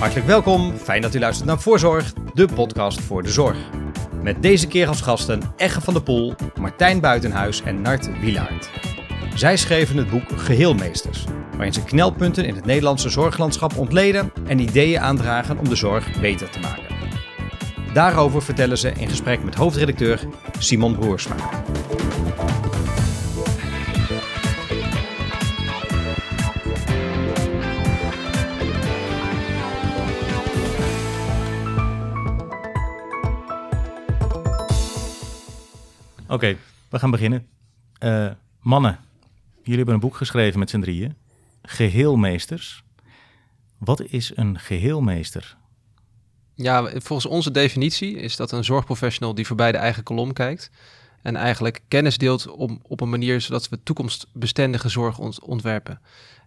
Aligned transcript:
Hartelijk 0.00 0.26
welkom, 0.26 0.76
fijn 0.76 1.02
dat 1.02 1.14
u 1.14 1.18
luistert 1.18 1.48
naar 1.48 1.60
Voorzorg, 1.60 2.12
de 2.34 2.48
podcast 2.54 3.00
voor 3.00 3.22
de 3.22 3.28
zorg. 3.28 3.56
Met 4.22 4.42
deze 4.42 4.66
keer 4.66 4.88
als 4.88 5.00
gasten 5.00 5.42
Egge 5.56 5.80
van 5.80 5.94
der 5.94 6.02
Poel, 6.02 6.34
Martijn 6.60 7.00
Buitenhuis 7.00 7.62
en 7.62 7.82
Nart 7.82 8.20
Wielaert. 8.20 8.70
Zij 9.34 9.56
schreven 9.56 9.96
het 9.96 10.10
boek 10.10 10.22
Geheelmeesters, 10.34 11.24
waarin 11.52 11.72
ze 11.72 11.84
knelpunten 11.84 12.44
in 12.44 12.54
het 12.54 12.64
Nederlandse 12.64 13.08
zorglandschap 13.08 13.76
ontleden 13.76 14.32
en 14.46 14.58
ideeën 14.58 15.00
aandragen 15.00 15.58
om 15.58 15.68
de 15.68 15.76
zorg 15.76 16.20
beter 16.20 16.50
te 16.50 16.60
maken. 16.60 16.94
Daarover 17.92 18.42
vertellen 18.42 18.78
ze 18.78 18.92
in 18.92 19.08
gesprek 19.08 19.44
met 19.44 19.54
hoofdredacteur 19.54 20.20
Simon 20.58 20.96
Broersma. 20.96 21.36
Oké, 36.30 36.56
we 36.88 36.98
gaan 36.98 37.10
beginnen. 37.10 37.46
Uh, 38.04 38.30
mannen, 38.60 38.98
jullie 39.56 39.76
hebben 39.76 39.94
een 39.94 40.00
boek 40.00 40.16
geschreven 40.16 40.58
met 40.58 40.70
z'n 40.70 40.80
drieën. 40.80 41.14
Geheelmeesters. 41.62 42.82
Wat 43.78 44.02
is 44.02 44.32
een 44.34 44.58
geheelmeester? 44.58 45.56
Ja, 46.54 46.90
volgens 46.90 47.26
onze 47.26 47.50
definitie 47.50 48.16
is 48.16 48.36
dat 48.36 48.52
een 48.52 48.64
zorgprofessional 48.64 49.34
die 49.34 49.46
voorbij 49.46 49.72
de 49.72 49.78
eigen 49.78 50.02
kolom 50.02 50.32
kijkt. 50.32 50.70
En 51.22 51.36
eigenlijk 51.36 51.80
kennis 51.88 52.18
deelt 52.18 52.48
om, 52.48 52.80
op 52.82 53.00
een 53.00 53.10
manier 53.10 53.40
zodat 53.40 53.68
we 53.68 53.82
toekomstbestendige 53.82 54.88
zorg 54.88 55.18
ontwerpen. 55.40 56.00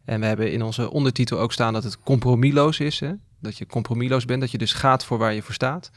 En 0.05 0.19
we 0.19 0.25
hebben 0.25 0.51
in 0.51 0.61
onze 0.61 0.91
ondertitel 0.91 1.39
ook 1.39 1.53
staan 1.53 1.73
dat 1.73 1.83
het 1.83 1.99
compromisloos 1.99 2.79
is. 2.79 2.99
Hè? 2.99 3.13
Dat 3.39 3.57
je 3.57 3.65
compromisloos 3.65 4.25
bent, 4.25 4.41
dat 4.41 4.51
je 4.51 4.57
dus 4.57 4.73
gaat 4.73 5.05
voor 5.05 5.17
waar 5.17 5.33
je 5.33 5.41
voor 5.41 5.53
staat. 5.53 5.91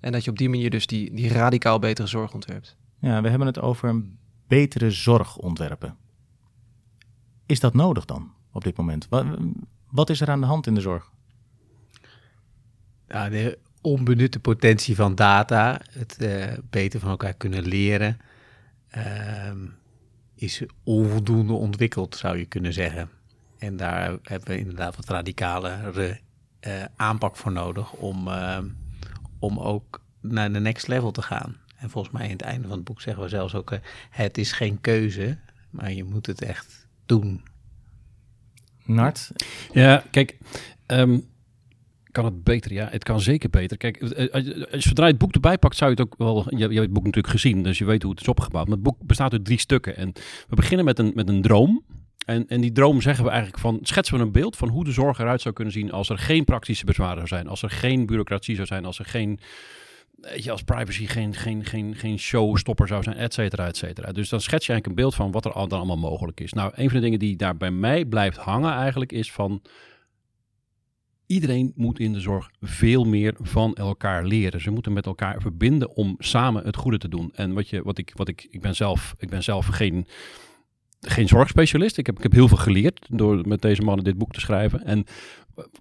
En 0.00 0.12
dat 0.12 0.24
je 0.24 0.30
op 0.30 0.38
die 0.38 0.48
manier 0.48 0.70
dus 0.70 0.86
die, 0.86 1.14
die 1.14 1.32
radicaal 1.32 1.78
betere 1.78 2.08
zorg 2.08 2.34
ontwerpt. 2.34 2.76
Ja, 2.98 3.22
we 3.22 3.28
hebben 3.28 3.46
het 3.46 3.60
over 3.60 3.88
een 3.88 4.18
betere 4.46 4.90
zorg 4.90 5.36
ontwerpen. 5.36 5.96
Is 7.46 7.60
dat 7.60 7.74
nodig 7.74 8.04
dan 8.04 8.32
op 8.52 8.64
dit 8.64 8.76
moment? 8.76 9.08
Wat, 9.90 10.10
is 10.10 10.20
er 10.20 10.30
aan 10.30 10.40
de 10.40 10.46
hand 10.46 10.66
in 10.66 10.74
de 10.74 10.80
zorg? 10.80 11.10
Ja, 13.08 13.28
de 13.28 13.58
onbenutte 13.80 14.40
potentie 14.40 14.94
van 14.94 15.14
data, 15.14 15.80
het 15.90 16.16
uh, 16.20 16.52
beter 16.70 17.00
van 17.00 17.10
elkaar 17.10 17.34
kunnen 17.34 17.66
leren, 17.66 18.18
uh, 18.96 19.52
is 20.34 20.62
onvoldoende 20.84 21.52
ontwikkeld, 21.52 22.16
zou 22.16 22.38
je 22.38 22.44
kunnen 22.46 22.72
zeggen. 22.72 23.10
En 23.58 23.76
daar 23.76 24.18
hebben 24.22 24.48
we 24.48 24.58
inderdaad 24.58 24.96
wat 24.96 25.08
radicalere 25.08 26.20
uh, 26.66 26.84
aanpak 26.96 27.36
voor 27.36 27.52
nodig 27.52 27.92
om, 27.92 28.28
ehm, 28.28 28.68
om 29.38 29.58
ook 29.58 30.00
naar 30.20 30.52
de 30.52 30.60
next 30.60 30.86
level 30.86 31.10
te 31.10 31.22
gaan. 31.22 31.56
En 31.78 31.90
volgens 31.90 32.14
mij 32.14 32.24
in 32.24 32.32
het 32.32 32.42
einde 32.42 32.68
van 32.68 32.76
het 32.76 32.84
boek 32.84 33.00
zeggen 33.00 33.22
we 33.22 33.28
zelfs 33.28 33.54
ook: 33.54 33.70
uh, 33.70 33.78
het 34.10 34.38
is 34.38 34.52
geen 34.52 34.80
keuze, 34.80 35.38
maar 35.70 35.92
je 35.92 36.04
moet 36.04 36.26
het 36.26 36.42
echt 36.42 36.86
doen. 37.06 37.42
Nart? 38.84 39.30
Ja, 39.72 40.04
kijk. 40.10 40.38
Um, 40.86 41.26
kan 42.10 42.24
het 42.24 42.44
beter? 42.44 42.72
Ja, 42.72 42.88
het 42.90 43.04
kan 43.04 43.20
zeker 43.20 43.50
beter. 43.50 43.76
Kijk, 43.76 43.96
eh, 43.96 44.24
eh, 44.24 44.32
als 44.72 44.82
je 44.82 44.88
zodra 44.88 45.04
je 45.04 45.10
het 45.10 45.20
boek 45.20 45.32
erbij 45.32 45.58
pakt, 45.58 45.76
zou 45.76 45.90
je 45.90 45.96
het 45.96 46.06
ook 46.06 46.18
wel... 46.18 46.46
Je, 46.48 46.56
je 46.56 46.64
hebt 46.64 46.78
het 46.78 46.92
boek 46.92 47.04
natuurlijk 47.04 47.34
gezien, 47.34 47.62
dus 47.62 47.78
je 47.78 47.84
weet 47.84 48.02
hoe 48.02 48.10
het 48.10 48.20
is 48.20 48.28
opgebouwd. 48.28 48.66
Maar 48.66 48.74
het 48.74 48.84
boek 48.84 48.96
bestaat 49.00 49.32
uit 49.32 49.44
drie 49.44 49.58
stukken. 49.58 49.96
En 49.96 50.12
we 50.48 50.56
beginnen 50.56 50.84
met 50.84 50.98
een, 50.98 51.12
met 51.14 51.28
een 51.28 51.42
droom. 51.42 51.84
En, 52.26 52.48
en 52.48 52.60
die 52.60 52.72
droom 52.72 53.00
zeggen 53.00 53.24
we 53.24 53.30
eigenlijk 53.30 53.60
van, 53.60 53.78
schetsen 53.82 54.16
we 54.16 54.22
een 54.22 54.32
beeld 54.32 54.56
van 54.56 54.68
hoe 54.68 54.84
de 54.84 54.92
zorg 54.92 55.18
eruit 55.18 55.40
zou 55.40 55.54
kunnen 55.54 55.72
zien 55.72 55.92
als 55.92 56.08
er 56.08 56.18
geen 56.18 56.44
praktische 56.44 56.84
bezwaren 56.84 57.16
zou 57.16 57.28
zijn, 57.28 57.48
als 57.48 57.62
er 57.62 57.70
geen 57.70 58.06
bureaucratie 58.06 58.54
zou 58.54 58.66
zijn, 58.66 58.84
als 58.84 58.98
er 58.98 59.04
geen 59.04 59.40
weet 60.20 60.44
je, 60.44 60.50
als 60.50 60.62
privacy 60.62 61.06
geen, 61.06 61.34
geen, 61.34 61.64
geen, 61.64 61.94
geen 61.94 62.18
showstopper 62.18 62.88
zou 62.88 63.02
zijn, 63.02 63.16
et 63.16 63.34
cetera, 63.34 63.66
et 63.66 63.76
cetera. 63.76 64.12
Dus 64.12 64.28
dan 64.28 64.40
schets 64.40 64.66
je 64.66 64.72
eigenlijk 64.72 64.86
een 64.86 65.04
beeld 65.04 65.14
van 65.14 65.30
wat 65.30 65.44
er 65.44 65.52
dan 65.52 65.78
allemaal 65.78 66.10
mogelijk 66.10 66.40
is. 66.40 66.52
Nou, 66.52 66.72
een 66.74 66.90
van 66.90 66.98
de 66.98 67.04
dingen 67.04 67.18
die 67.18 67.36
daar 67.36 67.56
bij 67.56 67.70
mij 67.70 68.04
blijft 68.04 68.36
hangen 68.36 68.72
eigenlijk 68.72 69.12
is 69.12 69.32
van... 69.32 69.62
Iedereen 71.26 71.72
moet 71.74 71.98
in 71.98 72.12
de 72.12 72.20
zorg 72.20 72.50
veel 72.60 73.04
meer 73.04 73.34
van 73.40 73.74
elkaar 73.74 74.24
leren. 74.24 74.60
Ze 74.60 74.70
moeten 74.70 74.92
met 74.92 75.06
elkaar 75.06 75.40
verbinden 75.40 75.96
om 75.96 76.14
samen 76.18 76.64
het 76.64 76.76
goede 76.76 76.98
te 76.98 77.08
doen. 77.08 77.30
En 77.34 77.52
wat, 77.52 77.68
je, 77.68 77.82
wat 77.82 77.98
ik, 77.98 78.12
wat 78.14 78.28
ik, 78.28 78.46
ik 78.50 78.60
ben 78.60 78.76
zelf, 78.76 79.14
ik 79.18 79.30
ben 79.30 79.42
zelf 79.42 79.66
geen 79.66 80.06
geen 81.00 81.28
zorgspecialist. 81.28 81.98
Ik 81.98 82.06
heb, 82.06 82.16
ik 82.16 82.22
heb 82.22 82.32
heel 82.32 82.48
veel 82.48 82.56
geleerd 82.56 83.06
door 83.10 83.48
met 83.48 83.62
deze 83.62 83.82
mannen 83.82 84.04
dit 84.04 84.18
boek 84.18 84.32
te 84.32 84.40
schrijven. 84.40 84.84
En 84.84 85.04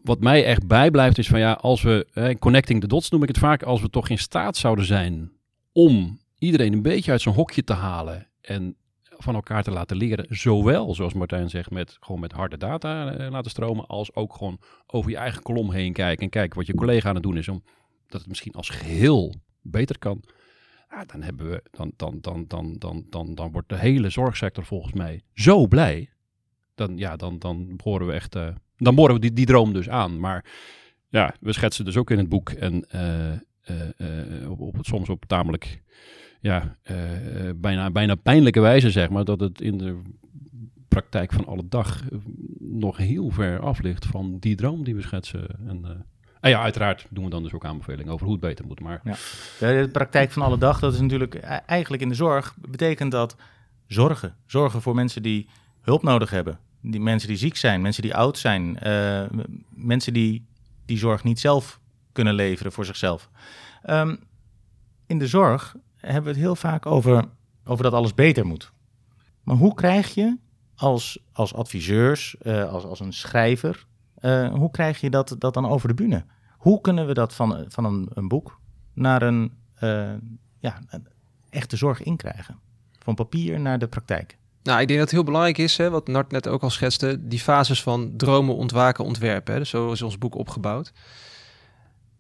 wat 0.04 0.20
mij 0.20 0.46
echt 0.46 0.68
bijblijft 0.68 1.18
is 1.18 1.28
van 1.28 1.40
ja, 1.40 1.52
als 1.52 1.82
we, 1.82 2.08
eh, 2.14 2.36
connecting 2.36 2.82
the 2.82 2.88
dots 2.88 3.10
noem 3.10 3.22
ik 3.22 3.28
het 3.28 3.38
vaak, 3.38 3.64
als 3.64 3.82
we 3.82 3.90
toch 3.90 4.10
in 4.10 4.18
staat 4.18 4.58
zouden 4.58 4.86
zijn 4.86 5.32
om 5.72 6.20
iedereen 6.40 6.74
een 6.74 6.82
beetje 6.82 7.12
uit 7.12 7.22
zijn 7.22 7.36
hokje 7.36 7.64
te 7.64 7.74
halen 7.74 8.28
en 8.42 8.76
van 9.18 9.36
elkaar 9.36 9.64
te 9.64 9.72
laten 9.72 9.98
leren, 9.98 10.26
zowel 10.30 10.96
zoals 10.96 11.14
Martijn 11.14 11.50
zegt, 11.50 11.72
met 11.72 11.98
gewoon 12.00 12.22
met 12.22 12.32
harde 12.32 12.58
data 12.58 13.14
eh, 13.14 13.30
laten 13.32 13.52
stromen, 13.52 13.88
als 13.88 14.16
ook 14.16 14.34
gewoon 14.36 14.60
over 14.88 15.12
je 15.12 15.18
eigen 15.18 15.42
kolom 15.42 15.72
heen 15.72 15.94
kijken 15.94 16.24
en 16.24 16.30
kijken 16.30 16.58
wat 16.58 16.68
je 16.68 16.76
collega 16.76 17.10
aan 17.10 17.16
het 17.16 17.24
doen 17.24 17.38
is, 17.38 17.48
om 17.48 17.64
dat 18.08 18.20
het 18.20 18.30
misschien 18.30 18.54
als 18.54 18.70
geheel 18.70 19.34
beter 19.62 20.00
kan. 20.00 20.24
Dan 21.06 21.22
hebben 21.22 21.50
we, 21.50 21.64
dan, 21.72 21.92
dan, 21.96 22.18
dan, 22.22 22.46
dan, 22.48 22.76
dan, 22.78 23.06
dan, 23.10 23.36
dan 23.36 23.52
wordt 23.52 23.70
de 23.70 23.78
hele 23.78 24.10
zorgsector 24.10 24.66
volgens 24.66 24.94
mij 24.94 25.22
zo 25.34 25.68
blij. 25.68 26.10
Dan, 26.76 26.98
ja, 26.98 27.16
dan, 27.16 27.40
dan 27.40 27.80
horen 27.84 28.08
we 28.08 28.14
echt. 28.14 28.36
Uh, 28.36 28.48
dan 28.78 28.96
boren 28.96 29.14
we 29.14 29.20
die, 29.20 29.34
die 29.34 29.46
droom 29.46 29.74
dus 29.74 29.90
aan. 29.90 30.20
Maar 30.20 30.46
ja, 31.10 31.34
we 31.40 31.54
schetsen 31.54 31.86
dus 31.86 31.98
ook 31.98 32.12
in 32.12 32.18
het 32.18 32.30
boek 32.30 32.50
en 32.50 32.86
uh, 32.96 33.32
uh, 33.98 34.52
op, 34.52 34.60
op, 34.60 34.78
soms 34.82 35.10
op 35.10 35.26
tamelijk 35.26 35.82
ja, 36.42 36.78
bijna, 37.56 37.92
bijna 37.92 38.16
pijnlijke 38.16 38.60
wijze, 38.60 38.92
zeg 38.92 39.10
maar, 39.10 39.26
dat 39.26 39.40
het 39.40 39.62
in 39.62 39.78
de 39.78 40.02
praktijk 40.88 41.34
van 41.34 41.46
alle 41.46 41.68
dag 41.68 42.04
nog 42.60 42.98
heel 42.98 43.30
ver 43.30 43.60
af 43.60 43.82
ligt 43.82 44.06
van 44.06 44.40
die 44.40 44.56
droom 44.56 44.84
die 44.84 44.96
we 44.96 45.02
schetsen. 45.02 45.48
En, 45.68 46.06
en 46.40 46.50
ja, 46.50 46.62
uiteraard 46.62 47.08
doen 47.10 47.24
we 47.24 47.30
dan 47.30 47.44
dus 47.44 47.54
ook 47.54 47.66
aanbevelingen 47.66 48.14
over 48.14 48.26
hoe 48.26 48.36
het 48.36 48.46
beter 48.46 48.66
moet. 48.66 48.80
Maar... 48.80 49.02
Ja. 49.04 49.16
De 49.60 49.90
praktijk 49.92 50.32
van 50.32 50.42
alle 50.42 50.58
dag, 50.58 50.80
dat 50.80 50.94
is 50.94 51.00
natuurlijk 51.00 51.36
eigenlijk 51.66 52.04
in 52.04 52.10
de 52.10 52.16
zorg, 52.16 52.56
betekent 52.70 53.12
dat 53.12 53.36
zorgen. 53.88 54.36
Zorgen 54.46 54.82
voor 54.82 54.96
mensen 54.96 55.24
die 55.24 55.50
hulp 55.82 56.04
nodig 56.04 56.30
hebben 56.30 56.60
die 56.92 57.00
mensen 57.00 57.28
die 57.28 57.38
ziek 57.38 57.56
zijn, 57.56 57.82
mensen 57.82 58.02
die 58.02 58.16
oud 58.16 58.38
zijn, 58.38 58.80
uh, 58.84 59.26
mensen 59.70 60.14
die 60.14 60.46
die 60.86 60.98
zorg 60.98 61.24
niet 61.24 61.40
zelf 61.40 61.80
kunnen 62.12 62.34
leveren 62.34 62.72
voor 62.72 62.86
zichzelf. 62.86 63.30
Um, 63.90 64.20
in 65.06 65.20
de 65.20 65.28
zorg 65.28 65.76
hebben 65.96 66.24
we 66.24 66.30
het 66.30 66.38
heel 66.40 66.56
vaak 66.56 66.86
over, 66.86 67.26
over 67.66 67.84
dat 67.84 67.94
alles 67.94 68.14
beter 68.14 68.46
moet. 68.46 68.72
Maar 69.44 69.56
hoe 69.56 69.74
krijg 69.74 70.14
je 70.14 70.38
als, 70.76 71.20
als 71.32 71.54
adviseurs, 71.54 72.36
uh, 72.42 72.72
als, 72.72 72.84
als 72.84 73.00
een 73.00 73.14
schrijver, 73.14 73.86
uh, 74.22 74.54
hoe 74.54 74.72
krijg 74.72 75.02
je 75.02 75.10
dat, 75.10 75.36
dat 75.40 75.54
dan 75.54 75.66
over 75.66 75.88
de 75.88 75.94
bühne? 75.94 76.26
Hoe 76.58 76.82
kunnen 76.82 77.08
we 77.08 77.14
dat 77.14 77.34
van, 77.34 77.66
van 77.68 77.86
een, 77.86 78.10
een 78.14 78.28
boek 78.28 78.60
naar 78.94 79.22
een, 79.22 79.52
ja, 80.60 80.80
een 80.90 81.08
echte 81.50 81.78
zorg 81.78 82.04
inkrijgen? 82.04 82.60
Van 83.00 83.16
papier 83.16 83.60
naar 83.60 83.80
de 83.80 83.88
praktijk. 83.88 84.38
Nou, 84.68 84.82
ik 84.82 84.88
denk 84.88 85.00
dat 85.00 85.08
het 85.08 85.18
heel 85.18 85.26
belangrijk 85.26 85.58
is, 85.58 85.78
hè, 85.78 85.90
wat 85.90 86.08
Nart 86.08 86.32
net 86.32 86.48
ook 86.48 86.62
al 86.62 86.70
schetste, 86.70 87.28
die 87.28 87.40
fases 87.40 87.84
van 87.84 88.14
dromen, 88.18 88.56
ontwaken, 88.56 89.06
ontwerpen. 89.06 89.54
Hè. 89.54 89.60
Dus 89.60 89.70
zo 89.70 89.92
is 89.92 90.02
ons 90.02 90.18
boek 90.18 90.36
opgebouwd. 90.36 90.92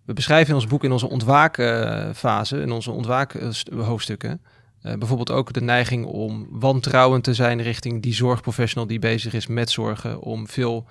We 0.05 0.13
beschrijven 0.13 0.49
in 0.49 0.55
ons 0.55 0.67
boek 0.67 0.83
in 0.83 0.91
onze 0.91 1.09
ontwakenfase, 1.09 2.61
in 2.61 2.71
onze 2.71 2.91
ontwakenhoofdstukken, 2.91 4.41
uh, 4.83 4.93
bijvoorbeeld 4.93 5.31
ook 5.31 5.53
de 5.53 5.61
neiging 5.61 6.05
om 6.05 6.47
wantrouwend 6.49 7.23
te 7.23 7.33
zijn 7.33 7.61
richting 7.61 8.01
die 8.01 8.13
zorgprofessional 8.13 8.87
die 8.87 8.99
bezig 8.99 9.33
is 9.33 9.47
met 9.47 9.69
zorgen, 9.69 10.21
om 10.21 10.47
veel 10.47 10.85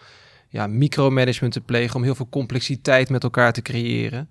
ja, 0.49 0.67
micromanagement 0.67 1.53
te 1.53 1.61
plegen, 1.61 1.97
om 1.97 2.03
heel 2.03 2.15
veel 2.15 2.29
complexiteit 2.29 3.11
met 3.11 3.23
elkaar 3.23 3.53
te 3.53 3.63
creëren. 3.63 4.31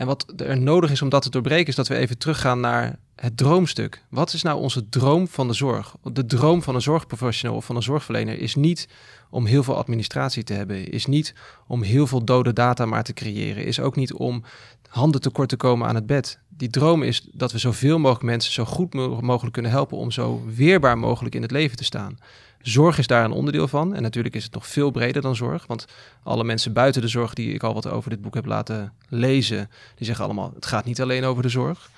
En 0.00 0.06
wat 0.06 0.32
er 0.36 0.60
nodig 0.60 0.90
is 0.90 1.02
om 1.02 1.08
dat 1.08 1.22
te 1.22 1.30
doorbreken, 1.30 1.66
is 1.66 1.74
dat 1.74 1.88
we 1.88 1.96
even 1.96 2.18
teruggaan 2.18 2.60
naar 2.60 2.98
het 3.16 3.36
droomstuk. 3.36 4.04
Wat 4.08 4.32
is 4.32 4.42
nou 4.42 4.60
onze 4.60 4.88
droom 4.88 5.28
van 5.28 5.48
de 5.48 5.54
zorg? 5.54 5.96
De 6.12 6.26
droom 6.26 6.62
van 6.62 6.74
een 6.74 6.82
zorgprofessional 6.82 7.56
of 7.56 7.64
van 7.64 7.76
een 7.76 7.82
zorgverlener 7.82 8.38
is 8.38 8.54
niet 8.54 8.88
om 9.30 9.46
heel 9.46 9.62
veel 9.62 9.76
administratie 9.76 10.44
te 10.44 10.52
hebben, 10.52 10.90
is 10.90 11.06
niet 11.06 11.34
om 11.66 11.82
heel 11.82 12.06
veel 12.06 12.24
dode 12.24 12.52
data 12.52 12.86
maar 12.86 13.02
te 13.02 13.12
creëren, 13.12 13.64
is 13.64 13.80
ook 13.80 13.96
niet 13.96 14.12
om 14.12 14.44
handen 14.88 15.20
tekort 15.20 15.48
te 15.48 15.56
komen 15.56 15.88
aan 15.88 15.94
het 15.94 16.06
bed. 16.06 16.38
Die 16.48 16.70
droom 16.70 17.02
is 17.02 17.28
dat 17.32 17.52
we 17.52 17.58
zoveel 17.58 17.98
mogelijk 17.98 18.24
mensen 18.24 18.52
zo 18.52 18.64
goed 18.64 18.94
mogelijk 19.22 19.52
kunnen 19.52 19.70
helpen 19.70 19.96
om 19.96 20.10
zo 20.10 20.42
weerbaar 20.54 20.98
mogelijk 20.98 21.34
in 21.34 21.42
het 21.42 21.50
leven 21.50 21.76
te 21.76 21.84
staan. 21.84 22.18
Zorg 22.62 22.98
is 22.98 23.06
daar 23.06 23.24
een 23.24 23.32
onderdeel 23.32 23.68
van. 23.68 23.94
En 23.94 24.02
natuurlijk 24.02 24.34
is 24.34 24.44
het 24.44 24.52
nog 24.54 24.66
veel 24.66 24.90
breder 24.90 25.22
dan 25.22 25.36
zorg. 25.36 25.66
Want 25.66 25.84
alle 26.22 26.44
mensen 26.44 26.72
buiten 26.72 27.02
de 27.02 27.08
zorg 27.08 27.34
die 27.34 27.54
ik 27.54 27.62
al 27.62 27.74
wat 27.74 27.88
over 27.88 28.10
dit 28.10 28.20
boek 28.20 28.34
heb 28.34 28.46
laten 28.46 28.92
lezen, 29.08 29.70
die 29.94 30.06
zeggen 30.06 30.24
allemaal: 30.24 30.52
het 30.54 30.66
gaat 30.66 30.84
niet 30.84 31.00
alleen 31.00 31.24
over 31.24 31.42
de 31.42 31.48
zorg. 31.48 31.90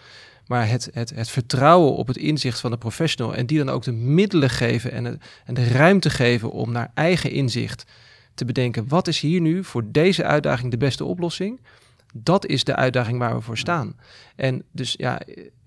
Maar 0.47 0.69
het, 0.69 0.91
het, 0.93 1.11
het 1.15 1.29
vertrouwen 1.29 1.95
op 1.95 2.07
het 2.07 2.17
inzicht 2.17 2.61
van 2.61 2.71
de 2.71 2.79
professional 2.79 3.35
en 3.35 3.47
die 3.47 3.59
dan 3.59 3.69
ook 3.69 3.83
de 3.83 3.93
middelen 3.93 4.51
geven 4.51 4.93
en, 4.93 5.21
en 5.45 5.55
de 5.55 5.69
ruimte 5.69 6.11
geven 6.11 6.51
om 6.51 6.73
naar 6.73 6.91
eigen 6.95 7.31
inzicht 7.31 7.85
te 8.35 8.45
bedenken, 8.45 8.89
wat 8.89 9.09
is 9.09 9.21
hier 9.21 9.41
nu 9.41 9.65
voor 9.65 9.83
deze 9.87 10.25
uitdaging 10.25 10.71
de 10.71 10.77
beste 10.77 11.05
oplossing? 11.05 11.61
Dat 12.13 12.47
is 12.47 12.65
de 12.65 12.77
uitdaging 12.77 13.19
waar 13.19 13.35
we 13.35 13.41
voor 13.41 13.59
staan. 13.59 13.97
En 14.37 14.63
dus 14.73 14.95
ja, 14.99 15.21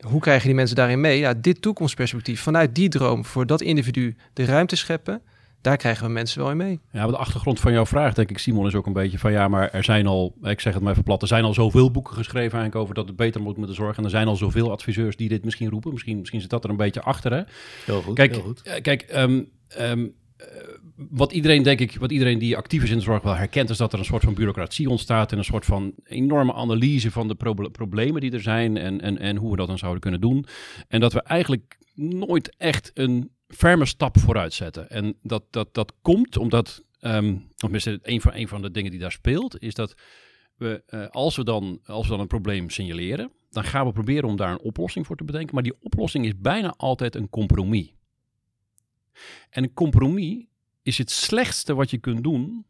hoe 0.07 0.21
krijg 0.21 0.41
je 0.41 0.47
die 0.47 0.55
mensen 0.55 0.75
daarin 0.75 1.01
mee? 1.01 1.19
Ja, 1.19 1.33
dit 1.33 1.61
toekomstperspectief, 1.61 2.41
vanuit 2.41 2.75
die 2.75 2.89
droom 2.89 3.25
voor 3.25 3.45
dat 3.45 3.61
individu 3.61 4.15
de 4.33 4.45
ruimte 4.45 4.75
scheppen, 4.75 5.21
daar 5.61 5.77
krijgen 5.77 6.05
we 6.05 6.11
mensen 6.11 6.39
wel 6.41 6.51
in 6.51 6.57
mee. 6.57 6.79
Ja, 6.91 7.01
maar 7.01 7.11
de 7.11 7.17
achtergrond 7.17 7.59
van 7.59 7.71
jouw 7.71 7.85
vraag, 7.85 8.13
denk 8.13 8.29
ik, 8.29 8.37
Simon, 8.37 8.67
is 8.67 8.75
ook 8.75 8.85
een 8.85 8.93
beetje 8.93 9.19
van 9.19 9.31
ja, 9.31 9.47
maar 9.47 9.69
er 9.71 9.83
zijn 9.83 10.07
al, 10.07 10.35
ik 10.43 10.59
zeg 10.59 10.73
het 10.73 10.83
maar 10.83 10.91
even 10.91 11.03
plat, 11.03 11.21
er 11.21 11.27
zijn 11.27 11.43
al 11.43 11.53
zoveel 11.53 11.91
boeken 11.91 12.13
geschreven 12.13 12.41
eigenlijk 12.41 12.75
over 12.75 12.95
dat 12.95 13.07
het 13.07 13.15
beter 13.15 13.41
moet 13.41 13.57
met 13.57 13.67
de 13.67 13.73
zorg. 13.73 13.97
En 13.97 14.03
er 14.03 14.09
zijn 14.09 14.27
al 14.27 14.35
zoveel 14.35 14.71
adviseurs 14.71 15.15
die 15.15 15.29
dit 15.29 15.45
misschien 15.45 15.69
roepen. 15.69 15.91
Misschien, 15.91 16.19
misschien 16.19 16.41
zit 16.41 16.49
dat 16.49 16.63
er 16.63 16.69
een 16.69 16.77
beetje 16.77 17.01
achter, 17.01 17.31
hè? 17.33 17.41
Heel 17.85 18.01
goed, 18.01 18.15
Kijk, 18.15 18.31
heel 18.31 18.41
goed. 18.41 18.61
eh, 18.61 18.81
kijk 18.81 19.01
ehm, 19.01 19.41
ehm, 19.67 19.99
eh, 19.99 20.09
wat 20.95 21.31
iedereen, 21.31 21.63
denk 21.63 21.79
ik, 21.79 21.97
wat 21.97 22.11
iedereen 22.11 22.39
die 22.39 22.57
actief 22.57 22.83
is 22.83 22.89
in 22.89 22.97
de 22.97 23.03
zorg 23.03 23.23
wel 23.23 23.35
herkent, 23.35 23.69
is 23.69 23.77
dat 23.77 23.93
er 23.93 23.99
een 23.99 24.05
soort 24.05 24.23
van 24.23 24.33
bureaucratie 24.33 24.89
ontstaat 24.89 25.31
en 25.31 25.37
een 25.37 25.43
soort 25.43 25.65
van 25.65 25.93
enorme 26.03 26.53
analyse 26.53 27.11
van 27.11 27.27
de 27.27 27.35
proble- 27.35 27.69
problemen 27.69 28.21
die 28.21 28.31
er 28.31 28.41
zijn 28.41 28.77
en, 28.77 29.01
en, 29.01 29.17
en 29.17 29.35
hoe 29.35 29.51
we 29.51 29.57
dat 29.57 29.67
dan 29.67 29.77
zouden 29.77 30.01
kunnen 30.01 30.21
doen. 30.21 30.45
En 30.87 30.99
dat 30.99 31.13
we 31.13 31.21
eigenlijk 31.21 31.77
nooit 31.93 32.55
echt 32.57 32.91
een 32.93 33.31
ferme 33.47 33.85
stap 33.85 34.19
vooruit 34.19 34.53
zetten. 34.53 34.89
En 34.89 35.15
dat, 35.21 35.43
dat, 35.49 35.73
dat 35.73 35.93
komt 36.01 36.37
omdat, 36.37 36.83
of 37.01 37.31
tenminste, 37.55 37.99
een 38.01 38.21
van, 38.21 38.33
een 38.33 38.47
van 38.47 38.61
de 38.61 38.71
dingen 38.71 38.91
die 38.91 38.99
daar 38.99 39.11
speelt, 39.11 39.61
is 39.61 39.73
dat 39.73 39.95
we, 40.57 40.83
eh, 40.85 41.07
als, 41.07 41.35
we 41.35 41.43
dan, 41.43 41.79
als 41.85 42.03
we 42.03 42.11
dan 42.11 42.19
een 42.19 42.27
probleem 42.27 42.69
signaleren, 42.69 43.31
dan 43.49 43.63
gaan 43.63 43.85
we 43.85 43.91
proberen 43.91 44.29
om 44.29 44.35
daar 44.35 44.51
een 44.51 44.59
oplossing 44.59 45.05
voor 45.05 45.15
te 45.15 45.23
bedenken. 45.23 45.53
Maar 45.53 45.63
die 45.63 45.77
oplossing 45.81 46.25
is 46.25 46.33
bijna 46.37 46.73
altijd 46.77 47.15
een 47.15 47.29
compromis. 47.29 47.94
En 49.49 49.63
een 49.63 49.73
compromis 49.73 50.45
is 50.81 50.97
het 50.97 51.11
slechtste 51.11 51.73
wat 51.73 51.89
je 51.89 51.97
kunt 51.97 52.23
doen 52.23 52.65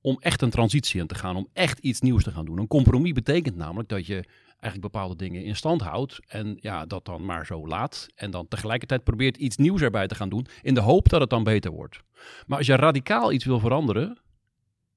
om 0.00 0.16
echt 0.20 0.42
een 0.42 0.50
transitie 0.50 1.00
in 1.00 1.06
te 1.06 1.14
gaan, 1.14 1.36
om 1.36 1.48
echt 1.52 1.78
iets 1.78 2.00
nieuws 2.00 2.22
te 2.22 2.30
gaan 2.30 2.44
doen. 2.44 2.58
Een 2.58 2.66
compromis 2.66 3.12
betekent 3.12 3.56
namelijk 3.56 3.88
dat 3.88 4.06
je 4.06 4.24
eigenlijk 4.62 4.92
bepaalde 4.92 5.16
dingen 5.16 5.44
in 5.44 5.56
stand 5.56 5.80
houdt 5.80 6.20
en 6.26 6.56
ja, 6.60 6.86
dat 6.86 7.04
dan 7.04 7.24
maar 7.24 7.46
zo 7.46 7.66
laat 7.66 8.08
en 8.14 8.30
dan 8.30 8.48
tegelijkertijd 8.48 9.04
probeert 9.04 9.36
iets 9.36 9.56
nieuws 9.56 9.80
erbij 9.80 10.06
te 10.06 10.14
gaan 10.14 10.28
doen 10.28 10.46
in 10.62 10.74
de 10.74 10.80
hoop 10.80 11.08
dat 11.08 11.20
het 11.20 11.30
dan 11.30 11.44
beter 11.44 11.70
wordt. 11.70 12.00
Maar 12.46 12.58
als 12.58 12.66
je 12.66 12.76
radicaal 12.76 13.32
iets 13.32 13.44
wil 13.44 13.60
veranderen, 13.60 14.18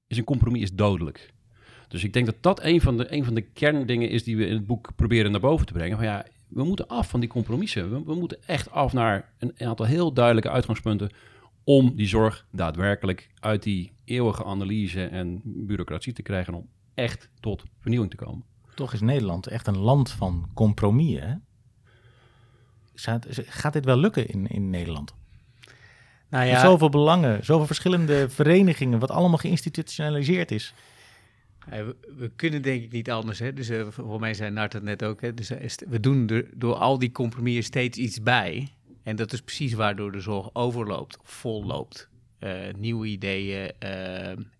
is 0.06 0.16
een 0.16 0.24
compromis 0.24 0.62
is 0.62 0.72
dodelijk. 0.72 1.34
Dus 1.88 2.04
ik 2.04 2.12
denk 2.12 2.26
dat 2.26 2.36
dat 2.40 2.62
een 2.62 2.80
van, 2.80 2.96
de, 2.96 3.12
een 3.12 3.24
van 3.24 3.34
de 3.34 3.40
kerndingen 3.40 4.10
is 4.10 4.24
die 4.24 4.36
we 4.36 4.46
in 4.46 4.54
het 4.54 4.66
boek 4.66 4.90
proberen 4.96 5.30
naar 5.30 5.40
boven 5.40 5.66
te 5.66 5.72
brengen. 5.72 5.96
Van 5.96 6.06
ja, 6.06 6.26
we 6.48 6.64
moeten 6.64 6.88
af 6.88 7.08
van 7.08 7.20
die 7.20 7.28
compromissen. 7.28 7.90
We, 7.90 8.04
we 8.04 8.14
moeten 8.14 8.42
echt 8.46 8.70
af 8.70 8.92
naar 8.92 9.32
een 9.38 9.52
aantal 9.58 9.86
heel 9.86 10.12
duidelijke 10.12 10.50
uitgangspunten 10.50 11.10
om 11.64 11.96
die 11.96 12.06
zorg 12.06 12.46
daadwerkelijk 12.50 13.30
uit 13.40 13.62
die 13.62 13.92
eeuwige 14.04 14.44
analyse 14.44 15.04
en 15.04 15.40
bureaucratie 15.44 16.12
te 16.12 16.22
krijgen 16.22 16.54
om 16.54 16.68
echt 16.94 17.28
tot 17.40 17.62
vernieuwing 17.80 18.10
te 18.10 18.24
komen. 18.24 18.44
Toch 18.74 18.92
is 18.92 19.00
Nederland 19.00 19.46
echt 19.46 19.66
een 19.66 19.78
land 19.78 20.10
van 20.10 20.50
compromissen. 20.54 21.44
Gaat, 22.94 23.72
dit 23.72 23.84
wel 23.84 23.96
lukken 23.96 24.28
in, 24.28 24.46
in 24.46 24.70
Nederland? 24.70 25.14
Nou 26.28 26.50
Met 26.50 26.60
zoveel 26.60 26.88
belangen, 26.88 27.44
zoveel 27.44 27.66
verschillende 27.66 28.28
verenigingen, 28.28 28.98
wat 28.98 29.10
allemaal 29.10 29.38
geïnstitutionaliseerd 29.38 30.50
is. 30.50 30.74
We, 31.66 32.30
kunnen 32.36 32.62
denk 32.62 32.82
ik 32.82 32.92
niet 32.92 33.10
anders. 33.10 33.38
Hè? 33.38 33.52
Dus 33.52 33.68
eh, 33.68 33.86
voor 33.90 34.20
mij 34.20 34.34
zei 34.34 34.50
Nart 34.50 34.72
het 34.72 34.82
net 34.82 35.04
ook. 35.04 35.20
Hè? 35.20 35.34
Dus, 35.34 35.50
eh, 35.50 35.88
we 35.88 36.00
doen 36.00 36.28
er 36.28 36.48
door 36.54 36.74
al 36.74 36.98
die 36.98 37.12
compromissen 37.12 37.64
steeds 37.64 37.98
iets 37.98 38.22
bij. 38.22 38.68
En 39.02 39.16
dat 39.16 39.32
is 39.32 39.40
precies 39.42 39.72
waardoor 39.72 40.12
de 40.12 40.20
zorg 40.20 40.50
overloopt 40.52 41.18
volloopt. 41.22 42.08
Eh, 42.38 42.52
nieuwe 42.76 43.06
ideeën 43.06 43.72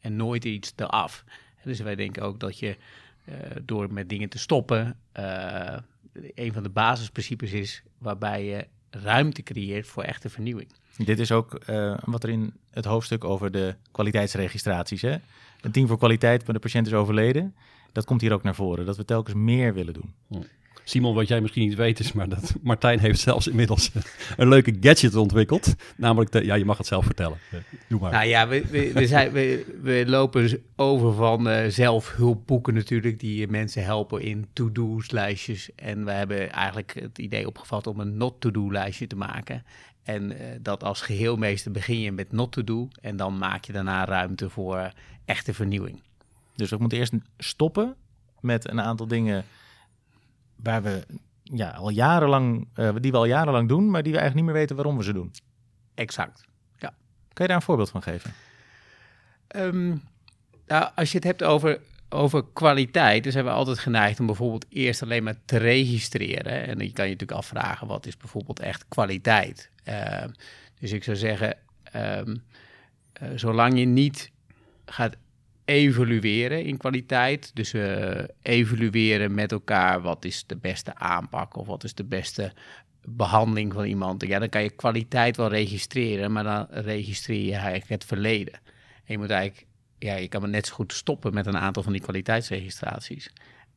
en 0.00 0.16
nooit 0.16 0.44
iets 0.44 0.72
eraf. 0.76 1.24
Dus 1.64 1.80
wij 1.80 1.94
denken 1.94 2.22
ook 2.22 2.40
dat 2.40 2.58
je 2.58 2.76
door 3.64 3.92
met 3.92 4.08
dingen 4.08 4.28
te 4.28 4.38
stoppen... 4.38 4.96
een 6.34 6.52
van 6.52 6.62
de 6.62 6.68
basisprincipes 6.68 7.52
is 7.52 7.82
waarbij 7.98 8.44
je 8.44 8.66
ruimte 8.90 9.42
creëert 9.42 9.86
voor 9.86 10.02
echte 10.02 10.28
vernieuwing. 10.28 10.68
Dit 10.96 11.18
is 11.18 11.32
ook 11.32 11.54
eh, 11.54 11.98
wat 12.04 12.22
er 12.22 12.28
in 12.28 12.52
het 12.70 12.84
hoofdstuk 12.84 13.24
over 13.24 13.50
de 13.50 13.74
kwaliteitsregistraties. 13.92 15.02
Hè? 15.02 15.16
Een 15.60 15.70
team 15.70 15.86
voor 15.86 15.98
kwaliteit, 15.98 16.44
maar 16.44 16.54
de 16.54 16.60
patiënt 16.60 16.86
is 16.86 16.92
overleden. 16.92 17.54
Dat 17.92 18.04
komt 18.04 18.20
hier 18.20 18.32
ook 18.32 18.42
naar 18.42 18.54
voren, 18.54 18.86
dat 18.86 18.96
we 18.96 19.04
telkens 19.04 19.36
meer 19.36 19.74
willen 19.74 19.94
doen. 19.94 20.14
Simon, 20.84 21.14
wat 21.14 21.28
jij 21.28 21.40
misschien 21.40 21.68
niet 21.68 21.76
weet 21.76 22.00
is, 22.00 22.12
maar 22.12 22.28
dat 22.28 22.54
Martijn 22.62 22.98
heeft 22.98 23.20
zelfs 23.20 23.46
inmiddels 23.46 23.90
een 24.36 24.48
leuke 24.48 24.76
gadget 24.80 25.14
ontwikkeld. 25.14 25.74
Namelijk, 25.96 26.32
de, 26.32 26.44
ja, 26.44 26.54
je 26.54 26.64
mag 26.64 26.78
het 26.78 26.86
zelf 26.86 27.04
vertellen. 27.04 27.38
Eh, 27.50 27.58
Doe 27.88 28.00
maar. 28.00 28.12
Nou 28.12 28.26
ja, 28.26 28.48
we, 28.48 28.66
we, 28.70 28.92
we, 28.92 29.06
zijn, 29.16 29.32
we, 29.32 29.78
we 29.82 30.04
lopen 30.06 30.62
over 30.76 31.14
van 31.14 31.48
eh, 31.48 31.70
zelfhulpboeken 31.70 32.74
natuurlijk, 32.74 33.20
die 33.20 33.44
eh, 33.44 33.50
mensen 33.50 33.84
helpen 33.84 34.22
in 34.22 34.46
to-do's 34.52 35.10
lijstjes. 35.10 35.70
En 35.74 36.04
we 36.04 36.10
hebben 36.10 36.50
eigenlijk 36.50 36.96
het 37.00 37.18
idee 37.18 37.46
opgevat 37.46 37.86
om 37.86 38.00
een 38.00 38.16
not-to-do 38.16 38.72
lijstje 38.72 39.06
te 39.06 39.16
maken. 39.16 39.64
En 40.06 40.38
eh, 40.38 40.46
dat 40.60 40.82
als 40.82 41.00
geheelmeester 41.00 41.72
begin 41.72 42.00
je 42.00 42.12
met 42.12 42.32
not-to-do 42.32 42.88
en 43.00 43.16
dan 43.16 43.38
maak 43.38 43.64
je 43.64 43.72
daarna 43.72 44.04
ruimte 44.04 44.50
voor 44.50 44.76
eh, 44.76 44.90
echte 45.24 45.54
vernieuwing. 45.54 46.00
Dus 46.54 46.70
we 46.70 46.76
moeten 46.76 46.98
eerst 46.98 47.12
stoppen 47.38 47.94
met 48.40 48.68
een 48.70 48.80
aantal 48.80 49.06
dingen 49.06 49.44
waar 50.56 50.82
we 50.82 51.06
ja, 51.42 51.70
al 51.70 51.88
jarenlang, 51.88 52.68
eh, 52.74 52.94
die 53.00 53.10
we 53.10 53.16
al 53.16 53.24
jarenlang 53.24 53.68
doen, 53.68 53.90
maar 53.90 54.02
die 54.02 54.12
we 54.12 54.18
eigenlijk 54.18 54.34
niet 54.34 54.54
meer 54.54 54.62
weten 54.62 54.76
waarom 54.76 54.96
we 54.96 55.04
ze 55.04 55.12
doen. 55.12 55.32
Exact. 55.94 56.44
Kan 57.36 57.46
je 57.46 57.52
daar 57.52 57.60
een 57.60 57.66
voorbeeld 57.66 57.90
van 57.90 58.02
geven? 58.02 58.32
Ehm, 59.46 59.88
nou, 60.66 60.90
als 60.94 61.10
je 61.10 61.16
het 61.16 61.26
hebt 61.26 61.42
over, 61.42 61.80
over 62.08 62.44
kwaliteit, 62.52 63.22
dan 63.22 63.32
zijn 63.32 63.44
we 63.44 63.50
altijd 63.50 63.78
geneigd 63.78 64.20
om 64.20 64.26
bijvoorbeeld 64.26 64.66
eerst 64.68 65.02
alleen 65.02 65.22
maar 65.22 65.36
te 65.44 65.56
registreren. 65.56 66.66
En 66.66 66.78
dan 66.78 66.92
kan 66.92 67.04
je 67.04 67.12
natuurlijk 67.12 67.32
afvragen, 67.32 67.86
wat 67.86 68.06
is 68.06 68.16
bijvoorbeeld 68.16 68.60
echt 68.60 68.84
kwaliteit? 68.88 69.70
Ehm, 69.84 70.28
dus 70.78 70.92
ik 70.92 71.04
zou 71.04 71.16
zeggen, 71.16 71.56
ehm, 71.82 72.36
eh, 73.12 73.28
zolang 73.34 73.78
je 73.78 73.86
niet 73.86 74.30
gaat 74.84 75.16
evalueren 75.66 76.64
in 76.64 76.76
kwaliteit, 76.76 77.50
dus 77.54 77.72
eh, 77.72 78.24
evalueren 78.42 79.34
met 79.34 79.52
elkaar, 79.52 80.00
wat 80.02 80.24
is 80.24 80.46
de 80.46 80.56
beste 80.56 80.94
aanpak 80.94 81.56
of 81.56 81.66
wat 81.66 81.84
is 81.84 81.94
de 81.94 82.04
beste 82.04 82.52
behandeling 83.08 83.72
van 83.72 83.84
iemand, 83.84 84.26
ja, 84.26 84.38
dan 84.38 84.48
kan 84.48 84.62
je 84.62 84.70
kwaliteit 84.70 85.36
wel 85.36 85.48
registreren, 85.48 86.32
maar 86.32 86.44
dan 86.44 86.66
registreer 86.70 87.44
je 87.44 87.52
eigenlijk 87.52 87.88
het 87.88 88.04
verleden. 88.04 88.54
En 88.54 89.12
je 89.12 89.18
moet 89.18 89.30
eigenlijk, 89.30 89.66
ja, 89.98 90.14
je 90.14 90.28
kan 90.28 90.40
maar 90.40 90.50
net 90.50 90.66
zo 90.66 90.74
goed 90.74 90.92
stoppen 90.92 91.34
met 91.34 91.46
een 91.46 91.58
aantal 91.58 91.82
van 91.82 91.92
die 91.92 92.00
kwaliteitsregistraties. 92.00 93.30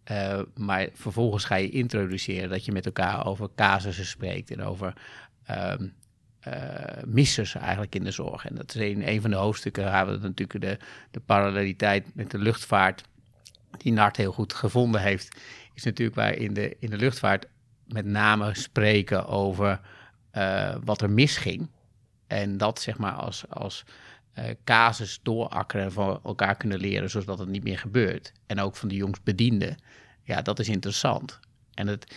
Eh, 0.03 0.41
maar 0.55 0.89
vervolgens 0.93 1.43
ga 1.43 1.55
je 1.55 1.69
introduceren 1.69 2.49
dat 2.49 2.65
je 2.65 2.71
met 2.71 2.85
elkaar 2.85 3.25
over 3.25 3.49
casussen 3.55 4.05
spreekt 4.05 4.51
en 4.51 4.61
over 4.63 4.93
ehm 5.45 5.83
eh, 5.83 5.89
missers 7.05 7.55
eigenlijk 7.55 7.95
in 7.95 8.03
de 8.03 8.11
zorg. 8.11 8.45
En 8.45 8.55
dat 8.55 8.75
is 8.75 8.81
een, 8.81 9.09
een 9.09 9.21
van 9.21 9.29
de 9.29 9.35
hoofdstukken, 9.35 9.93
hebben 9.93 10.21
we 10.21 10.27
natuurlijk 10.27 10.61
de, 10.61 10.77
de 11.11 11.19
paralleliteit 11.19 12.15
met 12.15 12.31
de 12.31 12.37
luchtvaart, 12.37 13.03
die 13.77 13.93
Nart 13.93 14.17
heel 14.17 14.31
goed 14.31 14.53
gevonden 14.53 15.01
heeft, 15.01 15.37
is 15.73 15.83
natuurlijk 15.83 16.17
waar 16.17 16.33
in 16.33 16.53
de, 16.53 16.75
in 16.79 16.89
de 16.89 16.97
luchtvaart 16.97 17.47
met 17.87 18.05
name 18.05 18.55
spreken 18.55 19.27
over 19.27 19.79
eh, 20.31 20.75
wat 20.83 21.01
er 21.01 21.09
misging. 21.09 21.69
En 22.27 22.57
dat 22.57 22.81
zeg 22.81 22.97
maar 22.97 23.13
als, 23.13 23.49
als 23.49 23.85
eh, 24.33 24.45
casus 24.63 25.19
doorakkeren 25.23 25.85
en 25.85 25.91
van 25.91 26.19
elkaar 26.23 26.55
kunnen 26.55 26.79
leren, 26.79 27.09
zodat 27.09 27.39
het 27.39 27.49
niet 27.49 27.63
meer 27.63 27.79
gebeurt. 27.79 28.33
En 28.45 28.59
ook 28.59 28.75
van 28.75 28.89
de 28.89 28.95
jongst 28.95 29.23
bedienden. 29.23 29.77
Ja, 30.23 30.41
dat 30.41 30.59
is 30.59 30.69
interessant. 30.69 31.39
En, 31.73 31.87
het, 31.87 32.15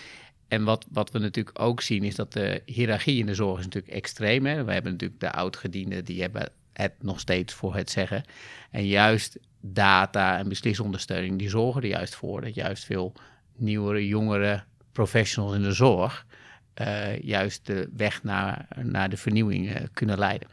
en 0.52 0.64
wat, 0.64 0.86
wat 0.90 1.10
we 1.10 1.18
natuurlijk 1.18 1.60
ook 1.60 1.80
zien, 1.80 2.04
is 2.04 2.14
dat 2.14 2.32
de 2.32 2.62
hiërarchie 2.66 3.18
in 3.18 3.26
de 3.26 3.34
zorg 3.34 3.58
is 3.58 3.64
natuurlijk 3.64 3.92
extreem. 3.92 4.46
Hè? 4.46 4.64
We 4.64 4.72
hebben 4.72 4.92
natuurlijk 4.92 5.20
de 5.20 5.32
oudgedienden, 5.32 6.04
die 6.04 6.20
hebben 6.20 6.50
het 6.72 6.92
nog 7.00 7.20
steeds 7.20 7.54
voor 7.54 7.74
het 7.74 7.90
zeggen. 7.90 8.24
En 8.70 8.86
juist 8.86 9.38
data 9.60 10.38
en 10.38 10.48
beslisondersteuning, 10.48 11.38
die 11.38 11.48
zorgen 11.48 11.82
er 11.82 11.88
juist 11.88 12.14
voor 12.14 12.40
dat 12.40 12.54
juist 12.54 12.84
veel 12.84 13.12
nieuwere, 13.56 14.06
jongere 14.06 14.64
professionals 14.92 15.54
in 15.54 15.62
de 15.62 15.72
zorg 15.72 16.26
eh, 16.74 17.20
juist 17.20 17.66
de 17.66 17.88
weg 17.96 18.22
naar, 18.22 18.66
naar 18.82 19.08
de 19.08 19.16
vernieuwing 19.16 19.70
eh, 19.70 19.82
kunnen 19.92 20.18
leiden. 20.18 20.48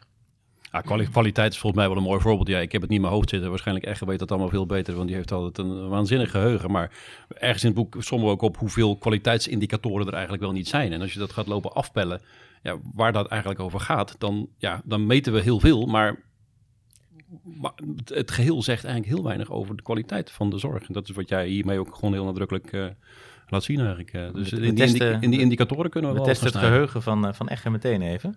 Ja, 0.72 0.80
kwali- 0.80 1.08
kwaliteit 1.08 1.52
is 1.52 1.58
volgens 1.58 1.82
mij 1.82 1.90
wel 1.90 2.00
een 2.02 2.08
mooi 2.08 2.20
voorbeeld. 2.20 2.48
Ja, 2.48 2.58
ik 2.58 2.72
heb 2.72 2.80
het 2.80 2.90
niet 2.90 2.98
in 2.98 3.04
mijn 3.04 3.16
hoofd 3.16 3.28
zitten. 3.30 3.48
Waarschijnlijk 3.50 3.86
echt 3.86 4.04
weet 4.04 4.18
dat 4.18 4.30
allemaal 4.30 4.48
veel 4.48 4.66
beter, 4.66 4.94
want 4.94 5.06
die 5.06 5.16
heeft 5.16 5.32
altijd 5.32 5.66
een 5.66 5.88
waanzinnig 5.88 6.30
geheugen. 6.30 6.70
Maar 6.70 6.90
ergens 7.28 7.62
in 7.64 7.68
het 7.70 7.78
boek 7.78 7.96
sommen 7.98 8.26
we 8.26 8.32
ook 8.32 8.42
op 8.42 8.56
hoeveel 8.56 8.96
kwaliteitsindicatoren 8.96 10.06
er 10.06 10.12
eigenlijk 10.12 10.42
wel 10.42 10.52
niet 10.52 10.68
zijn. 10.68 10.92
En 10.92 11.00
als 11.00 11.12
je 11.12 11.18
dat 11.18 11.32
gaat 11.32 11.46
lopen 11.46 11.72
afpellen, 11.72 12.20
ja, 12.62 12.76
waar 12.94 13.12
dat 13.12 13.28
eigenlijk 13.28 13.60
over 13.60 13.80
gaat, 13.80 14.14
dan, 14.18 14.48
ja, 14.58 14.80
dan 14.84 15.06
meten 15.06 15.32
we 15.32 15.40
heel 15.40 15.60
veel. 15.60 15.86
Maar, 15.86 16.22
maar 17.42 17.72
het- 18.04 18.30
geheel 18.30 18.62
zegt 18.62 18.84
eigenlijk 18.84 19.14
heel 19.14 19.24
weinig 19.24 19.50
over 19.50 19.76
de 19.76 19.82
kwaliteit 19.82 20.30
van 20.30 20.50
de 20.50 20.58
zorg. 20.58 20.86
En 20.86 20.92
dat 20.94 21.08
is 21.08 21.14
wat 21.14 21.28
jij 21.28 21.46
hiermee 21.46 21.78
ook 21.78 21.94
gewoon 21.94 22.12
heel 22.12 22.24
nadrukkelijk 22.24 22.72
eh, 22.72 22.84
laat 23.48 23.62
zien 23.64 23.78
eigenlijk. 23.78 24.12
eh. 24.12 24.32
dus 24.32 24.50
We- 24.50 24.56
in, 24.56 24.74
die 24.74 24.84
in 25.20 25.30
die 25.30 25.40
indicatoren 25.40 25.90
kunnen 25.90 26.10
we, 26.10 26.16
We 26.16 26.22
wel 26.24 26.32
testen 26.34 26.46
het 26.52 26.56
geheugen 26.72 27.02
van, 27.02 27.26
eh, 27.26 27.32
van 27.32 27.48
Egger 27.48 27.70
meteen 27.70 28.02
even. 28.02 28.36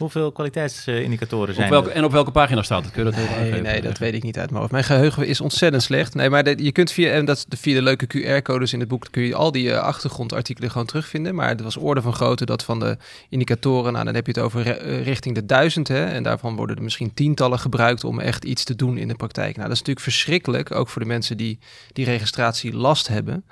Hoeveel 0.00 0.32
kwaliteitsindicatoren 0.32 1.54
zijn 1.54 1.66
Op 1.66 1.72
welke, 1.72 1.90
er? 1.90 1.96
en 1.96 2.04
op 2.04 2.12
welke 2.12 2.30
pagina 2.30 2.62
staat 2.62 2.84
het? 2.84 2.92
Kun 2.92 3.04
je 3.04 3.10
dat 3.10 3.18
even 3.20 3.30
Nee, 3.34 3.40
aangeven? 3.44 3.62
nee, 3.62 3.80
dat 3.80 3.98
weet 3.98 4.14
ik 4.14 4.22
niet 4.22 4.38
uit 4.38 4.48
mijn 4.48 4.60
hoofd. 4.60 4.72
Mijn 4.72 4.84
geheugen 4.84 5.26
is 5.26 5.40
ontzettend 5.40 5.82
slecht. 5.82 6.14
Nee, 6.14 6.30
maar 6.30 6.44
de- 6.44 6.64
je 6.64 6.72
kunt 6.72 6.90
via, 6.92 7.10
en 7.12 7.24
dat 7.24 7.36
is 7.36 7.44
de, 7.48 7.56
via 7.56 7.74
de 7.74 7.82
leuke 7.82 8.06
QR-codes 8.06 8.72
in 8.72 8.80
het 8.80 8.88
boek, 8.88 9.06
kun 9.10 9.22
je 9.22 9.34
al 9.34 9.52
die 9.52 9.72
eh, 9.72 9.78
achtergrondartikelen 9.78 10.70
gewoon 10.70 10.86
terugvinden. 10.86 11.34
Maar 11.34 11.48
het 11.48 11.60
was 11.60 11.76
orde 11.76 12.02
van 12.02 12.12
grootte 12.12 12.44
dat 12.46 12.64
van 12.64 12.78
de 12.80 12.96
indicatoren, 13.28 13.92
nou 13.92 14.04
dan 14.04 14.14
heb 14.14 14.26
je 14.26 14.32
het 14.32 14.40
over 14.40 14.62
re- 14.62 14.70
eh, 14.70 15.04
richting 15.04 15.34
de 15.34 15.46
duizend. 15.46 15.88
Hè, 15.88 16.04
en 16.04 16.22
daarvan 16.22 16.56
worden 16.56 16.76
er 16.76 16.82
misschien 16.82 17.14
tientallen 17.14 17.58
gebruikt 17.58 18.04
om 18.04 18.20
echt 18.20 18.44
iets 18.44 18.64
te 18.64 18.76
doen 18.76 18.96
in 18.98 19.08
de 19.08 19.14
praktijk. 19.14 19.56
Nou, 19.56 19.62
dat 19.68 19.72
is 19.72 19.78
natuurlijk 19.78 20.06
verschrikkelijk, 20.06 20.74
ook 20.74 20.88
voor 20.88 21.02
de 21.02 21.08
mensen 21.08 21.36
die 21.36 21.58
die 21.92 22.04
registratie 22.04 22.74
last 22.74 23.08
hebben. 23.08 23.44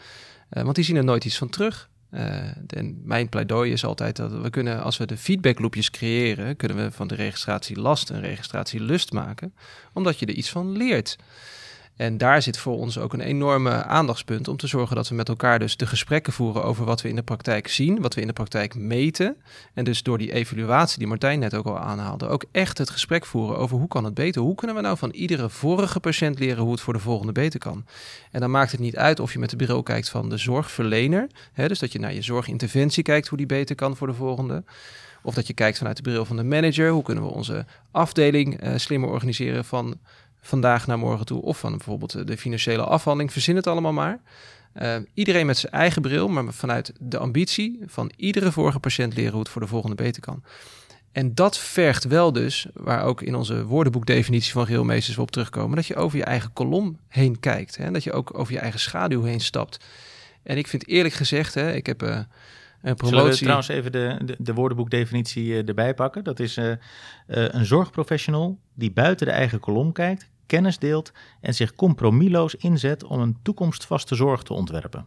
Eh, 0.50 0.62
want 0.62 0.74
die 0.74 0.84
zien 0.84 0.96
er 0.96 1.04
nooit 1.04 1.24
iets 1.24 1.38
van 1.38 1.48
terug. 1.48 1.88
Eh, 2.10 2.56
en 2.66 3.00
mijn 3.04 3.28
pleidooi 3.28 3.72
is 3.72 3.84
altijd 3.84 4.16
dat 4.16 4.32
we 4.32 4.50
kunnen, 4.50 4.82
als 4.82 4.96
we 4.96 5.06
de 5.06 5.16
feedbackloopjes 5.16 5.90
creëren, 5.90 6.56
kunnen 6.56 6.76
we 6.76 6.90
van 6.90 7.08
de 7.08 7.14
registratie 7.14 7.80
last 7.80 8.10
een 8.10 8.20
registratie 8.20 8.80
lust 8.80 9.12
maken, 9.12 9.54
omdat 9.92 10.18
je 10.18 10.26
er 10.26 10.34
iets 10.34 10.50
van 10.50 10.76
leert. 10.76 11.16
En 11.98 12.18
daar 12.18 12.42
zit 12.42 12.58
voor 12.58 12.78
ons 12.78 12.98
ook 12.98 13.12
een 13.12 13.20
enorme 13.20 13.84
aandachtspunt 13.84 14.48
om 14.48 14.56
te 14.56 14.66
zorgen 14.66 14.96
dat 14.96 15.08
we 15.08 15.14
met 15.14 15.28
elkaar 15.28 15.58
dus 15.58 15.76
de 15.76 15.86
gesprekken 15.86 16.32
voeren 16.32 16.64
over 16.64 16.84
wat 16.84 17.02
we 17.02 17.08
in 17.08 17.16
de 17.16 17.22
praktijk 17.22 17.68
zien, 17.68 18.00
wat 18.00 18.14
we 18.14 18.20
in 18.20 18.26
de 18.26 18.32
praktijk 18.32 18.74
meten. 18.74 19.36
En 19.74 19.84
dus 19.84 20.02
door 20.02 20.18
die 20.18 20.32
evaluatie 20.32 20.98
die 20.98 21.06
Martijn 21.06 21.38
net 21.38 21.54
ook 21.54 21.66
al 21.66 21.78
aanhaalde, 21.78 22.28
ook 22.28 22.44
echt 22.52 22.78
het 22.78 22.90
gesprek 22.90 23.26
voeren 23.26 23.58
over 23.58 23.76
hoe 23.76 23.88
kan 23.88 24.04
het 24.04 24.14
beter? 24.14 24.42
Hoe 24.42 24.54
kunnen 24.54 24.76
we 24.76 24.82
nou 24.82 24.98
van 24.98 25.10
iedere 25.10 25.50
vorige 25.50 26.00
patiënt 26.00 26.38
leren 26.38 26.62
hoe 26.62 26.72
het 26.72 26.80
voor 26.80 26.92
de 26.92 26.98
volgende 26.98 27.32
beter 27.32 27.60
kan? 27.60 27.84
En 28.30 28.40
dan 28.40 28.50
maakt 28.50 28.70
het 28.70 28.80
niet 28.80 28.96
uit 28.96 29.20
of 29.20 29.32
je 29.32 29.38
met 29.38 29.50
de 29.50 29.56
bril 29.56 29.82
kijkt 29.82 30.08
van 30.08 30.28
de 30.28 30.36
zorgverlener, 30.36 31.26
hè, 31.52 31.68
dus 31.68 31.78
dat 31.78 31.92
je 31.92 31.98
naar 31.98 32.14
je 32.14 32.22
zorginterventie 32.22 33.02
kijkt 33.02 33.28
hoe 33.28 33.38
die 33.38 33.46
beter 33.46 33.74
kan 33.74 33.96
voor 33.96 34.06
de 34.06 34.14
volgende. 34.14 34.64
Of 35.22 35.34
dat 35.34 35.46
je 35.46 35.54
kijkt 35.54 35.78
vanuit 35.78 35.96
de 35.96 36.02
bril 36.02 36.24
van 36.24 36.36
de 36.36 36.44
manager, 36.44 36.90
hoe 36.90 37.02
kunnen 37.02 37.24
we 37.24 37.30
onze 37.30 37.64
afdeling 37.90 38.60
eh, 38.60 38.72
slimmer 38.76 39.10
organiseren 39.10 39.64
van 39.64 39.98
vandaag 40.40 40.86
naar 40.86 40.98
morgen 40.98 41.26
toe. 41.26 41.42
Of 41.42 41.58
van 41.58 41.70
bijvoorbeeld 41.70 42.14
eh, 42.14 42.24
de 42.24 42.36
financiële 42.36 42.82
afhandeling, 42.82 43.32
verzin 43.32 43.56
het 43.56 43.66
allemaal 43.66 43.92
maar. 43.92 44.20
Eh, 44.72 44.96
iedereen 45.14 45.46
met 45.46 45.58
zijn 45.58 45.72
eigen 45.72 46.02
bril, 46.02 46.28
maar 46.28 46.52
vanuit 46.52 46.92
de 47.00 47.18
ambitie 47.18 47.78
van 47.86 48.10
iedere 48.16 48.52
vorige 48.52 48.78
patiënt 48.78 49.14
leren 49.14 49.32
hoe 49.32 49.40
het 49.40 49.48
voor 49.48 49.60
de 49.60 49.66
volgende 49.66 49.96
beter 49.96 50.22
kan. 50.22 50.42
En 51.12 51.34
dat 51.34 51.58
vergt 51.58 52.04
wel 52.04 52.32
dus, 52.32 52.66
waar 52.72 53.04
ook 53.04 53.22
in 53.22 53.34
onze 53.34 53.64
woordenboekdefinitie 53.64 54.52
van 54.52 54.66
geelmeesters 54.66 55.16
we 55.16 55.22
op 55.22 55.30
terugkomen, 55.30 55.76
dat 55.76 55.86
je 55.86 55.96
over 55.96 56.18
je 56.18 56.24
eigen 56.24 56.52
kolom 56.52 56.98
heen 57.08 57.40
kijkt. 57.40 57.76
Hè? 57.76 57.90
Dat 57.90 58.04
je 58.04 58.12
ook 58.12 58.38
over 58.38 58.52
je 58.52 58.58
eigen 58.58 58.80
schaduw 58.80 59.22
heen 59.22 59.40
stapt. 59.40 59.80
En 60.42 60.56
ik 60.56 60.66
vind 60.66 60.88
eerlijk 60.88 61.14
gezegd, 61.14 61.54
hè, 61.54 61.72
ik 61.72 61.86
heb 61.86 62.26
eh, 62.82 62.90
een 62.90 62.96
Zullen 62.96 63.12
we 63.12 63.18
promotie... 63.18 63.42
trouwens 63.42 63.68
even 63.68 63.92
de, 63.92 64.18
de, 64.24 64.36
de 64.38 64.54
woordenboekdefinitie 64.54 65.52
eh, 65.52 65.68
erbij 65.68 65.94
pakken? 65.94 66.24
Dat 66.24 66.40
is 66.40 66.56
eh, 66.56 66.70
eh, 66.70 66.78
een 67.26 67.66
zorgprofessional 67.66 68.58
die 68.74 68.92
buiten 68.92 69.26
de 69.26 69.32
eigen 69.32 69.60
kolom 69.60 69.92
kijkt, 69.92 70.30
kennis 70.46 70.78
deelt 70.78 71.12
en 71.40 71.54
zich 71.54 71.74
compromisloos 71.74 72.54
inzet 72.54 73.04
om 73.04 73.20
een 73.20 73.38
toekomstvaste 73.42 74.14
zorg 74.14 74.42
te 74.42 74.52
ontwerpen. 74.52 75.06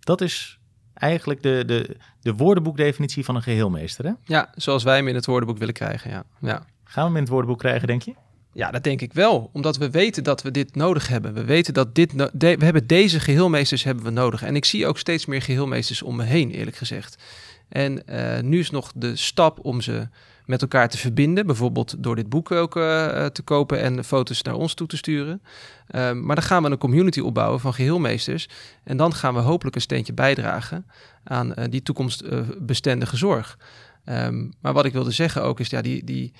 Dat 0.00 0.20
is 0.20 0.58
eigenlijk 0.94 1.42
de, 1.42 1.62
de, 1.66 1.96
de 2.20 2.34
woordenboekdefinitie 2.34 3.24
van 3.24 3.36
een 3.36 3.42
geheelmeester. 3.42 4.04
Hè? 4.04 4.12
Ja, 4.24 4.52
zoals 4.54 4.82
wij 4.82 4.96
hem 4.96 5.08
in 5.08 5.14
het 5.14 5.26
woordenboek 5.26 5.58
willen 5.58 5.74
krijgen, 5.74 6.10
ja. 6.10 6.24
ja. 6.40 6.66
Gaan 6.84 7.02
we 7.02 7.08
hem 7.08 7.14
in 7.16 7.22
het 7.22 7.28
woordenboek 7.28 7.58
krijgen, 7.58 7.86
denk 7.86 8.02
je? 8.02 8.14
Ja, 8.56 8.70
dat 8.70 8.84
denk 8.84 9.00
ik 9.00 9.12
wel. 9.12 9.50
Omdat 9.52 9.76
we 9.76 9.90
weten 9.90 10.24
dat 10.24 10.42
we 10.42 10.50
dit 10.50 10.74
nodig 10.74 11.08
hebben. 11.08 11.34
We 11.34 11.44
weten 11.44 11.74
dat 11.74 11.94
dit. 11.94 12.12
we 12.12 12.56
hebben 12.58 12.86
deze 12.86 13.20
geheelmeesters 13.20 13.84
hebben 13.84 14.04
we 14.04 14.10
nodig. 14.10 14.42
En 14.42 14.56
ik 14.56 14.64
zie 14.64 14.86
ook 14.86 14.98
steeds 14.98 15.26
meer 15.26 15.42
geheelmeesters 15.42 16.02
om 16.02 16.16
me 16.16 16.24
heen, 16.24 16.50
eerlijk 16.50 16.76
gezegd. 16.76 17.22
En 17.68 18.06
eh, 18.06 18.42
nu 18.42 18.58
is 18.58 18.70
nog 18.70 18.92
de 18.94 19.16
stap 19.16 19.58
om 19.64 19.80
ze 19.80 20.08
met 20.46 20.62
elkaar 20.62 20.88
te 20.88 20.98
verbinden. 20.98 21.46
Bijvoorbeeld 21.46 21.94
door 21.98 22.16
dit 22.16 22.28
boek 22.28 22.50
ook 22.50 22.76
eh, 22.76 23.24
eh, 23.24 23.30
te 23.30 23.42
kopen 23.42 23.80
en 23.80 24.04
foto's 24.04 24.42
naar 24.42 24.54
ons 24.54 24.74
toe 24.74 24.86
te 24.86 24.96
sturen. 24.96 25.42
Ehm, 25.86 26.24
maar 26.24 26.36
dan 26.36 26.44
gaan 26.44 26.62
we 26.62 26.70
een 26.70 26.78
community 26.78 27.20
opbouwen 27.20 27.60
van 27.60 27.74
geheelmeesters. 27.74 28.48
En 28.84 28.96
dan 28.96 29.14
gaan 29.14 29.34
we 29.34 29.40
hopelijk 29.40 29.76
een 29.76 29.82
steentje 29.82 30.12
bijdragen 30.12 30.86
aan 31.24 31.54
die 31.70 31.82
toekomstbestendige 31.82 33.16
zorg. 33.16 33.58
Ehm, 34.04 34.46
maar 34.60 34.72
wat 34.72 34.84
ik 34.84 34.92
wilde 34.92 35.10
zeggen 35.10 35.42
ook 35.42 35.60
is, 35.60 35.68
ja, 35.68 35.80
die, 35.80 36.04
die, 36.04 36.32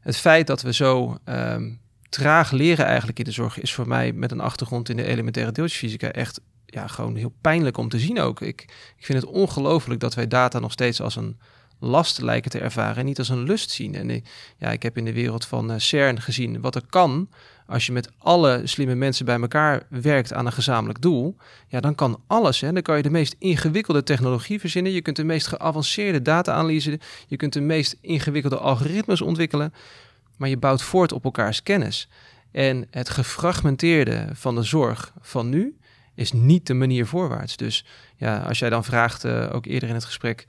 het 0.00 0.16
feit 0.16 0.46
dat 0.46 0.62
we 0.62 0.72
zo 0.72 1.18
ehm, 1.24 1.70
traag 2.08 2.50
leren 2.50 2.86
eigenlijk 2.86 3.18
in 3.18 3.24
de 3.24 3.30
zorg... 3.30 3.60
is 3.60 3.74
voor 3.74 3.88
mij 3.88 4.12
met 4.12 4.30
een 4.30 4.40
achtergrond 4.40 4.88
in 4.88 4.96
de 4.96 5.04
elementaire 5.04 5.52
deeltjesfysica 5.52 6.10
echt 6.12 6.40
ja, 6.66 6.86
gewoon 6.86 7.16
heel 7.16 7.34
pijnlijk 7.40 7.76
om 7.76 7.88
te 7.88 7.98
zien 7.98 8.20
ook. 8.20 8.40
Ik, 8.40 8.60
ik 8.96 9.04
vind 9.04 9.20
het 9.22 9.30
ongelooflijk 9.30 10.00
dat 10.00 10.14
wij 10.14 10.26
data 10.28 10.58
nog 10.58 10.72
steeds 10.72 11.00
als 11.00 11.16
een 11.16 11.38
last 11.78 12.20
lijken 12.20 12.50
te 12.50 12.58
ervaren 12.58 12.96
en 12.96 13.04
niet 13.04 13.18
als 13.18 13.28
een 13.28 13.42
lust 13.42 13.70
zien. 13.70 13.94
En 13.94 14.10
ik- 14.10 14.26
ja, 14.58 14.70
ik 14.70 14.82
heb 14.82 14.96
in 14.96 15.04
de 15.04 15.12
wereld 15.12 15.44
van 15.44 15.70
eh, 15.70 15.78
CERN 15.78 16.20
gezien 16.20 16.60
wat 16.60 16.74
er 16.74 16.86
kan 16.90 17.28
als 17.70 17.86
je 17.86 17.92
met 17.92 18.10
alle 18.18 18.60
slimme 18.64 18.94
mensen 18.94 19.24
bij 19.24 19.40
elkaar 19.40 19.82
werkt 19.88 20.32
aan 20.32 20.46
een 20.46 20.52
gezamenlijk 20.52 21.00
doel. 21.00 21.36
Ja, 21.68 21.80
dan 21.80 21.94
kan 21.94 22.20
alles. 22.26 22.60
Hè. 22.60 22.72
Dan 22.72 22.82
kan 22.82 22.96
je 22.96 23.02
de 23.02 23.10
meest 23.10 23.36
ingewikkelde 23.38 24.02
technologie 24.02 24.60
verzinnen. 24.60 24.92
Je 24.92 25.02
kunt 25.02 25.16
de 25.16 25.24
meest 25.24 25.46
geavanceerde 25.46 26.22
data-analyse, 26.22 27.00
je 27.26 27.36
kunt 27.36 27.52
de 27.52 27.60
meest 27.60 27.96
ingewikkelde 28.00 28.58
algoritmes 28.58 29.20
ontwikkelen. 29.20 29.74
Maar 30.36 30.48
je 30.48 30.56
bouwt 30.56 30.82
voort 30.82 31.12
op 31.12 31.24
elkaars 31.24 31.62
kennis. 31.62 32.08
En 32.50 32.86
het 32.90 33.08
gefragmenteerde 33.08 34.28
van 34.32 34.54
de 34.54 34.62
zorg 34.62 35.12
van 35.20 35.48
nu 35.48 35.76
is 36.14 36.32
niet 36.32 36.66
de 36.66 36.74
manier 36.74 37.06
voorwaarts. 37.06 37.56
Dus 37.56 37.84
ja, 38.16 38.38
als 38.38 38.58
jij 38.58 38.70
dan 38.70 38.84
vraagt, 38.84 39.24
eh, 39.24 39.48
ook 39.52 39.66
eerder 39.66 39.88
in 39.88 39.94
het 39.94 40.04
gesprek, 40.04 40.46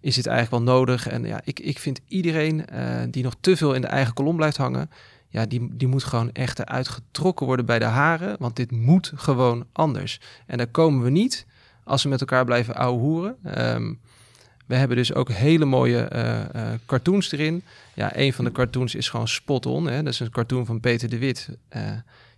is 0.00 0.14
dit 0.14 0.26
eigenlijk 0.26 0.64
wel 0.64 0.74
nodig? 0.74 1.08
En 1.08 1.24
ja, 1.24 1.40
ik, 1.44 1.60
ik 1.60 1.78
vind 1.78 2.00
iedereen 2.08 2.66
eh, 2.66 3.02
die 3.10 3.22
nog 3.22 3.34
te 3.40 3.56
veel 3.56 3.74
in 3.74 3.80
de 3.80 3.86
eigen 3.86 4.14
kolom 4.14 4.36
blijft 4.36 4.56
hangen, 4.56 4.90
ja, 5.32 5.46
die, 5.46 5.68
die 5.76 5.88
moet 5.88 6.04
gewoon 6.04 6.32
echt 6.32 6.58
eruit 6.58 6.88
getrokken 6.88 7.46
worden 7.46 7.66
bij 7.66 7.78
de 7.78 7.84
haren, 7.84 8.36
want 8.38 8.56
dit 8.56 8.70
moet 8.70 9.12
gewoon 9.14 9.66
anders. 9.72 10.20
En 10.46 10.58
daar 10.58 10.66
komen 10.66 11.02
we 11.02 11.10
niet 11.10 11.46
als 11.84 12.02
we 12.02 12.08
met 12.08 12.20
elkaar 12.20 12.44
blijven 12.44 12.74
ouwehoeren. 12.74 13.36
Ehm 13.44 13.92
we 14.72 14.78
hebben 14.78 14.96
dus 14.96 15.14
ook 15.14 15.30
hele 15.30 15.64
mooie 15.64 16.00
eh, 16.00 16.40
eh, 16.40 16.78
cartoons 16.86 17.32
erin. 17.32 17.62
Ja, 17.94 18.16
een 18.16 18.32
van 18.32 18.44
de 18.44 18.52
cartoons 18.52 18.94
is 18.94 19.08
gewoon 19.08 19.28
spot 19.28 19.66
on. 19.66 19.86
Hè? 19.86 20.02
Dat 20.02 20.12
is 20.12 20.20
een 20.20 20.30
cartoon 20.30 20.66
van 20.66 20.80
Peter 20.80 21.08
de 21.08 21.18
Wit. 21.18 21.48
Eh, 21.68 21.82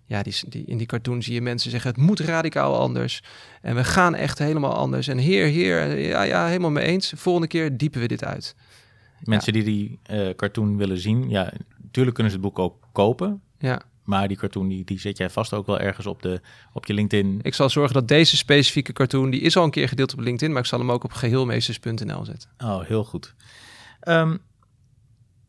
ja, 0.05 0.23
die, 0.23 0.35
die, 0.49 0.65
in 0.67 0.77
die 0.77 0.87
cartoon 0.87 1.23
zie 1.23 1.35
je 1.35 1.41
mensen 1.41 1.71
zeggen: 1.71 1.91
het 1.91 2.01
moet 2.01 2.21
radicaal 2.21 2.79
anders. 2.79 3.23
En 3.61 3.75
we 3.75 3.85
gaan 3.85 4.15
echt 4.15 4.39
helemaal 4.39 4.75
anders. 4.75 5.09
En 5.09 5.19
heer, 5.19 5.47
heer, 5.47 5.99
ja, 5.99 6.23
ja, 6.23 6.47
helemaal 6.47 6.71
mee 6.71 6.85
eens. 6.85 7.13
Volgende 7.17 7.49
keer 7.49 7.77
diepen 7.77 8.01
we 8.01 8.09
dit 8.09 8.25
uit. 8.25 8.55
Mensen 9.25 9.53
die 9.53 9.65
die 9.65 9.99
cartoon 10.37 10.77
willen 10.77 10.99
zien, 10.99 11.31
ja, 11.31 11.53
natuurlijk 11.95 12.15
kunnen 12.15 12.33
ze 12.33 12.39
het 12.39 12.47
boek 12.47 12.59
ook 12.59 12.89
kopen. 12.93 13.43
Ja, 13.59 13.81
Maar 14.05 14.29
die 14.29 14.37
cartoon 14.37 14.69
die, 14.69 14.85
die 14.85 15.01
zet 15.01 15.17
jij 15.17 15.31
vast 15.31 15.53
ook 15.53 15.67
wel 15.67 15.79
ergens 15.79 16.07
op, 16.07 16.23
de, 16.23 16.41
op 16.73 16.87
je 16.87 16.95
LinkedIn. 16.95 17.39
ik 17.43 17.55
zal 17.55 17.71
zorgen 17.71 17.95
dat 17.95 18.09
deze 18.09 18.37
specifieke 18.37 18.93
cartoon, 18.93 19.31
die 19.31 19.41
is 19.41 19.57
al 19.57 19.65
een 19.65 19.71
keer 19.71 19.89
gedeeld 19.89 20.13
op 20.13 20.21
LinkedIn, 20.21 20.53
maar 20.53 20.63
ik 20.63 20.69
zal 20.69 20.79
hem 20.79 20.91
ook 20.91 21.05
op 21.05 21.13
geheelmeesters.nl 21.13 22.25
zetten. 22.25 22.51
Oh, 22.59 22.81
heel 22.85 23.05
goed. 23.05 23.35
Ehm, 24.01 24.37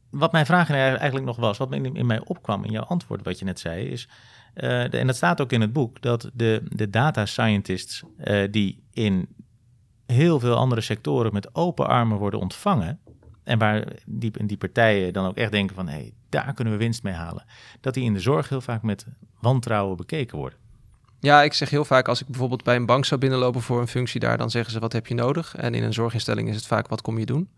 wat 0.09 0.31
mijn 0.31 0.45
vraag 0.45 0.69
eigenlijk 0.69 1.25
nog 1.25 1.37
was, 1.37 1.57
wat 1.57 1.73
in, 1.73 1.95
in 1.95 2.05
mij 2.05 2.21
opkwam 2.25 2.63
in 2.63 2.71
jouw 2.71 2.83
antwoord, 2.83 3.23
wat 3.23 3.39
je 3.39 3.45
net 3.45 3.59
zei, 3.59 3.85
is, 3.85 4.07
eh, 4.53 4.69
de- 4.89 4.97
en 4.97 5.07
dat 5.07 5.15
staat 5.15 5.41
ook 5.41 5.51
in 5.51 5.61
het 5.61 5.73
boek, 5.73 6.01
dat 6.01 6.29
de, 6.33 6.61
de 6.69 6.89
data 6.89 7.25
scientists 7.25 8.03
eh, 8.17 8.51
die 8.51 8.83
in 8.91 9.27
heel 10.05 10.39
veel 10.39 10.55
andere 10.55 10.81
sectoren 10.81 11.33
met 11.33 11.55
open 11.55 11.87
armen 11.87 12.17
worden 12.17 12.39
ontvangen, 12.39 12.99
en 13.43 13.59
waar 13.59 13.93
die, 14.05 14.45
die 14.45 14.57
partijen 14.57 15.13
dan 15.13 15.25
ook 15.25 15.35
echt 15.37 15.51
denken 15.51 15.75
van, 15.75 15.87
hé, 15.87 15.93
hey, 15.97 16.13
daar 16.43 16.53
kunnen 16.53 16.73
we 16.73 16.79
winst 16.79 17.03
mee 17.03 17.13
halen, 17.13 17.45
dat 17.81 17.93
die 17.93 18.03
in 18.03 18.13
de 18.13 18.19
zorg 18.19 18.49
heel 18.49 18.61
vaak 18.61 18.81
met 18.81 19.05
wantrouwen 19.39 19.97
bekeken 19.97 20.37
worden. 20.37 20.59
Ja, 21.19 21.43
ik 21.43 21.53
zeg 21.53 21.69
heel 21.69 21.85
vaak 21.85 22.07
als 22.07 22.21
ik 22.21 22.27
bijvoorbeeld 22.27 22.63
bij 22.63 22.75
een 22.75 22.85
bank 22.85 23.05
zou 23.05 23.19
binnenlopen 23.19 23.61
voor 23.61 23.81
een 23.81 23.87
functie 23.87 24.19
daar, 24.19 24.37
dan 24.37 24.51
zeggen 24.51 24.71
ze 24.71 24.79
wat 24.79 24.93
heb 24.93 25.07
je 25.07 25.13
nodig? 25.13 25.55
En 25.55 25.73
in 25.73 25.83
een 25.83 25.93
zorginstelling 25.93 26.49
is 26.49 26.55
het 26.55 26.67
vaak 26.67 26.87
wat 26.87 27.01
kom 27.01 27.19
je 27.19 27.25
doen? 27.25 27.49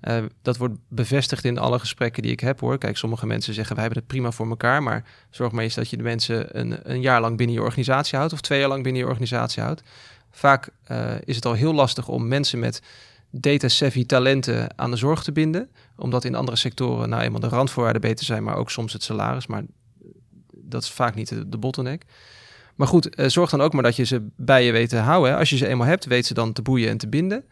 Eh, 0.00 0.24
dat 0.42 0.56
wordt 0.56 0.74
bevestigd 0.88 1.44
in 1.44 1.58
alle 1.58 1.78
gesprekken 1.78 2.22
die 2.22 2.32
ik 2.32 2.40
heb 2.40 2.60
hoor. 2.60 2.78
Kijk, 2.78 2.96
sommige 2.96 3.26
mensen 3.26 3.54
zeggen 3.54 3.74
wij 3.74 3.84
hebben 3.84 4.02
het 4.02 4.12
prima 4.12 4.30
voor 4.30 4.48
elkaar, 4.48 4.82
maar 4.82 5.04
zorg 5.30 5.52
maar 5.52 5.64
eens 5.64 5.74
dat 5.74 5.90
je 5.90 5.96
de 5.96 6.02
mensen 6.02 6.58
een, 6.58 6.90
een 6.90 7.00
jaar 7.00 7.20
lang 7.20 7.36
binnen 7.36 7.56
je 7.56 7.62
organisatie 7.62 8.18
houdt 8.18 8.32
of 8.32 8.40
twee 8.40 8.58
jaar 8.58 8.68
lang 8.68 8.82
binnen 8.82 9.02
je 9.02 9.08
organisatie 9.08 9.62
houdt. 9.62 9.82
Vaak 10.30 10.68
eh, 10.84 11.14
is 11.24 11.36
het 11.36 11.46
al 11.46 11.52
heel 11.52 11.74
lastig 11.74 12.08
om 12.08 12.28
mensen 12.28 12.58
met 12.58 12.82
data-savvy 13.30 14.06
talenten 14.06 14.78
aan 14.78 14.90
de 14.90 14.96
zorg 14.96 15.22
te 15.22 15.32
binden, 15.32 15.70
omdat 15.96 16.24
in 16.24 16.34
andere 16.34 16.56
sectoren 16.56 17.08
nou 17.08 17.22
eenmaal 17.22 17.40
de 17.40 17.48
randvoorwaarden 17.48 18.02
beter 18.02 18.24
zijn, 18.24 18.42
maar 18.42 18.56
ook 18.56 18.70
soms 18.70 18.92
het 18.92 19.02
salaris, 19.02 19.46
maar 19.46 19.62
dat 20.54 20.82
is 20.82 20.90
vaak 20.90 21.14
niet 21.14 21.28
de, 21.50 21.58
bottleneck. 21.58 22.04
Maar 22.74 22.88
goed, 22.88 23.14
eh, 23.14 23.28
zorg 23.28 23.50
dan 23.50 23.60
ook 23.60 23.72
maar 23.72 23.82
dat 23.82 23.96
je 23.96 24.04
ze 24.04 24.26
bij 24.36 24.64
je 24.64 24.72
weet 24.72 24.88
te 24.88 24.96
houden. 24.96 25.30
Hè. 25.32 25.38
Als 25.38 25.50
je 25.50 25.56
ze 25.56 25.66
eenmaal 25.66 25.86
hebt, 25.86 26.04
weet 26.04 26.26
ze 26.26 26.34
dan 26.34 26.52
te 26.52 26.62
boeien 26.62 26.88
en 26.88 26.98
te 26.98 27.08
binden. 27.08 27.44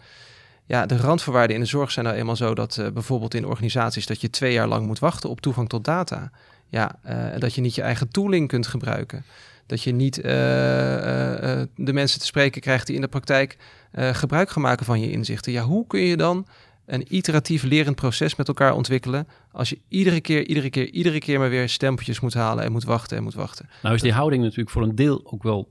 Ja, 0.67 0.87
de 0.87 0.97
randvoorwaarden 0.97 1.57
in 1.57 1.63
de 1.63 1.69
zorg 1.69 1.91
zijn 1.91 2.05
nou 2.05 2.19
eenmaal 2.19 2.37
zo 2.37 2.55
dat 2.55 2.77
eh, 2.77 2.91
bijvoorbeeld 2.91 3.35
in 3.35 3.47
organisaties 3.47 4.07
dat 4.07 4.21
je 4.21 4.31
twee 4.31 4.53
jaar 4.53 4.69
lang 4.69 4.87
moet 4.87 4.99
wachten 4.99 5.31
op 5.31 5.41
toegang 5.41 5.69
tot 5.69 5.85
data. 5.85 6.31
Ja, 6.69 6.99
eh, 7.03 7.41
dat 7.41 7.55
je 7.55 7.61
niet 7.61 7.75
je 7.75 7.83
eigen 7.83 8.09
tooling 8.09 8.49
kunt 8.49 8.67
gebruiken. 8.67 9.25
Dat 9.69 9.83
je 9.83 9.93
niet 9.93 10.21
eh, 10.21 10.33
eh, 10.33 11.61
eh, 11.61 11.67
de 11.77 11.93
mensen 11.93 12.21
te 12.21 12.27
spreken 12.27 12.61
krijgt 12.61 12.87
die 12.87 12.95
in 12.95 13.01
de 13.01 13.09
praktijk 13.09 13.57
eh, 13.91 14.15
gebruik 14.15 14.51
gaan 14.51 14.63
maken 14.63 14.87
van 14.87 15.01
je 15.01 15.11
inzichten. 15.11 15.53
Ja, 15.53 15.63
hoe 15.63 15.87
kun 15.87 16.01
je 16.01 16.17
dan 16.17 16.47
een 16.87 17.15
iteratief 17.15 17.63
lerend 17.63 17.97
proces 17.97 18.37
met 18.37 18.49
elkaar 18.49 18.75
ontwikkelen. 18.75 19.29
Als 19.53 19.69
je 19.69 19.79
iedere 19.89 20.21
keer, 20.21 20.47
iedere 20.47 20.71
keer, 20.71 20.91
iedere 20.91 21.19
keer 21.19 21.39
maar 21.39 21.51
weer 21.51 21.69
stempeltjes 21.69 22.21
moet 22.21 22.35
halen 22.35 22.65
en 22.65 22.73
moet 22.73 22.85
wachten 22.85 23.17
en 23.17 23.23
moet 23.23 23.35
wachten. 23.35 23.69
Nou 23.83 23.95
is 23.95 24.03
die 24.03 24.13
houding 24.13 24.43
natuurlijk 24.43 24.71
voor 24.71 24.83
een 24.83 24.95
deel 24.95 25.21
ook 25.25 25.43
wel 25.43 25.71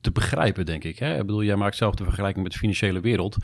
te 0.00 0.10
begrijpen, 0.10 0.66
denk 0.66 0.84
ik. 0.84 0.98
Hè? 0.98 1.12
Ik 1.12 1.26
bedoel, 1.26 1.42
jij 1.42 1.56
maakt 1.56 1.76
zelf 1.76 1.94
de 1.94 2.04
vergelijking 2.04 2.42
met 2.42 2.52
de 2.52 2.58
financiële 2.58 3.00
wereld. 3.00 3.36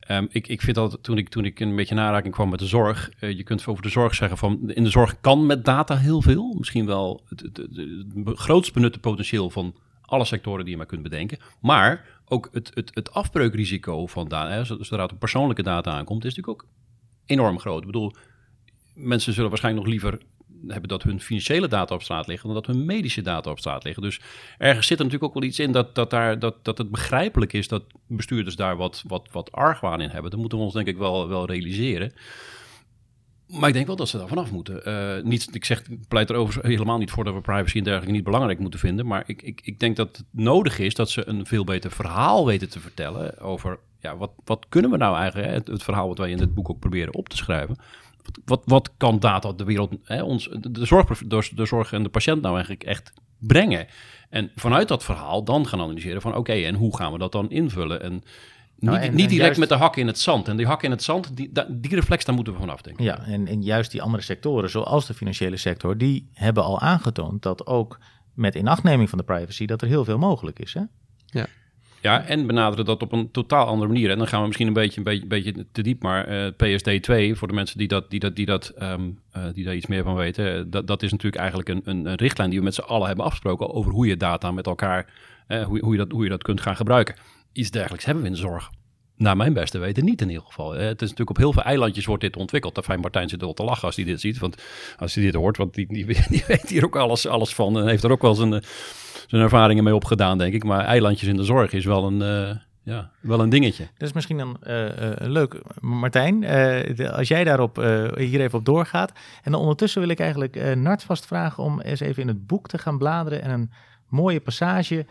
Ehm, 0.00 0.26
ik, 0.28 0.46
ik 0.46 0.60
vind 0.60 0.76
dat 0.76 0.98
toen 1.00 1.18
ik, 1.18 1.28
toen 1.28 1.44
ik 1.44 1.60
een 1.60 1.76
beetje 1.76 2.20
in 2.24 2.30
kwam 2.30 2.48
met 2.48 2.58
de 2.58 2.66
zorg, 2.66 3.10
uh, 3.20 3.36
je 3.36 3.42
kunt 3.42 3.66
over 3.66 3.82
de 3.82 3.88
zorg 3.88 4.14
zeggen 4.14 4.38
van 4.38 4.70
in 4.70 4.84
de 4.84 4.90
zorg 4.90 5.20
kan 5.20 5.46
met 5.46 5.64
data 5.64 5.96
heel 5.96 6.22
veel. 6.22 6.54
Misschien 6.58 6.86
wel 6.86 7.24
het, 7.28 7.40
het, 7.40 7.56
het, 7.56 7.76
het 8.24 8.38
grootst 8.38 8.72
benutte 8.72 8.98
potentieel 8.98 9.50
van 9.50 9.74
alle 10.00 10.24
sectoren 10.24 10.62
die 10.62 10.70
je 10.70 10.76
maar 10.76 10.86
kunt 10.86 11.02
bedenken. 11.02 11.38
Maar 11.60 12.04
ook 12.28 12.48
het, 12.52 12.70
het, 12.74 12.90
het 12.94 13.12
afbreukrisico 13.12 14.06
van 14.06 14.28
data, 14.28 14.64
zodra 14.64 15.02
het 15.02 15.12
op 15.12 15.18
persoonlijke 15.18 15.62
data 15.62 15.90
aankomt, 15.90 16.24
is 16.24 16.34
natuurlijk 16.34 16.62
ook 16.62 16.70
enorm 17.26 17.58
groot. 17.58 17.80
Ik 17.80 17.86
bedoel, 17.86 18.12
mensen 18.94 19.32
zullen 19.32 19.50
waarschijnlijk 19.50 19.84
nog 19.84 19.94
liever 19.94 20.18
hebben 20.66 20.88
dat 20.88 21.02
hun 21.02 21.20
financiële 21.20 21.68
data 21.68 21.94
op 21.94 22.02
straat 22.02 22.26
liggen 22.26 22.46
dan 22.46 22.62
dat 22.62 22.66
hun 22.66 22.84
medische 22.84 23.22
data 23.22 23.50
op 23.50 23.58
straat 23.58 23.84
liggen. 23.84 24.02
Dus 24.02 24.20
ergens 24.58 24.86
zit 24.86 24.98
er 24.98 25.04
natuurlijk 25.04 25.30
ook 25.32 25.40
wel 25.40 25.48
iets 25.48 25.58
in 25.58 25.72
dat, 25.72 25.94
dat, 25.94 26.10
daar, 26.10 26.38
dat, 26.38 26.64
dat 26.64 26.78
het 26.78 26.90
begrijpelijk 26.90 27.52
is 27.52 27.68
dat 27.68 27.82
bestuurders 28.06 28.56
daar 28.56 28.76
wat, 28.76 29.04
wat, 29.06 29.28
wat 29.32 29.52
argwaan 29.52 30.00
in 30.00 30.10
hebben. 30.10 30.30
Dat 30.30 30.40
moeten 30.40 30.58
we 30.58 30.64
ons 30.64 30.74
denk 30.74 30.86
ik 30.86 30.96
wel, 30.96 31.28
wel 31.28 31.46
realiseren. 31.46 32.12
Maar 33.48 33.68
ik 33.68 33.74
denk 33.74 33.86
wel 33.86 33.96
dat 33.96 34.08
ze 34.08 34.18
daar 34.18 34.28
vanaf 34.28 34.50
moeten. 34.50 34.88
Uh, 34.88 35.24
niet, 35.24 35.48
ik 35.54 35.64
zeg, 35.64 35.82
ik 35.82 36.08
pleit 36.08 36.30
er 36.30 36.36
over 36.36 36.66
helemaal 36.66 36.98
niet 36.98 37.10
voor 37.10 37.24
dat 37.24 37.34
we 37.34 37.40
privacy 37.40 37.78
en 37.78 37.84
dergelijke 37.84 38.14
niet 38.14 38.24
belangrijk 38.24 38.58
moeten 38.58 38.80
vinden. 38.80 39.06
Maar 39.06 39.22
ik, 39.26 39.42
ik, 39.42 39.60
ik 39.64 39.80
denk 39.80 39.96
dat 39.96 40.16
het 40.16 40.26
nodig 40.30 40.78
is 40.78 40.94
dat 40.94 41.10
ze 41.10 41.28
een 41.28 41.46
veel 41.46 41.64
beter 41.64 41.90
verhaal 41.90 42.46
weten 42.46 42.70
te 42.70 42.80
vertellen 42.80 43.38
over 43.38 43.78
ja, 44.00 44.16
wat, 44.16 44.30
wat 44.44 44.66
kunnen 44.68 44.90
we 44.90 44.96
nou 44.96 45.16
eigenlijk, 45.16 45.68
het, 45.68 45.82
verhaal 45.82 46.08
wat 46.08 46.18
wij 46.18 46.30
in 46.30 46.36
dit 46.36 46.54
boek 46.54 46.70
ook 46.70 46.78
proberen 46.78 47.14
op 47.14 47.28
te 47.28 47.36
schrijven. 47.36 47.76
Wat, 48.24 48.38
wat, 48.44 48.62
wat 48.64 48.90
kan 48.96 49.18
data 49.18 49.52
de 49.52 49.64
wereld, 49.64 49.94
hè, 50.02 50.22
ons, 50.22 50.48
de, 50.60 50.86
zorg, 50.86 51.18
de, 51.18 51.48
de 51.54 51.66
zorg 51.66 51.92
en 51.92 52.02
de 52.02 52.08
patiënt 52.08 52.42
nou 52.42 52.54
eigenlijk 52.54 52.84
echt 52.84 53.12
brengen? 53.38 53.86
En 54.30 54.50
vanuit 54.54 54.88
dat 54.88 55.04
verhaal 55.04 55.44
dan 55.44 55.66
gaan 55.66 55.80
analyseren 55.80 56.22
van 56.22 56.36
oké, 56.36 56.52
en 56.52 56.74
hoe 56.74 56.96
gaan 56.96 57.12
we 57.12 57.18
dat 57.18 57.32
dan 57.32 57.50
invullen? 57.50 58.02
En 58.02 58.22
nou, 58.80 58.98
niet, 58.98 59.12
niet 59.12 59.28
direct 59.28 59.44
juist, 59.44 59.58
met 59.58 59.68
de 59.68 59.74
hak 59.74 59.96
in 59.96 60.06
het 60.06 60.18
zand. 60.18 60.48
En 60.48 60.56
die 60.56 60.66
hak 60.66 60.82
in 60.82 60.90
het 60.90 61.02
zand, 61.02 61.36
die, 61.36 61.52
die 61.68 61.94
reflex, 61.94 62.24
daar 62.24 62.34
moeten 62.34 62.52
we 62.52 62.58
vanaf 62.58 62.82
denken. 62.82 63.04
Ja, 63.04 63.26
en, 63.26 63.46
en 63.46 63.62
juist 63.62 63.90
die 63.90 64.02
andere 64.02 64.22
sectoren, 64.22 64.70
zoals 64.70 65.06
de 65.06 65.14
financiële 65.14 65.56
sector, 65.56 65.96
die 65.96 66.28
hebben 66.32 66.64
al 66.64 66.80
aangetoond 66.80 67.42
dat 67.42 67.66
ook 67.66 67.98
met 68.34 68.54
inachtneming 68.54 69.08
van 69.08 69.18
de 69.18 69.24
privacy, 69.24 69.66
dat 69.66 69.82
er 69.82 69.88
heel 69.88 70.04
veel 70.04 70.18
mogelijk 70.18 70.58
is. 70.58 70.74
Hè? 70.74 70.82
Ja. 71.26 71.46
Ja, 72.00 72.24
en 72.24 72.46
benaderen 72.46 72.84
dat 72.84 73.02
op 73.02 73.12
een 73.12 73.30
totaal 73.30 73.66
andere 73.66 73.92
manier. 73.92 74.10
En 74.10 74.18
dan 74.18 74.26
gaan 74.26 74.40
we 74.40 74.46
misschien 74.46 74.66
een 74.66 74.72
beetje, 74.72 74.98
een 74.98 75.04
beetje, 75.04 75.22
een 75.22 75.28
beetje 75.28 75.66
te 75.72 75.82
diep, 75.82 76.02
maar 76.02 76.28
uh, 76.30 76.46
PSD 76.56 77.02
2, 77.02 77.34
voor 77.34 77.48
de 77.48 77.54
mensen 77.54 77.78
die, 77.78 77.88
dat, 77.88 78.10
die, 78.10 78.20
dat, 78.20 78.36
die, 78.36 78.46
dat, 78.46 78.74
um, 78.82 79.18
uh, 79.36 79.42
die 79.52 79.64
daar 79.64 79.74
iets 79.74 79.86
meer 79.86 80.02
van 80.02 80.14
weten, 80.14 80.70
dat, 80.70 80.86
dat 80.86 81.02
is 81.02 81.10
natuurlijk 81.10 81.36
eigenlijk 81.36 81.68
een, 81.68 81.80
een, 81.84 82.06
een, 82.06 82.14
richtlijn 82.14 82.50
die 82.50 82.58
we 82.58 82.64
met 82.64 82.74
z'n 82.74 82.80
allen 82.80 83.06
hebben 83.06 83.24
afgesproken 83.24 83.74
over 83.74 83.92
hoe 83.92 84.06
je 84.06 84.16
data 84.16 84.52
met 84.52 84.66
elkaar, 84.66 85.12
uh, 85.48 85.62
hoe, 85.62 85.80
hoe, 85.80 85.92
je 85.92 85.98
dat, 85.98 86.10
hoe 86.10 86.24
je 86.24 86.30
dat 86.30 86.42
kunt 86.42 86.60
gaan 86.60 86.76
gebruiken 86.76 87.14
iets 87.52 87.70
dergelijks 87.70 88.04
hebben 88.04 88.22
we 88.22 88.28
in 88.28 88.34
de 88.34 88.40
zorg. 88.40 88.70
Naar 89.16 89.36
mijn 89.36 89.52
beste 89.52 89.78
weten 89.78 90.04
niet 90.04 90.20
in 90.20 90.28
ieder 90.28 90.44
geval. 90.44 90.72
Het 90.72 91.02
is 91.02 91.08
natuurlijk 91.08 91.30
op 91.30 91.36
heel 91.36 91.52
veel 91.52 91.62
eilandjes 91.62 92.06
wordt 92.06 92.22
dit 92.22 92.36
ontwikkeld. 92.36 92.74
De 92.74 92.82
fijn 92.82 93.00
Martijn 93.00 93.28
zit 93.28 93.40
wel 93.40 93.52
te 93.52 93.64
lachen 93.64 93.86
als 93.86 93.96
hij 93.96 94.04
dit 94.04 94.20
ziet. 94.20 94.38
Want 94.38 94.62
als 94.96 95.14
hij 95.14 95.24
dit 95.24 95.34
hoort, 95.34 95.56
want 95.56 95.74
die, 95.74 95.86
die, 95.88 96.06
die 96.28 96.44
weet 96.46 96.68
hier 96.68 96.84
ook 96.84 96.96
alles, 96.96 97.26
alles 97.26 97.54
van. 97.54 97.78
En 97.78 97.88
heeft 97.88 98.04
er 98.04 98.10
ook 98.10 98.22
wel 98.22 98.34
zijn, 98.34 98.62
zijn 99.26 99.42
ervaringen 99.42 99.84
mee 99.84 99.94
opgedaan, 99.94 100.38
denk 100.38 100.54
ik. 100.54 100.64
Maar 100.64 100.84
eilandjes 100.84 101.28
in 101.28 101.36
de 101.36 101.44
zorg 101.44 101.72
is 101.72 101.84
wel 101.84 102.06
een, 102.06 102.48
uh, 102.48 102.56
ja, 102.82 103.10
wel 103.20 103.40
een 103.40 103.48
dingetje. 103.48 103.88
Dat 103.96 104.08
is 104.08 104.14
misschien 104.14 104.38
dan 104.38 104.56
uh, 104.66 104.88
leuk. 105.16 105.62
Martijn, 105.80 106.44
als 107.10 107.28
jij 107.28 107.44
daarop 107.44 107.76
hier 108.16 108.40
even 108.40 108.58
op 108.58 108.64
doorgaat. 108.64 109.12
En 109.42 109.52
dan 109.52 109.60
ondertussen 109.60 110.00
wil 110.00 110.10
ik 110.10 110.20
eigenlijk 110.20 110.76
Nart 110.76 111.02
vast 111.02 111.26
vragen 111.26 111.62
om 111.62 111.80
eens 111.80 112.00
even 112.00 112.22
in 112.22 112.28
het 112.28 112.46
boek 112.46 112.68
te 112.68 112.78
gaan 112.78 112.98
bladeren. 112.98 113.42
En 113.42 113.50
een 113.50 113.70
mooie 114.08 114.40
passage 114.40 115.06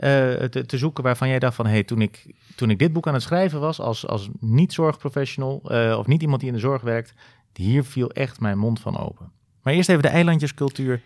te, 0.00 0.64
te, 0.66 0.78
zoeken 0.78 1.04
waarvan 1.04 1.28
jij 1.28 1.38
dacht 1.38 1.54
van... 1.54 1.66
hey, 1.66 1.84
toen 1.84 2.00
ik, 2.00 2.34
toen 2.56 2.70
ik 2.70 2.78
dit 2.78 2.92
boek 2.92 3.06
aan 3.06 3.14
het 3.14 3.22
schrijven 3.22 3.60
was 3.60 3.80
als, 3.80 4.06
als 4.06 4.28
niet-zorgprofessional... 4.40 5.62
Uh, 5.64 5.98
of 5.98 6.06
niet 6.06 6.22
iemand 6.22 6.40
die 6.40 6.48
in 6.48 6.54
de 6.54 6.60
zorg 6.60 6.82
werkt... 6.82 7.14
hier 7.54 7.84
viel 7.84 8.10
echt 8.10 8.40
mijn 8.40 8.58
mond 8.58 8.80
van 8.80 8.98
open. 8.98 9.32
Maar 9.62 9.74
eerst 9.74 9.88
even 9.88 10.02
de 10.02 10.08
eilandjescultuur 10.08 11.02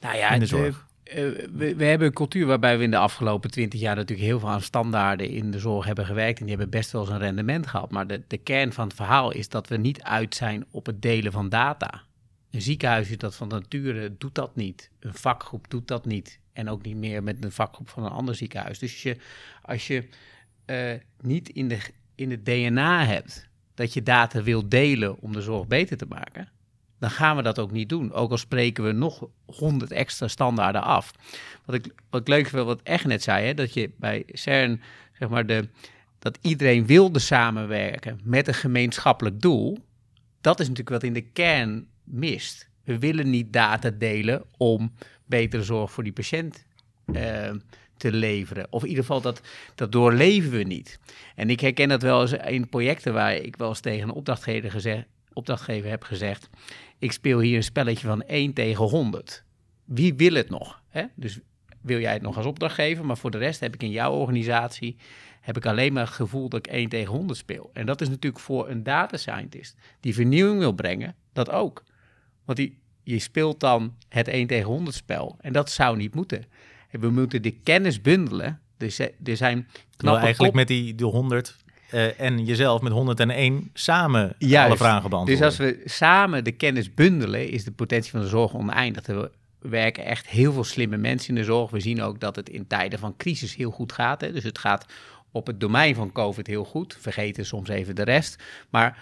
nou 0.00 0.16
ja, 0.16 0.30
in 0.30 0.40
de 0.40 0.46
zorg. 0.46 0.86
De, 1.02 1.10
uh, 1.10 1.48
we, 1.52 1.74
we, 1.74 1.84
hebben 1.84 2.06
een 2.06 2.12
cultuur 2.12 2.46
waarbij 2.46 2.78
we 2.78 2.84
in 2.84 2.90
de 2.90 2.98
afgelopen 2.98 3.50
twintig 3.50 3.80
jaar... 3.80 3.96
natuurlijk 3.96 4.28
heel 4.28 4.40
veel 4.40 4.50
aan 4.50 4.62
standaarden 4.62 5.28
in 5.28 5.50
de 5.50 5.58
zorg 5.58 5.86
hebben 5.86 6.06
gewerkt... 6.06 6.38
en 6.38 6.46
die 6.46 6.56
hebben 6.56 6.78
best 6.78 6.90
wel 6.90 7.00
eens 7.00 7.10
een 7.10 7.18
rendement 7.18 7.66
gehad. 7.66 7.90
Maar 7.90 8.06
de, 8.06 8.22
de 8.26 8.38
kern 8.38 8.72
van 8.72 8.86
het 8.86 8.96
verhaal 8.96 9.32
is 9.32 9.48
dat 9.48 9.68
we 9.68 9.76
niet 9.76 10.02
uit 10.02 10.34
zijn 10.34 10.64
op 10.70 10.86
het 10.86 11.02
delen 11.02 11.32
van 11.32 11.48
data... 11.48 12.06
Een 12.50 12.62
ziekenhuis 12.62 13.18
dat 13.18 13.34
van 13.34 13.48
nature 13.48 14.16
doet 14.18 14.34
dat 14.34 14.56
niet. 14.56 14.90
Een 15.00 15.14
vakgroep 15.14 15.70
doet 15.70 15.88
dat 15.88 16.06
niet. 16.06 16.40
En 16.58 16.68
ook 16.68 16.82
niet 16.82 16.96
meer 16.96 17.22
met 17.22 17.44
een 17.44 17.52
vakgroep 17.52 17.88
van 17.88 18.04
een 18.04 18.10
ander 18.10 18.34
ziekenhuis. 18.34 18.78
Dus 18.78 19.02
je, 19.02 19.16
als 19.62 19.86
je 19.86 20.08
uh, 20.66 20.92
niet 21.20 21.48
in, 21.48 21.68
de, 21.68 21.78
in 22.14 22.30
het 22.30 22.44
DNA 22.44 23.04
hebt 23.04 23.48
dat 23.74 23.94
je 23.94 24.02
data 24.02 24.42
wil 24.42 24.68
delen 24.68 25.20
om 25.20 25.32
de 25.32 25.40
zorg 25.40 25.66
beter 25.66 25.96
te 25.96 26.06
maken, 26.06 26.48
dan 26.98 27.10
gaan 27.10 27.36
we 27.36 27.42
dat 27.42 27.58
ook 27.58 27.70
niet 27.70 27.88
doen. 27.88 28.12
Ook 28.12 28.30
al 28.30 28.36
spreken 28.36 28.84
we 28.84 28.92
nog 28.92 29.28
honderd 29.46 29.90
extra 29.90 30.28
standaarden 30.28 30.82
af. 30.82 31.12
Wat 31.64 31.74
ik, 31.74 31.94
wat 32.10 32.28
leuk 32.28 32.46
vind, 32.46 32.64
wat 32.64 32.82
echt 32.82 33.04
net 33.04 33.22
zei, 33.22 33.46
hè, 33.46 33.54
dat 33.54 33.74
je 33.74 33.90
bij 33.96 34.22
CERN, 34.26 34.80
zeg 35.18 35.28
maar, 35.28 35.46
de, 35.46 35.68
dat 36.18 36.38
iedereen 36.40 36.86
wilde 36.86 37.18
samenwerken 37.18 38.20
met 38.22 38.48
een 38.48 38.54
gemeenschappelijk 38.54 39.40
doel. 39.40 39.78
Dat 40.40 40.60
is 40.60 40.68
natuurlijk 40.68 41.02
wat 41.02 41.02
in 41.02 41.12
de 41.12 41.30
kern 41.30 41.88
mist. 42.04 42.68
We 42.84 42.98
willen 42.98 43.30
niet 43.30 43.52
data 43.52 43.90
delen 43.90 44.44
om 44.56 44.92
betere 45.28 45.62
zorg 45.62 45.92
voor 45.92 46.04
die 46.04 46.12
patiënt 46.12 46.66
uh, 47.06 47.50
te 47.96 48.12
leveren. 48.12 48.66
Of 48.70 48.82
in 48.82 48.88
ieder 48.88 49.04
geval, 49.04 49.20
dat, 49.20 49.40
dat 49.74 49.92
doorleven 49.92 50.50
we 50.50 50.62
niet. 50.62 50.98
En 51.34 51.50
ik 51.50 51.60
herken 51.60 51.88
dat 51.88 52.02
wel 52.02 52.20
eens 52.20 52.32
in 52.32 52.68
projecten 52.68 53.12
waar 53.12 53.34
ik 53.34 53.56
wel 53.56 53.68
eens 53.68 53.80
tegen 53.80 54.08
een 54.08 54.14
opdrachtgever, 54.14 54.70
gezegd, 54.70 55.06
opdrachtgever 55.32 55.90
heb 55.90 56.02
gezegd... 56.02 56.48
ik 56.98 57.12
speel 57.12 57.40
hier 57.40 57.56
een 57.56 57.62
spelletje 57.62 58.06
van 58.06 58.22
1 58.22 58.52
tegen 58.52 58.84
100. 58.84 59.44
Wie 59.84 60.14
wil 60.14 60.34
het 60.34 60.50
nog? 60.50 60.82
Hè? 60.88 61.04
Dus 61.14 61.38
wil 61.80 62.00
jij 62.00 62.12
het 62.12 62.22
nog 62.22 62.36
als 62.36 62.46
opdrachtgever, 62.46 63.04
maar 63.04 63.18
voor 63.18 63.30
de 63.30 63.38
rest 63.38 63.60
heb 63.60 63.74
ik 63.74 63.82
in 63.82 63.90
jouw 63.90 64.12
organisatie 64.12 64.96
heb 65.40 65.56
ik 65.56 65.66
alleen 65.66 65.92
maar 65.92 66.04
het 66.04 66.14
gevoel 66.14 66.48
dat 66.48 66.66
ik 66.66 66.72
1 66.72 66.88
tegen 66.88 67.14
100 67.14 67.38
speel. 67.38 67.70
En 67.72 67.86
dat 67.86 68.00
is 68.00 68.08
natuurlijk 68.08 68.42
voor 68.42 68.68
een 68.68 68.82
data 68.82 69.16
scientist 69.16 69.76
die 70.00 70.14
vernieuwing 70.14 70.58
wil 70.58 70.72
brengen, 70.72 71.14
dat 71.32 71.50
ook. 71.50 71.84
Want 72.44 72.58
die, 72.58 72.78
je 73.10 73.18
speelt 73.18 73.60
dan 73.60 73.94
het 74.08 74.28
1 74.28 74.46
tegen 74.46 74.66
100 74.66 74.96
spel. 74.96 75.36
En 75.40 75.52
dat 75.52 75.70
zou 75.70 75.96
niet 75.96 76.14
moeten. 76.14 76.44
We 76.90 77.10
moeten 77.10 77.42
de 77.42 77.50
kennis 77.50 78.00
bundelen. 78.00 78.60
Dus 78.76 78.98
er 78.98 79.36
zijn 79.36 79.68
knappe 79.96 80.20
eigenlijk 80.20 80.54
met 80.54 80.68
die 80.68 80.94
de 80.94 81.04
100 81.04 81.56
uh, 81.94 82.20
en 82.20 82.44
jezelf 82.44 82.80
met 82.80 82.92
101 82.92 83.70
samen 83.74 84.34
Juist. 84.38 84.66
alle 84.66 84.76
vragen 84.76 85.10
beantwoorden. 85.10 85.34
Dus 85.34 85.44
als 85.44 85.56
we 85.56 85.82
samen 85.84 86.44
de 86.44 86.52
kennis 86.52 86.94
bundelen, 86.94 87.48
is 87.48 87.64
de 87.64 87.72
potentie 87.72 88.10
van 88.10 88.20
de 88.20 88.28
zorg 88.28 88.54
oneindig. 88.54 89.06
Er 89.06 89.30
werken 89.58 90.04
echt 90.04 90.26
heel 90.26 90.52
veel 90.52 90.64
slimme 90.64 90.96
mensen 90.96 91.28
in 91.28 91.34
de 91.34 91.44
zorg. 91.44 91.70
We 91.70 91.80
zien 91.80 92.02
ook 92.02 92.20
dat 92.20 92.36
het 92.36 92.48
in 92.48 92.66
tijden 92.66 92.98
van 92.98 93.16
crisis 93.16 93.54
heel 93.54 93.70
goed 93.70 93.92
gaat. 93.92 94.20
Hè. 94.20 94.32
Dus 94.32 94.44
het 94.44 94.58
gaat 94.58 94.86
op 95.30 95.46
het 95.46 95.60
domein 95.60 95.94
van 95.94 96.12
COVID 96.12 96.46
heel 96.46 96.64
goed. 96.64 96.96
Vergeten 97.00 97.46
soms 97.46 97.68
even 97.68 97.94
de 97.94 98.04
rest. 98.04 98.42
Maar 98.70 98.98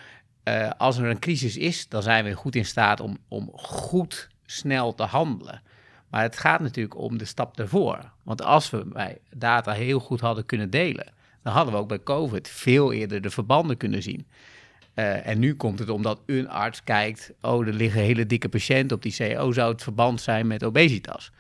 uh, 0.49 0.71
als 0.79 0.99
er 0.99 1.05
een 1.05 1.19
crisis 1.19 1.57
is, 1.57 1.89
dan 1.89 2.03
zijn 2.03 2.25
we 2.25 2.33
goed 2.33 2.57
in 2.57 2.65
staat 2.65 3.01
om, 3.01 3.19
om 3.29 3.51
goed 3.53 4.29
snel 4.45 4.95
te 4.95 5.03
handelen. 5.03 5.63
Maar 6.11 6.23
het 6.23 6.37
gaat 6.37 6.61
natuurlijk 6.61 6.97
om 6.97 7.19
de 7.19 7.25
stap 7.25 7.59
ervoor. 7.59 8.11
Want 8.23 8.43
als 8.43 8.71
we 8.71 8.85
bij 8.85 9.19
data 9.31 9.73
heel 9.73 10.01
goed 10.01 10.21
hadden 10.21 10.47
kunnen 10.47 10.71
delen, 10.71 11.13
dan 11.43 11.53
hadden 11.53 11.75
we 11.75 11.81
ook 11.81 11.89
bij 11.89 12.03
COVID 12.03 12.49
veel 12.49 12.93
eerder 12.93 13.21
de 13.21 13.31
verbanden 13.31 13.77
kunnen 13.77 14.03
zien. 14.03 14.27
Uh, 14.95 15.27
en 15.27 15.39
nu 15.39 15.55
komt 15.55 15.79
het 15.79 15.89
omdat 15.89 16.21
een 16.27 16.49
arts 16.49 16.85
kijkt, 16.85 17.33
oh, 17.41 17.67
er 17.67 17.73
liggen 17.73 18.01
hele 18.01 18.27
dikke 18.27 18.49
patiënten 18.49 18.97
op 18.97 19.03
die 19.03 19.17
CO, 19.17 19.53
zou 19.53 19.73
het 19.73 19.83
verband 19.83 20.21
zijn 20.21 20.47
met 20.47 20.65
obesitas. 20.65 21.33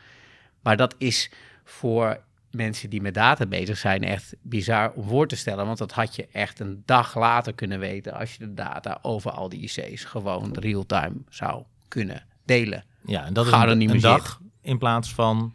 Maar 0.62 0.77
dat 0.77 0.95
is 0.99 1.31
voor 1.64 2.21
mensen 2.57 2.90
die 2.90 3.01
met 3.01 3.14
data 3.14 3.47
bezig 3.47 3.79
zijn 3.79 4.03
echt 4.03 4.35
bizar 4.42 4.92
om 4.92 5.09
voor 5.09 5.27
te 5.27 5.37
stellen. 5.37 5.66
Want 5.66 5.79
dat 5.79 5.92
had 5.92 6.16
je 6.16 6.29
echt 6.33 6.61
een 6.61 6.83
dag 6.85 7.14
later 7.14 7.55
kunnen 7.55 7.79
weten 7.79 8.12
als 8.12 8.33
je 8.33 8.38
de 8.38 8.55
data 8.55 8.99
over 9.03 9.31
al 9.31 9.49
die 9.49 9.61
IC's 9.61 10.05
gewoon 10.05 10.55
real-time 10.55 11.14
zou 11.29 11.62
kunnen 11.88 12.25
delen. 12.45 12.85
Ja, 13.07 13.25
en 13.25 13.33
dat 13.33 13.47
is 13.47 13.53
een, 13.53 13.90
een 13.90 14.01
dag 14.01 14.40
in 14.61 14.79
plaats 14.79 15.14
van 15.14 15.55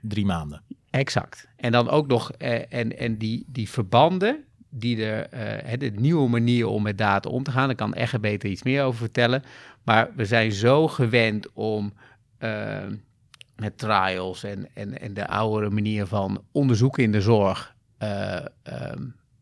drie 0.00 0.26
maanden. 0.26 0.62
Exact. 0.90 1.48
En 1.56 1.72
dan 1.72 1.88
ook 1.88 2.06
nog, 2.06 2.32
eh, 2.32 2.72
en, 2.72 2.98
en 2.98 3.18
die, 3.18 3.44
die 3.46 3.68
verbanden, 3.68 4.44
die 4.70 5.04
er, 5.04 5.28
uh, 5.66 5.78
de 5.78 5.90
nieuwe 5.90 6.28
manier 6.28 6.66
om 6.66 6.82
met 6.82 6.98
data 6.98 7.30
om 7.30 7.42
te 7.42 7.50
gaan, 7.50 7.66
daar 7.66 7.76
kan 7.76 7.94
echt 7.94 8.20
beter 8.20 8.50
iets 8.50 8.62
meer 8.62 8.82
over 8.82 8.98
vertellen. 8.98 9.42
Maar 9.82 10.10
we 10.16 10.24
zijn 10.24 10.52
zo 10.52 10.88
gewend 10.88 11.52
om 11.52 11.92
uh, 12.38 12.78
met 13.56 13.78
trials 13.78 14.44
en, 14.44 14.68
en, 14.74 15.00
en 15.00 15.14
de 15.14 15.26
oudere 15.26 15.70
manier 15.70 16.06
van 16.06 16.44
onderzoeken 16.52 17.02
in 17.02 17.12
de 17.12 17.20
zorg 17.20 17.74
uh, 18.02 18.44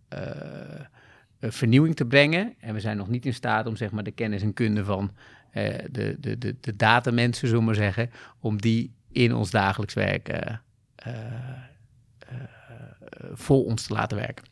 eh, 0.08 0.20
vernieuwing 1.40 1.96
te 1.96 2.06
brengen. 2.06 2.54
En 2.58 2.74
we 2.74 2.80
zijn 2.80 2.96
nog 2.96 3.08
niet 3.08 3.26
in 3.26 3.34
staat 3.34 3.66
om 3.66 3.76
zeg 3.76 3.90
maar, 3.90 4.04
de 4.04 4.10
kennis 4.10 4.42
en 4.42 4.52
kunde 4.52 4.84
van 4.84 5.10
eh, 5.50 5.78
de, 5.90 6.16
de, 6.20 6.38
de, 6.38 6.56
de 6.60 6.76
datamensen, 6.76 7.48
zullen 7.48 7.58
we 7.58 7.66
maar 7.66 7.74
zeggen, 7.74 8.10
om 8.40 8.60
die 8.60 8.92
in 9.14 9.34
ons 9.34 9.50
dagelijks 9.50 9.94
werk 9.94 10.28
eh, 10.28 10.54
eh, 10.94 11.14
eh, 12.18 12.36
voor 13.32 13.64
ons 13.64 13.86
te 13.86 13.92
laten 13.92 14.16
werken. 14.16 14.44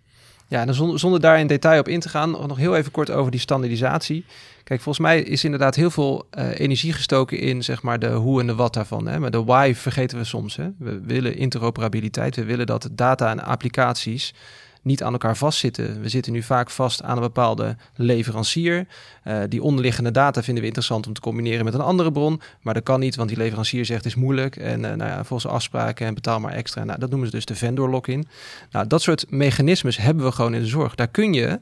Ja, 0.53 0.67
en 0.67 0.75
zonder, 0.75 0.99
zonder 0.99 1.21
daar 1.21 1.39
in 1.39 1.47
detail 1.47 1.81
op 1.81 1.89
in 1.89 2.01
te 2.01 2.09
gaan, 2.09 2.31
nog 2.31 2.57
heel 2.57 2.77
even 2.77 2.93
kort 2.93 3.11
over 3.11 3.31
die 3.31 3.41
standaardisatie. 3.41 4.25
Kijk, 4.65 4.81
volgens 4.81 5.07
mij 5.07 5.23
is 5.23 5.45
inderdaad 5.45 5.75
heel 5.75 5.91
veel 5.91 6.27
eh, 6.31 6.59
energie 6.59 6.93
gestoken 6.93 7.39
in 7.39 7.65
zeg 7.65 7.83
maar 7.83 7.99
de 7.99 8.09
hoe 8.09 8.41
en 8.41 8.47
de 8.47 8.55
wat 8.55 8.75
daarvan. 8.75 9.07
Hè? 9.07 9.19
Maar 9.19 9.31
de 9.31 9.45
why 9.45 9.73
vergeten 9.75 10.19
we 10.19 10.25
soms. 10.25 10.57
Hè? 10.57 10.69
We 10.79 11.01
willen 11.01 11.37
interoperabiliteit. 11.37 12.37
We 12.37 12.45
willen 12.45 12.67
dat 12.67 12.89
data 12.93 13.31
en 13.31 13.45
applicaties 13.45 14.35
niet 14.83 15.03
aan 15.03 15.13
elkaar 15.13 15.37
vastzitten. 15.37 16.01
We 16.01 16.09
zitten 16.09 16.33
nu 16.33 16.43
vaak 16.43 16.71
vast 16.71 17.03
aan 17.03 17.17
een 17.17 17.23
bepaalde 17.23 17.77
leverancier. 17.97 18.87
Uh, 19.25 19.39
die 19.49 19.63
onderliggende 19.63 20.11
data 20.11 20.43
vinden 20.43 20.61
we 20.63 20.69
interessant 20.69 21.07
om 21.07 21.13
te 21.13 21.21
combineren 21.21 21.65
met 21.65 21.75
een 21.75 21.81
andere 21.81 22.13
bron. 22.13 22.41
Maar 22.61 22.75
dat 22.75 22.83
kan 22.83 23.01
niet, 23.01 23.17
want 23.17 23.29
die 23.29 23.39
leverancier 23.39 23.85
zegt 23.85 24.05
het 24.05 24.13
is 24.13 24.21
moeilijk. 24.21 24.57
En 24.57 24.83
uh, 24.83 24.93
nou 24.93 25.11
ja, 25.11 25.25
volgens 25.25 25.53
afspraken 25.53 26.07
en 26.07 26.15
betaal 26.15 26.41
maar 26.41 26.53
extra. 26.53 26.85
Nou, 26.85 26.99
dat 26.99 27.11
noemen 27.11 27.29
ze 27.29 27.35
dus 27.35 27.45
de 27.45 27.55
vendor 27.55 27.91
lock-in. 27.91 28.27
Nou, 28.71 28.87
dat 28.87 29.03
soort 29.03 29.31
mechanismes 29.31 29.97
hebben 29.97 30.25
we 30.25 30.33
gewoon 30.33 30.55
in 30.55 30.61
de 30.61 30.67
zorg. 30.67 30.95
Daar 30.95 31.09
kun 31.09 31.33
je, 31.33 31.61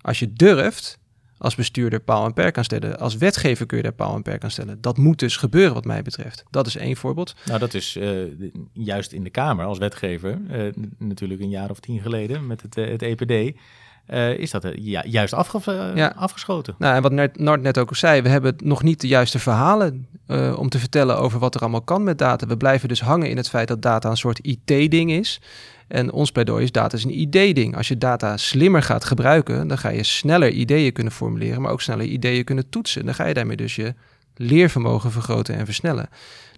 als 0.00 0.18
je 0.18 0.32
durft, 0.32 0.98
als 1.40 1.54
bestuurder 1.54 2.00
paal 2.00 2.24
en 2.24 2.32
perk 2.32 2.54
kan 2.54 2.64
stellen. 2.64 2.98
Als 2.98 3.16
wetgever 3.16 3.66
kun 3.66 3.76
je 3.76 3.82
daar 3.82 3.92
paal 3.92 4.14
en 4.14 4.22
perk 4.22 4.44
aan 4.44 4.50
stellen. 4.50 4.80
Dat 4.80 4.96
moet 4.96 5.18
dus 5.18 5.36
gebeuren 5.36 5.74
wat 5.74 5.84
mij 5.84 6.02
betreft. 6.02 6.44
Dat 6.50 6.66
is 6.66 6.76
één 6.76 6.96
voorbeeld. 6.96 7.34
Nou, 7.44 7.58
dat 7.58 7.74
is 7.74 7.96
uh, 7.96 8.18
juist 8.72 9.12
in 9.12 9.24
de 9.24 9.30
Kamer 9.30 9.64
als 9.64 9.78
wetgever, 9.78 10.38
uh, 10.50 10.72
natuurlijk 10.98 11.40
een 11.40 11.48
jaar 11.48 11.70
of 11.70 11.80
tien 11.80 12.00
geleden 12.00 12.46
met 12.46 12.62
het, 12.62 12.76
uh, 12.76 12.88
het 12.88 13.02
EPD. 13.02 13.56
is 14.38 14.50
dat 14.50 14.68
ja, 14.74 15.04
juist 15.06 15.32
afge 15.32 15.92
ja. 15.94 16.12
afgeschoten? 16.16 16.74
Nou, 16.78 16.96
en 16.96 17.02
wat 17.02 17.12
Nart 17.12 17.38
net, 17.38 17.62
net 17.62 17.78
ook 17.78 17.88
al 17.88 17.94
zei, 17.94 18.22
we 18.22 18.28
hebben 18.28 18.54
nog 18.62 18.82
niet 18.82 19.00
de 19.00 19.08
juiste 19.08 19.38
verhalen 19.38 20.06
om 20.56 20.68
te 20.68 20.78
vertellen 20.78 21.18
over 21.18 21.38
wat 21.38 21.54
er 21.54 21.60
allemaal 21.60 21.82
kan 21.82 22.04
met 22.04 22.18
data. 22.18 22.46
We 22.46 22.56
blijven 22.56 22.88
dus 22.88 23.00
hangen 23.00 23.28
in 23.28 23.36
het 23.36 23.48
feit 23.48 23.68
dat 23.68 23.82
data 23.82 24.10
een 24.10 24.16
soort 24.16 24.38
IT-ding 24.38 25.10
is. 25.10 25.40
En 25.90 26.12
ons 26.12 26.32
pleidooi 26.32 26.64
is 26.64 26.72
data 26.72 26.96
is 26.96 27.04
een 27.04 27.20
idee-ding. 27.20 27.76
Als 27.76 27.88
je 27.88 27.98
data 27.98 28.36
slimmer 28.36 28.82
gaat 28.82 29.04
gebruiken, 29.04 29.68
dan 29.68 29.78
ga 29.78 29.88
je 29.88 30.02
sneller 30.02 30.50
ideeën 30.50 30.92
kunnen 30.92 31.12
formuleren, 31.12 31.62
maar 31.62 31.72
ook 31.72 31.80
sneller 31.80 32.06
ideeën 32.06 32.44
kunnen 32.44 32.68
toetsen. 32.68 33.04
Dan 33.04 33.14
ga 33.14 33.26
je 33.26 33.34
daarmee 33.34 33.56
dus 33.56 33.76
je 33.76 33.94
leervermogen 34.36 35.10
vergroten 35.10 35.54
en 35.54 35.64
versnellen. 35.64 36.08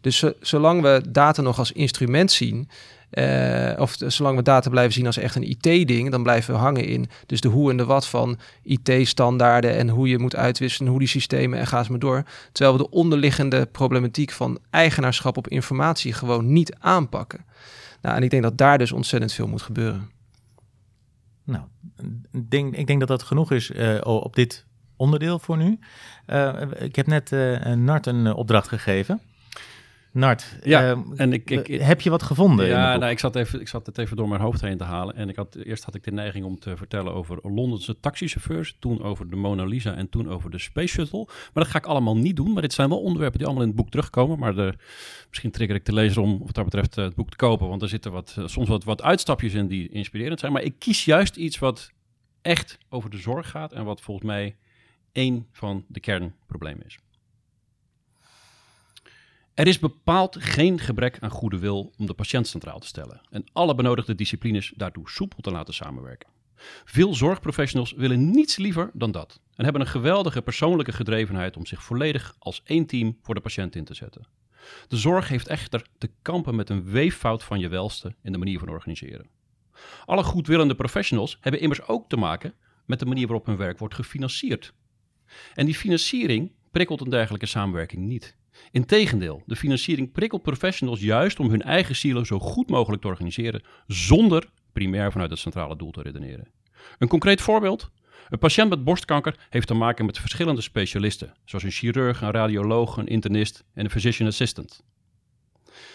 Dus 0.01 0.25
zolang 0.41 0.83
we 0.83 1.03
data 1.09 1.43
nog 1.43 1.59
als 1.59 1.73
instrument 1.73 2.33
zien, 2.33 2.69
uh, 3.13 3.73
of 3.77 3.97
zolang 4.07 4.37
we 4.37 4.43
data 4.43 4.71
blijven 4.71 4.93
zien 4.93 5.07
als 5.07 5.17
echt 5.17 5.35
een 5.35 5.51
IT-ding, 5.51 6.11
dan 6.11 6.23
blijven 6.23 6.55
we 6.55 6.61
hangen 6.61 6.85
in 6.85 7.09
dus 7.27 7.41
de 7.41 7.49
hoe 7.49 7.71
en 7.71 7.77
de 7.77 7.85
wat 7.85 8.07
van 8.07 8.39
IT-standaarden 8.63 9.75
en 9.77 9.89
hoe 9.89 10.09
je 10.09 10.19
moet 10.19 10.37
uitwisselen, 10.37 10.91
hoe 10.91 10.99
die 10.99 11.09
systemen 11.09 11.59
en 11.59 11.67
ga 11.67 11.79
eens 11.79 11.89
maar 11.89 11.99
door. 11.99 12.23
Terwijl 12.53 12.77
we 12.77 12.83
de 12.83 12.91
onderliggende 12.91 13.67
problematiek 13.67 14.31
van 14.31 14.59
eigenaarschap 14.71 15.37
op 15.37 15.49
informatie 15.49 16.13
gewoon 16.13 16.53
niet 16.53 16.75
aanpakken. 16.79 17.45
Nou, 18.03 18.17
en 18.17 18.23
ik 18.23 18.31
denk 18.31 18.43
dat 18.43 18.59
daar 18.59 18.79
dus 18.79 18.93
ontzettend 18.93 19.33
veel 19.33 19.47
moet 19.47 19.63
gebeuren. 19.63 20.11
Nou, 21.45 21.65
denk, 22.49 22.77
ik 22.77 22.87
denk 22.87 22.99
dat 22.99 23.09
dat 23.09 23.23
genoeg 23.23 23.51
is 23.51 23.71
uh, 23.71 24.01
op 24.05 24.35
dit 24.35 24.67
onderdeel 24.97 25.39
voor 25.39 25.57
nu. 25.57 25.79
Uh, 26.27 26.61
ik 26.79 26.97
heb 26.97 27.07
net 27.07 27.33
uh, 27.33 27.67
Nart 27.67 28.07
een 28.07 28.35
opdracht 28.35 28.69
gegeven. 28.69 29.21
Nart, 30.15 30.59
ja, 30.63 30.91
uh, 30.91 30.99
en 31.17 31.33
ik, 31.33 31.51
ik, 31.51 31.81
heb 31.81 32.01
je 32.01 32.11
wat 32.11 32.23
gevonden? 32.23 32.67
Ja, 32.67 32.97
nou, 32.97 33.11
ik, 33.11 33.19
zat 33.19 33.37
even, 33.37 33.61
ik 33.61 33.69
zat 33.69 33.87
het 33.87 33.99
even 33.99 34.17
door 34.17 34.29
mijn 34.29 34.41
hoofd 34.41 34.61
heen 34.61 34.77
te 34.77 34.85
halen. 34.85 35.15
En 35.15 35.29
ik 35.29 35.37
had, 35.37 35.55
eerst 35.55 35.85
had 35.85 35.95
ik 35.95 36.05
de 36.05 36.13
neiging 36.13 36.45
om 36.45 36.59
te 36.59 36.77
vertellen 36.77 37.15
over 37.15 37.39
Londense 37.43 38.01
taxichauffeurs. 38.01 38.77
Toen 38.79 39.03
over 39.03 39.31
de 39.31 39.37
Mona 39.37 39.65
Lisa 39.65 39.95
en 39.95 40.09
toen 40.09 40.29
over 40.29 40.51
de 40.51 40.59
Space 40.59 40.87
Shuttle. 40.87 41.25
Maar 41.27 41.63
dat 41.63 41.67
ga 41.67 41.79
ik 41.79 41.87
allemaal 41.87 42.17
niet 42.17 42.37
doen. 42.37 42.53
Maar 42.53 42.63
dit 42.63 42.73
zijn 42.73 42.89
wel 42.89 43.01
onderwerpen 43.01 43.39
die 43.39 43.47
allemaal 43.47 43.65
in 43.65 43.71
het 43.71 43.81
boek 43.81 43.91
terugkomen. 43.91 44.39
Maar 44.39 44.55
de, 44.55 44.75
misschien 45.29 45.51
trigger 45.51 45.77
ik 45.77 45.85
de 45.85 45.95
lezer 45.95 46.23
om 46.23 46.39
wat 46.39 46.55
dat 46.55 46.65
betreft 46.65 46.95
het 46.95 47.15
boek 47.15 47.31
te 47.31 47.37
kopen. 47.37 47.69
Want 47.69 47.83
er 47.83 47.89
zitten 47.89 48.13
wat, 48.13 48.37
soms 48.45 48.69
wat, 48.69 48.85
wat 48.85 49.03
uitstapjes 49.03 49.55
in 49.55 49.67
die 49.67 49.89
inspirerend 49.89 50.41
zijn. 50.41 50.53
Maar 50.53 50.63
ik 50.63 50.75
kies 50.79 51.05
juist 51.05 51.37
iets 51.37 51.59
wat 51.59 51.93
echt 52.43 52.79
over 52.89 53.11
de 53.11 53.19
zorg 53.19 53.51
gaat. 53.51 53.73
En 53.73 53.85
wat 53.85 54.01
volgens 54.01 54.27
mij 54.27 54.57
één 55.13 55.47
van 55.53 55.85
de 55.89 56.01
kernproblemen 56.01 56.87
is. 56.87 56.99
Er 59.63 59.69
is 59.69 59.79
bepaald 59.79 60.37
geen 60.41 60.79
gebrek 60.79 61.19
aan 61.21 61.31
goede 61.31 61.59
wil 61.59 61.93
om 61.99 62.07
de 62.07 62.15
patiënt 62.15 62.47
centraal 62.47 62.79
te 62.79 62.87
stellen 62.87 63.21
en 63.31 63.45
alle 63.53 63.75
benodigde 63.75 64.15
disciplines 64.15 64.73
daartoe 64.77 65.11
soepel 65.11 65.41
te 65.41 65.51
laten 65.51 65.75
samenwerken. 65.75 66.29
Veel 66.85 67.15
zorgprofessionals 67.15 67.93
willen 67.93 68.31
niets 68.31 68.57
liever 68.57 68.91
dan 68.95 69.11
dat 69.11 69.41
en 69.55 69.65
hebben 69.65 69.83
een 69.83 69.89
geweldige 69.89 70.43
persoonlijke 70.43 70.93
gedrevenheid 70.93 71.57
om 71.57 71.67
zich 71.67 71.83
volledig 71.83 72.35
als 72.39 72.63
één 72.65 72.87
team 72.87 73.19
voor 73.23 73.35
de 73.35 73.41
patiënt 73.41 73.77
in 73.77 73.85
te 73.85 73.95
zetten. 73.95 74.27
De 74.89 74.97
zorg 74.97 75.29
heeft 75.29 75.49
echter 75.49 75.87
te 75.99 76.11
kampen 76.23 76.55
met 76.55 76.71
een 76.71 76.85
weeffout 76.85 77.45
van 77.45 77.61
je 77.61 77.69
welste 77.69 78.15
in 78.23 78.33
de 78.33 78.39
manier 78.39 78.59
van 78.59 78.69
organiseren. 78.69 79.29
Alle 80.05 80.23
goedwillende 80.23 80.75
professionals 80.75 81.39
hebben 81.41 81.61
immers 81.61 81.87
ook 81.87 82.09
te 82.09 82.17
maken 82.17 82.55
met 82.87 82.99
de 82.99 83.07
manier 83.07 83.27
waarop 83.27 83.47
hun 83.47 83.57
werk 83.57 83.79
wordt 83.79 83.95
gefinancierd. 83.95 84.75
En 85.55 85.67
die 85.67 85.75
financiering 85.75 86.53
prikkelt 86.71 87.01
een 87.01 87.11
dergelijke 87.11 87.47
samenwerking 87.47 88.03
niet. 88.03 88.37
Integendeel, 88.71 89.43
de 89.47 89.57
financiering 89.57 90.13
prikkelt 90.13 90.43
professionals 90.43 91.01
juist 91.01 91.41
om 91.41 91.51
hun 91.51 91.63
eigen 91.63 91.97
silo 91.97 92.25
zo 92.25 92.39
goed 92.39 92.71
mogelijk 92.71 93.03
te 93.03 93.09
organiseren, 93.09 93.63
zonder 93.87 94.51
primair 94.73 95.13
vanuit 95.13 95.31
het 95.31 95.39
centrale 95.39 95.77
doel 95.77 95.91
te 95.91 96.03
redeneren. 96.03 96.49
Een 96.99 97.09
concreet 97.09 97.41
voorbeeld? 97.41 97.91
Een 98.29 98.39
patiënt 98.39 98.69
met 98.69 98.85
borstkanker 98.85 99.47
heeft 99.51 99.67
te 99.67 99.75
maken 99.75 100.07
met 100.07 100.19
verschillende 100.19 100.61
specialisten, 100.61 101.35
zoals 101.45 101.65
een 101.65 101.71
chirurg, 101.71 102.21
een 102.21 102.31
radioloog, 102.31 102.97
een 102.97 103.07
internist 103.07 103.65
en 103.75 103.85
een 103.85 103.91
physician 103.91 104.29
assistant. 104.29 104.85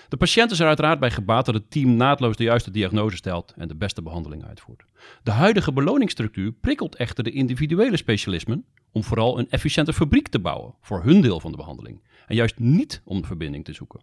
De 0.09 0.17
patiënt 0.17 0.51
is 0.51 0.59
er 0.59 0.67
uiteraard 0.67 0.99
bij 0.99 1.11
gebaat 1.11 1.45
dat 1.45 1.53
het 1.53 1.71
team 1.71 1.95
naadloos 1.95 2.35
de 2.35 2.43
juiste 2.43 2.71
diagnose 2.71 3.15
stelt 3.15 3.53
en 3.57 3.67
de 3.67 3.75
beste 3.75 4.01
behandeling 4.01 4.45
uitvoert. 4.45 4.85
De 5.23 5.31
huidige 5.31 5.73
beloningsstructuur 5.73 6.51
prikkelt 6.51 6.95
echter 6.95 7.23
de 7.23 7.31
individuele 7.31 7.97
specialismen 7.97 8.65
om 8.91 9.03
vooral 9.03 9.39
een 9.39 9.49
efficiënte 9.49 9.93
fabriek 9.93 10.27
te 10.27 10.39
bouwen 10.39 10.75
voor 10.81 11.03
hun 11.03 11.21
deel 11.21 11.39
van 11.39 11.51
de 11.51 11.57
behandeling 11.57 12.01
en 12.27 12.35
juist 12.35 12.59
niet 12.59 13.01
om 13.03 13.21
de 13.21 13.27
verbinding 13.27 13.65
te 13.65 13.73
zoeken. 13.73 14.01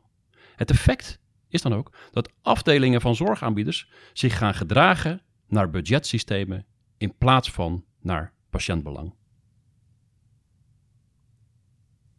Het 0.56 0.70
effect 0.70 1.18
is 1.48 1.62
dan 1.62 1.74
ook 1.74 1.92
dat 2.10 2.32
afdelingen 2.42 3.00
van 3.00 3.14
zorgaanbieders 3.14 3.88
zich 4.12 4.38
gaan 4.38 4.54
gedragen 4.54 5.22
naar 5.48 5.70
budgetsystemen 5.70 6.66
in 6.96 7.14
plaats 7.18 7.50
van 7.50 7.84
naar 8.00 8.32
patiëntbelang. 8.50 9.14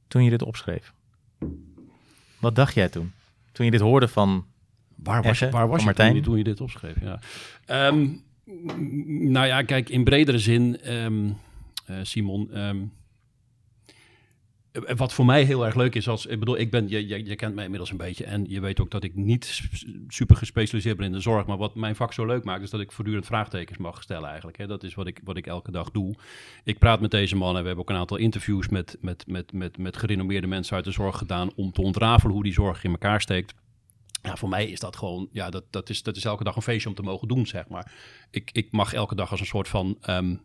Toen 0.07 0.23
je 0.23 0.29
dit 0.29 0.41
opschreef, 0.41 0.93
wat 2.39 2.55
dacht 2.55 2.73
jij 2.73 2.89
toen? 2.89 3.13
Toen 3.51 3.65
je 3.65 3.71
dit 3.71 3.81
hoorde 3.81 4.07
van. 4.07 4.45
Waar 4.95 5.23
was, 5.23 5.39
je, 5.39 5.49
waar 5.49 5.67
was 5.67 5.83
je 5.83 5.93
toen, 5.93 6.21
toen, 6.21 6.37
je 6.37 6.43
dit 6.43 6.61
opschreef? 6.61 6.95
Ja. 7.01 7.19
Um, 7.87 8.23
nou 9.31 9.47
ja, 9.47 9.61
kijk, 9.61 9.89
in 9.89 10.03
bredere 10.03 10.39
zin, 10.39 10.93
um, 10.93 11.25
uh, 11.27 11.35
Simon. 12.03 12.57
Um, 12.57 12.91
wat 14.95 15.13
voor 15.13 15.25
mij 15.25 15.43
heel 15.43 15.65
erg 15.65 15.75
leuk 15.75 15.95
is, 15.95 16.07
als 16.07 16.25
ik 16.25 16.39
bedoel, 16.39 16.57
ik 16.57 16.71
ben, 16.71 16.89
je, 16.89 17.25
je, 17.25 17.35
kent 17.35 17.55
mij 17.55 17.63
inmiddels 17.63 17.91
een 17.91 17.97
beetje 17.97 18.25
en 18.25 18.45
je 18.49 18.59
weet 18.59 18.79
ook 18.79 18.91
dat 18.91 19.03
ik 19.03 19.15
niet 19.15 19.61
super 20.07 20.35
gespecialiseerd 20.35 20.97
ben 20.97 21.05
in 21.05 21.11
de 21.11 21.19
zorg. 21.19 21.45
Maar 21.45 21.57
wat 21.57 21.75
mijn 21.75 21.95
vak 21.95 22.13
zo 22.13 22.25
leuk 22.25 22.43
maakt, 22.43 22.63
is 22.63 22.69
dat 22.69 22.79
ik 22.79 22.91
voortdurend 22.91 23.25
vraagtekens 23.25 23.77
mag 23.77 24.01
stellen 24.01 24.27
eigenlijk. 24.27 24.57
Hè. 24.57 24.67
Dat 24.67 24.83
is 24.83 24.93
wat 24.93 25.07
ik, 25.07 25.19
wat 25.23 25.37
ik 25.37 25.47
elke 25.47 25.71
dag 25.71 25.91
doe. 25.91 26.15
Ik 26.63 26.79
praat 26.79 27.01
met 27.01 27.11
deze 27.11 27.35
man 27.35 27.55
en 27.55 27.61
we 27.61 27.67
hebben 27.67 27.83
ook 27.83 27.89
een 27.89 27.95
aantal 27.95 28.17
interviews 28.17 28.67
met, 28.67 28.97
met, 29.01 29.27
met, 29.27 29.53
met, 29.53 29.77
met 29.77 29.97
gerenommeerde 29.97 30.47
mensen 30.47 30.75
uit 30.75 30.85
de 30.85 30.91
zorg 30.91 31.17
gedaan 31.17 31.49
om 31.55 31.71
te 31.71 31.81
ontrafelen 31.81 32.33
hoe 32.33 32.43
die 32.43 32.53
zorg 32.53 32.83
in 32.83 32.91
elkaar 32.91 33.21
steekt. 33.21 33.53
Ja, 34.21 34.35
voor 34.35 34.49
mij 34.49 34.67
is 34.67 34.79
dat 34.79 34.95
gewoon, 34.95 35.27
ja, 35.31 35.49
dat, 35.49 35.63
dat, 35.69 35.89
is, 35.89 36.03
dat 36.03 36.15
is 36.15 36.25
elke 36.25 36.43
dag 36.43 36.55
een 36.55 36.61
feestje 36.61 36.89
om 36.89 36.95
te 36.95 37.01
mogen 37.01 37.27
doen, 37.27 37.47
zeg 37.47 37.67
maar. 37.67 37.91
Ik, 38.31 38.49
ik 38.51 38.71
mag 38.71 38.93
elke 38.93 39.15
dag 39.15 39.31
als 39.31 39.39
een 39.39 39.45
soort 39.45 39.67
van 39.67 39.97
um, 40.09 40.41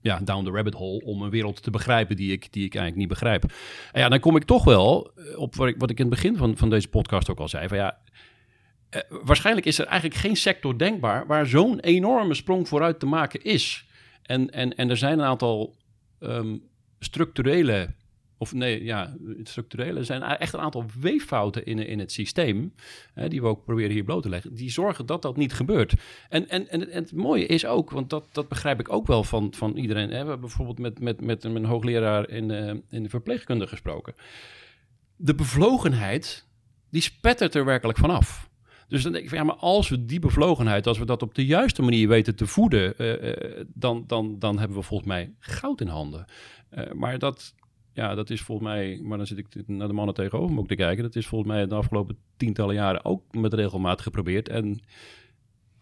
ja, 0.00 0.20
down 0.20 0.44
the 0.44 0.50
rabbit 0.50 0.74
hole 0.74 1.04
om 1.04 1.22
een 1.22 1.30
wereld 1.30 1.62
te 1.62 1.70
begrijpen 1.70 2.16
die 2.16 2.32
ik, 2.32 2.52
die 2.52 2.64
ik 2.64 2.74
eigenlijk 2.74 2.96
niet 2.96 3.08
begrijp. 3.08 3.44
En 3.92 4.00
ja, 4.00 4.08
dan 4.08 4.20
kom 4.20 4.36
ik 4.36 4.44
toch 4.44 4.64
wel 4.64 5.10
eh, 5.16 5.38
op 5.38 5.54
wat 5.54 5.68
ik, 5.68 5.74
wat 5.78 5.90
ik 5.90 5.98
in 5.98 6.04
het 6.06 6.14
begin 6.14 6.36
van, 6.36 6.56
van 6.56 6.70
deze 6.70 6.88
podcast 6.88 7.30
ook 7.30 7.38
al 7.38 7.48
zei. 7.48 7.68
Van 7.68 7.76
ja, 7.76 7.98
eh, 8.90 9.00
waarschijnlijk 9.08 9.66
is 9.66 9.78
er 9.78 9.86
eigenlijk 9.86 10.20
geen 10.20 10.36
sector 10.36 10.78
denkbaar 10.78 11.26
waar 11.26 11.46
zo'n 11.46 11.80
enorme 11.80 12.34
sprong 12.34 12.68
vooruit 12.68 12.98
te 13.00 13.06
maken 13.06 13.42
is. 13.42 13.86
En, 14.22 14.50
en, 14.50 14.74
en 14.74 14.90
er 14.90 14.96
zijn 14.96 15.18
een 15.18 15.24
aantal 15.24 15.76
um, 16.20 16.62
structurele 16.98 17.94
of 18.38 18.54
nee, 18.54 18.84
ja, 18.84 19.16
structurele. 19.42 20.04
Zijn 20.04 20.22
echt 20.22 20.52
een 20.52 20.60
aantal 20.60 20.84
weeffouten 21.00 21.66
in, 21.66 21.78
in 21.78 21.98
het 21.98 22.12
systeem. 22.12 22.72
Hè, 23.14 23.28
die 23.28 23.40
we 23.40 23.46
ook 23.46 23.64
proberen 23.64 23.90
hier 23.90 24.04
bloot 24.04 24.22
te 24.22 24.28
leggen. 24.28 24.54
Die 24.54 24.70
zorgen 24.70 25.06
dat 25.06 25.22
dat 25.22 25.36
niet 25.36 25.52
gebeurt. 25.52 25.94
En, 26.28 26.48
en, 26.48 26.68
en, 26.68 26.88
het 26.90 27.12
mooie 27.12 27.46
is 27.46 27.66
ook, 27.66 27.90
want 27.90 28.10
dat, 28.10 28.28
dat 28.32 28.48
begrijp 28.48 28.80
ik 28.80 28.92
ook 28.92 29.06
wel 29.06 29.24
van, 29.24 29.54
van 29.54 29.76
iedereen. 29.76 30.10
Hè. 30.10 30.22
We 30.22 30.28
hebben 30.28 30.40
bijvoorbeeld 30.40 30.78
met, 30.78 31.00
met, 31.00 31.20
met 31.20 31.44
een 31.44 31.64
hoogleraar 31.64 32.28
in 32.28 32.50
in 32.90 33.02
de 33.02 33.08
verpleegkunde 33.08 33.66
gesproken. 33.66 34.14
De 35.16 35.34
bevlogenheid, 35.34 36.46
die 36.90 37.02
spettert 37.02 37.54
er 37.54 37.64
werkelijk 37.64 37.98
vanaf. 37.98 38.48
Dus 38.88 39.02
dan 39.02 39.12
denk 39.12 39.24
ik 39.24 39.30
van 39.30 39.38
ja, 39.38 39.44
maar 39.44 39.56
als 39.56 39.88
we 39.88 40.04
die 40.04 40.18
bevlogenheid, 40.18 40.86
als 40.86 40.98
we 40.98 41.04
dat 41.04 41.22
op 41.22 41.34
de 41.34 41.46
juiste 41.46 41.82
manier 41.82 42.08
weten 42.08 42.36
te 42.36 42.46
voeden, 42.46 42.98
eh, 42.98 43.30
eh, 43.30 43.66
dan, 43.74 44.04
dan, 44.06 44.38
dan 44.38 44.58
hebben 44.58 44.76
we 44.76 44.82
volgens 44.82 45.08
mij 45.08 45.34
goud 45.38 45.80
in 45.80 45.86
handen. 45.86 46.24
Eh, 46.68 46.92
maar 46.92 47.18
dat, 47.18 47.54
ja, 47.92 48.14
dat 48.14 48.30
is 48.30 48.40
volgens 48.40 48.68
mij, 48.68 49.00
maar 49.02 49.18
dan 49.18 49.26
zit 49.26 49.38
ik 49.38 49.46
naar 49.66 49.88
de 49.88 49.94
mannen 49.94 50.14
tegenover 50.14 50.54
me 50.54 50.60
ook 50.60 50.68
te 50.68 50.74
kijken. 50.74 51.02
Dat 51.02 51.16
is 51.16 51.26
volgens 51.26 51.50
mij 51.50 51.66
de 51.66 51.74
afgelopen 51.74 52.16
tientallen 52.36 52.74
jaren 52.74 53.04
ook 53.04 53.34
met 53.34 53.54
regelmaat 53.54 54.00
geprobeerd. 54.00 54.48
En 54.48 54.80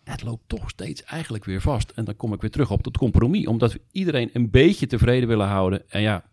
het 0.05 0.23
loopt 0.23 0.43
toch 0.47 0.71
steeds 0.71 1.05
eigenlijk 1.05 1.45
weer 1.45 1.61
vast. 1.61 1.91
En 1.91 2.05
dan 2.05 2.17
kom 2.17 2.33
ik 2.33 2.41
weer 2.41 2.51
terug 2.51 2.71
op 2.71 2.85
dat 2.85 2.97
compromis. 2.97 3.47
Omdat 3.47 3.73
we 3.73 3.81
iedereen 3.93 4.31
een 4.33 4.51
beetje 4.51 4.87
tevreden 4.87 5.29
willen 5.29 5.47
houden. 5.47 5.91
En 5.91 6.01
ja, 6.01 6.25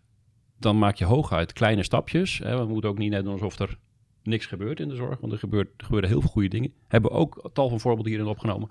dan 0.58 0.78
maak 0.78 0.96
je 0.96 1.04
hooguit 1.04 1.52
kleine 1.52 1.82
stapjes. 1.82 2.38
Hè. 2.38 2.58
We 2.58 2.72
moeten 2.72 2.90
ook 2.90 2.98
niet 2.98 3.10
net 3.10 3.24
doen 3.24 3.32
alsof 3.32 3.58
er 3.58 3.78
niks 4.22 4.46
gebeurt 4.46 4.80
in 4.80 4.88
de 4.88 4.94
zorg. 4.94 5.20
Want 5.20 5.32
er, 5.32 5.38
gebeurt, 5.38 5.68
er 5.76 5.84
gebeuren 5.84 6.08
heel 6.08 6.20
veel 6.20 6.30
goede 6.30 6.48
dingen. 6.48 6.72
Hebben 6.88 7.10
ook 7.10 7.50
tal 7.52 7.68
van 7.68 7.80
voorbeelden 7.80 8.12
hierin 8.12 8.30
opgenomen. 8.30 8.68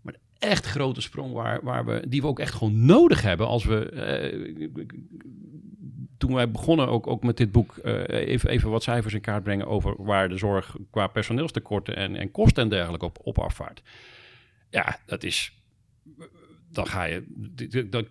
Maar 0.00 0.12
de 0.12 0.46
echt 0.46 0.66
grote 0.66 1.00
sprong 1.00 1.32
waar, 1.32 1.60
waar 1.62 1.84
we, 1.84 2.04
die 2.08 2.20
we 2.20 2.26
ook 2.26 2.38
echt 2.38 2.54
gewoon 2.54 2.84
nodig 2.84 3.22
hebben. 3.22 3.46
Als 3.46 3.64
we, 3.64 3.90
eh, 3.90 4.68
toen 6.18 6.34
wij 6.34 6.50
begonnen 6.50 6.88
ook, 6.88 7.06
ook 7.06 7.22
met 7.22 7.36
dit 7.36 7.52
boek, 7.52 7.76
eh, 7.76 8.28
even, 8.28 8.50
even 8.50 8.70
wat 8.70 8.82
cijfers 8.82 9.14
in 9.14 9.20
kaart 9.20 9.42
brengen 9.42 9.66
over 9.66 9.94
waar 10.04 10.28
de 10.28 10.36
zorg 10.36 10.76
qua 10.90 11.06
personeelstekorten 11.06 11.96
en, 11.96 12.16
en 12.16 12.30
kosten 12.30 12.62
en 12.62 12.68
dergelijke 12.68 13.06
op, 13.06 13.18
op 13.22 13.38
afvaart. 13.38 13.82
Ja, 14.70 14.98
dat 15.06 15.22
is 15.22 15.52
dan 16.70 16.86
ga 16.86 17.04
je, 17.04 17.24
dat, 17.90 18.06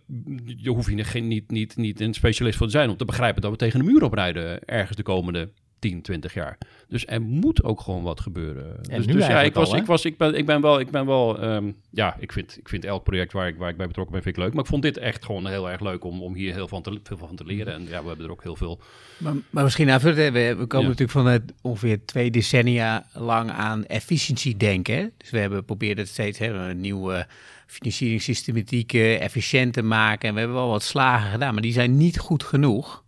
je 0.58 0.70
hoeft 0.70 0.88
hier 0.88 1.06
geen, 1.06 1.28
niet, 1.28 1.52
niet, 1.52 1.76
niet 1.76 2.00
een 2.00 2.14
specialist 2.14 2.58
voor 2.58 2.68
te 2.68 2.72
zijn 2.72 2.90
om 2.90 2.98
te 2.98 3.06
begrijpen 3.06 3.42
dat 3.42 3.52
we 3.52 3.58
tegen 3.58 3.80
de 3.80 3.86
muur 3.86 4.04
oprijden 4.04 4.66
ergens 4.66 4.98
de 4.98 5.04
komende 5.04 5.50
10, 5.80 6.02
20 6.02 6.34
jaar. 6.34 6.58
Dus 6.88 7.06
er 7.08 7.22
moet 7.22 7.64
ook 7.64 7.82
gewoon 7.82 8.04
wat 8.04 8.20
gebeuren. 8.20 8.84
En 8.90 8.98
dus, 8.98 9.06
nu 9.06 9.14
dus 9.14 9.28
ja, 9.28 9.42
ik 9.42 9.54
was, 9.54 9.72
al, 9.72 9.78
ik 9.78 9.86
was, 9.86 10.06
ik 10.06 10.18
ben, 10.18 10.36
ik 10.36 10.46
ben 10.46 10.62
wel, 10.62 10.80
ik 10.80 10.90
ben 10.92 11.06
wel, 11.06 11.40
ehm, 11.40 11.72
ja, 11.90 12.16
ik 12.20 12.32
vind, 12.32 12.58
ik 12.58 12.70
vind 12.70 12.86
elk 12.86 13.04
project 13.04 13.34
waar 13.34 13.48
ik, 13.48 13.58
waar 13.58 13.70
ik 13.70 13.78
bij 13.78 13.88
betrokken 13.88 14.14
ben, 14.14 14.24
vind 14.24 14.38
ik 14.38 14.44
leuk. 14.44 14.54
Maar 14.54 14.64
ik 14.64 14.70
vond 14.70 14.82
dit 14.82 14.98
echt 14.98 15.26
gewoon 15.26 15.48
heel 15.48 15.70
erg 15.70 15.82
leuk 15.82 16.04
om, 16.04 16.22
om 16.22 16.34
hier 16.34 16.54
heel 16.54 16.68
van 16.68 16.82
te, 16.82 17.00
veel 17.04 17.18
van 17.18 17.36
te 17.36 17.46
leren. 17.46 17.74
En 17.74 17.82
ja, 17.90 18.02
we 18.02 18.08
hebben 18.08 18.26
er 18.26 18.32
ook 18.32 18.44
heel 18.44 18.56
veel. 18.56 18.80
Maar, 19.18 19.34
maar 19.50 19.64
misschien 19.64 19.88
hè, 19.88 20.00
we, 20.00 20.32
we 20.32 20.54
komen 20.56 20.82
Ja. 20.82 20.82
natuurlijk 20.82 21.12
van 21.12 21.26
het 21.28 21.54
ongeveer 21.62 22.06
twee 22.06 22.32
decennia 22.32 23.06
lang 23.14 23.52
aan 23.52 23.86
efficiëntie 23.86 24.58
denken. 24.58 24.96
hè. 24.96 25.08
Dus 25.18 25.30
we 25.30 25.38
hebben 25.40 25.58
geprobeerd 25.58 25.98
het 25.98 26.08
steeds 26.08 26.40
hè, 26.40 26.48
een 26.48 26.82
nieuwe 26.82 27.28
financieringssystematiek 27.66 28.94
efficiënt 28.94 29.74
te 29.74 29.82
maken. 29.82 30.28
En 30.28 30.34
we 30.34 30.40
hebben 30.40 30.58
wel 30.58 30.70
wat 30.70 30.84
slagen 30.84 31.32
gedaan, 31.32 31.54
maar 31.54 31.62
die 31.62 31.72
zijn 31.74 31.98
niet 31.98 32.20
goed 32.20 32.44
genoeg 32.44 33.04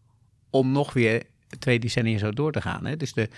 om 0.49 0.71
nog 0.71 0.93
weer 0.93 1.23
twee 1.59 1.79
decennia 1.79 2.17
zo 2.17 2.31
door 2.31 2.51
te 2.51 2.61
gaan. 2.61 2.85
Hè. 2.85 2.97
Dus 2.97 3.13
de, 3.13 3.29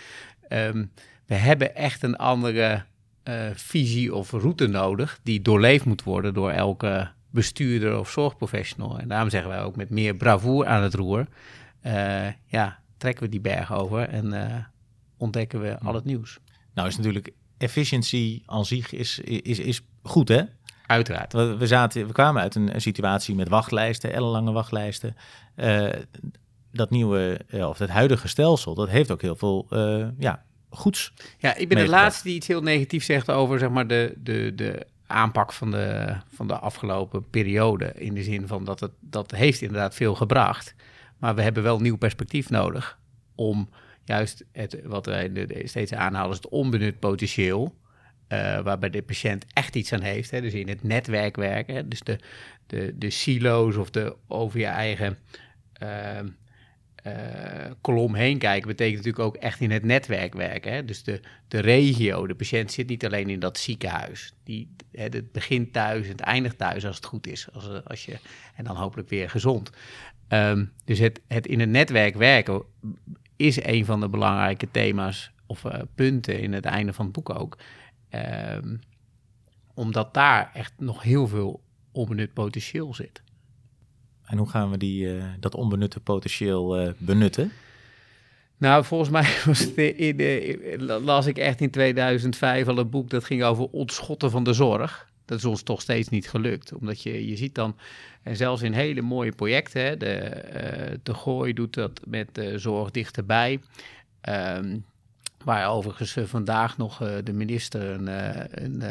ehm, 0.47 0.85
we 1.25 1.35
hebben 1.35 1.75
echt 1.75 2.03
een 2.03 2.15
andere 2.15 2.83
eh, 3.23 3.49
visie 3.53 4.15
of 4.15 4.31
route 4.31 4.67
nodig 4.67 5.19
die 5.23 5.41
doorleefd 5.41 5.85
moet 5.85 6.03
worden 6.03 6.33
door 6.33 6.51
elke 6.51 7.11
bestuurder 7.29 7.99
of 7.99 8.09
zorgprofessional. 8.09 8.99
En 8.99 9.07
daarom 9.07 9.29
zeggen 9.29 9.49
wij 9.49 9.63
ook 9.63 9.75
met 9.75 9.89
meer 9.89 10.15
bravoer 10.15 10.67
aan 10.67 10.83
het 10.83 10.93
roer. 10.93 11.27
eh, 11.81 12.27
ja, 12.45 12.79
trekken 12.97 13.23
we 13.23 13.29
die 13.29 13.41
berg 13.41 13.73
over 13.73 14.09
en 14.09 14.33
eh, 14.33 14.57
ontdekken 15.17 15.61
we 15.61 15.79
al 15.79 15.93
het 15.93 16.05
nieuws. 16.05 16.39
Nou 16.73 16.87
is 16.87 16.97
natuurlijk 16.97 17.29
efficiëntie 17.57 18.43
aan 18.45 18.65
zich 18.65 18.91
is, 18.91 19.19
is, 19.19 19.59
is 19.59 19.81
goed, 20.03 20.27
hè? 20.27 20.41
Uiteraard. 20.85 21.33
We, 21.33 21.67
zaten, 21.67 22.07
we 22.07 22.13
kwamen 22.13 22.41
uit 22.41 22.55
een, 22.55 22.73
een 22.73 22.81
situatie 22.81 23.35
met 23.35 23.49
wachtlijsten, 23.49 24.13
ellenlange 24.13 24.51
wachtlijsten. 24.51 25.15
Dat 26.71 26.89
nieuwe, 26.89 27.39
eh, 27.47 27.69
of 27.69 27.77
het 27.77 27.89
huidige 27.89 28.27
stelsel, 28.27 28.73
dat 28.75 28.89
heeft 28.89 29.11
ook 29.11 29.21
heel 29.21 29.35
veel 29.35 29.65
eh, 29.69 30.07
ja, 30.17 30.43
goeds. 30.69 31.13
Ja, 31.37 31.55
ik 31.55 31.67
ben 31.67 31.77
de 31.77 31.89
laatste 31.89 32.23
die 32.23 32.35
iets 32.35 32.47
heel 32.47 32.61
negatiefs 32.61 33.05
zegt 33.05 33.29
over 33.29 33.59
zeg 33.59 33.69
maar, 33.69 33.87
de, 33.87 34.13
de, 34.17 34.51
de 34.55 34.87
aanpak 35.07 35.53
van 35.53 35.71
de, 35.71 36.15
van 36.33 36.47
de 36.47 36.57
afgelopen 36.59 37.29
periode. 37.29 37.93
In 37.95 38.13
de 38.13 38.23
zin 38.23 38.47
van 38.47 38.63
dat 38.63 38.79
het 38.79 38.91
dat 38.99 39.31
heeft 39.31 39.61
inderdaad 39.61 39.95
veel 39.95 40.15
gebracht. 40.15 40.75
Maar 41.17 41.35
we 41.35 41.41
hebben 41.41 41.63
wel 41.63 41.79
nieuw 41.79 41.97
perspectief 41.97 42.49
nodig 42.49 42.99
om 43.35 43.69
juist 44.03 44.45
het, 44.51 44.79
wat 44.83 45.05
wij 45.05 45.47
steeds 45.63 45.93
aanhalen, 45.93 46.29
is 46.31 46.35
het 46.35 46.49
onbenut 46.49 46.99
potentieel. 46.99 47.75
eh, 48.27 48.59
waarbij 48.59 48.89
de 48.89 49.01
patiënt 49.01 49.45
echt 49.53 49.75
iets 49.75 49.93
aan 49.93 50.01
heeft. 50.01 50.31
Hè, 50.31 50.41
dus 50.41 50.53
in 50.53 50.67
het 50.69 50.83
netwerk 50.83 51.35
werken. 51.35 51.75
Hè, 51.75 51.87
dus 51.87 51.99
de, 51.99 52.19
de, 52.67 52.93
de 52.97 53.09
silo's 53.09 53.75
of 53.75 53.89
de 53.89 54.15
over 54.27 54.59
je 54.59 54.65
eigen 54.65 55.17
eh, 57.01 57.71
kolom 57.81 58.15
heen 58.15 58.37
kijken, 58.37 58.67
betekent 58.67 58.95
natuurlijk 58.95 59.25
ook 59.25 59.35
echt 59.35 59.59
in 59.59 59.71
het 59.71 59.83
netwerk 59.83 60.33
werken. 60.33 60.73
Hè? 60.73 60.85
Dus 60.85 61.03
de, 61.03 61.19
de 61.47 61.59
regio, 61.59 62.27
de 62.27 62.35
patiënt 62.35 62.71
zit 62.71 62.87
niet 62.87 63.05
alleen 63.05 63.29
in 63.29 63.39
dat 63.39 63.57
ziekenhuis. 63.57 64.33
Die, 64.43 64.75
het 64.91 65.31
begint 65.31 65.73
thuis 65.73 66.05
en 66.05 66.11
het 66.11 66.19
eindigt 66.19 66.57
thuis 66.57 66.85
als 66.85 66.95
het 66.95 67.05
goed 67.05 67.27
is. 67.27 67.47
Als, 67.53 67.69
eh, 67.69 67.77
als 67.83 68.05
je, 68.05 68.19
en 68.55 68.63
dan 68.63 68.75
hopelijk 68.75 69.09
weer 69.09 69.29
gezond. 69.29 69.71
Ehm, 70.27 70.65
dus 70.85 70.99
het, 70.99 71.21
het 71.27 71.47
in 71.47 71.59
het 71.59 71.69
netwerk 71.69 72.15
werken 72.15 72.63
is 73.35 73.63
een 73.63 73.85
van 73.85 73.99
de 73.99 74.09
belangrijke 74.09 74.71
thema's 74.71 75.31
of 75.45 75.65
eh, 75.65 75.81
punten 75.95 76.39
in 76.39 76.53
het 76.53 76.65
einde 76.65 76.93
van 76.93 77.05
het 77.05 77.13
boek 77.13 77.29
ook. 77.29 77.57
Ehm, 78.09 78.75
omdat 79.73 80.13
daar 80.13 80.51
echt 80.53 80.73
nog 80.77 81.03
heel 81.03 81.27
veel 81.27 81.61
onbenut 81.91 82.33
potentieel 82.33 82.93
zit. 82.93 83.21
En 84.31 84.37
hoe 84.37 84.49
gaan 84.49 84.69
we 84.69 84.77
die, 84.77 85.15
eh, 85.15 85.23
dat 85.39 85.55
onbenutte 85.55 85.99
potentieel 85.99 86.77
eh, 86.77 86.91
benutten? 86.97 87.51
Nou, 88.57 88.85
volgens 88.85 89.09
mij 89.09 89.27
was 89.45 89.73
in, 89.73 90.83
las 90.83 91.25
ik 91.25 91.37
echt 91.37 91.61
in 91.61 91.69
2005 91.69 92.67
al 92.67 92.77
een 92.77 92.89
boek 92.89 93.09
dat 93.09 93.23
ging 93.23 93.43
over 93.43 93.67
ontschotten 93.71 94.31
van 94.31 94.43
de 94.43 94.53
zorg. 94.53 95.09
Dat 95.25 95.37
is 95.37 95.45
ons 95.45 95.63
toch 95.63 95.81
steeds 95.81 96.09
niet 96.09 96.29
gelukt. 96.29 96.73
Omdat 96.73 97.03
je, 97.03 97.27
je 97.27 97.35
ziet 97.35 97.55
dan, 97.55 97.75
en 98.23 98.35
zelfs 98.35 98.61
in 98.61 98.73
hele 98.73 99.01
mooie 99.01 99.31
projecten, 99.31 99.81
hè, 99.81 99.97
de, 99.97 100.13
eh 100.15 100.97
de 101.03 101.13
Gooi 101.13 101.53
doet 101.53 101.73
dat 101.73 102.01
met 102.07 102.27
de 102.31 102.59
zorg 102.59 102.91
dichterbij. 102.91 103.59
Ehm, 104.21 104.77
waar 105.43 105.69
overigens 105.69 106.17
vandaag 106.23 106.77
nog 106.77 106.97
de 107.23 107.33
minister 107.33 107.81
een, 107.81 108.07
een, 108.63 108.83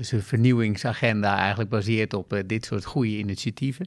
zijn 0.00 0.22
vernieuwingsagenda 0.22 1.38
eigenlijk 1.38 1.70
baseert 1.70 2.14
op 2.14 2.42
dit 2.46 2.64
soort 2.64 2.84
goede 2.84 3.18
initiatieven. 3.18 3.86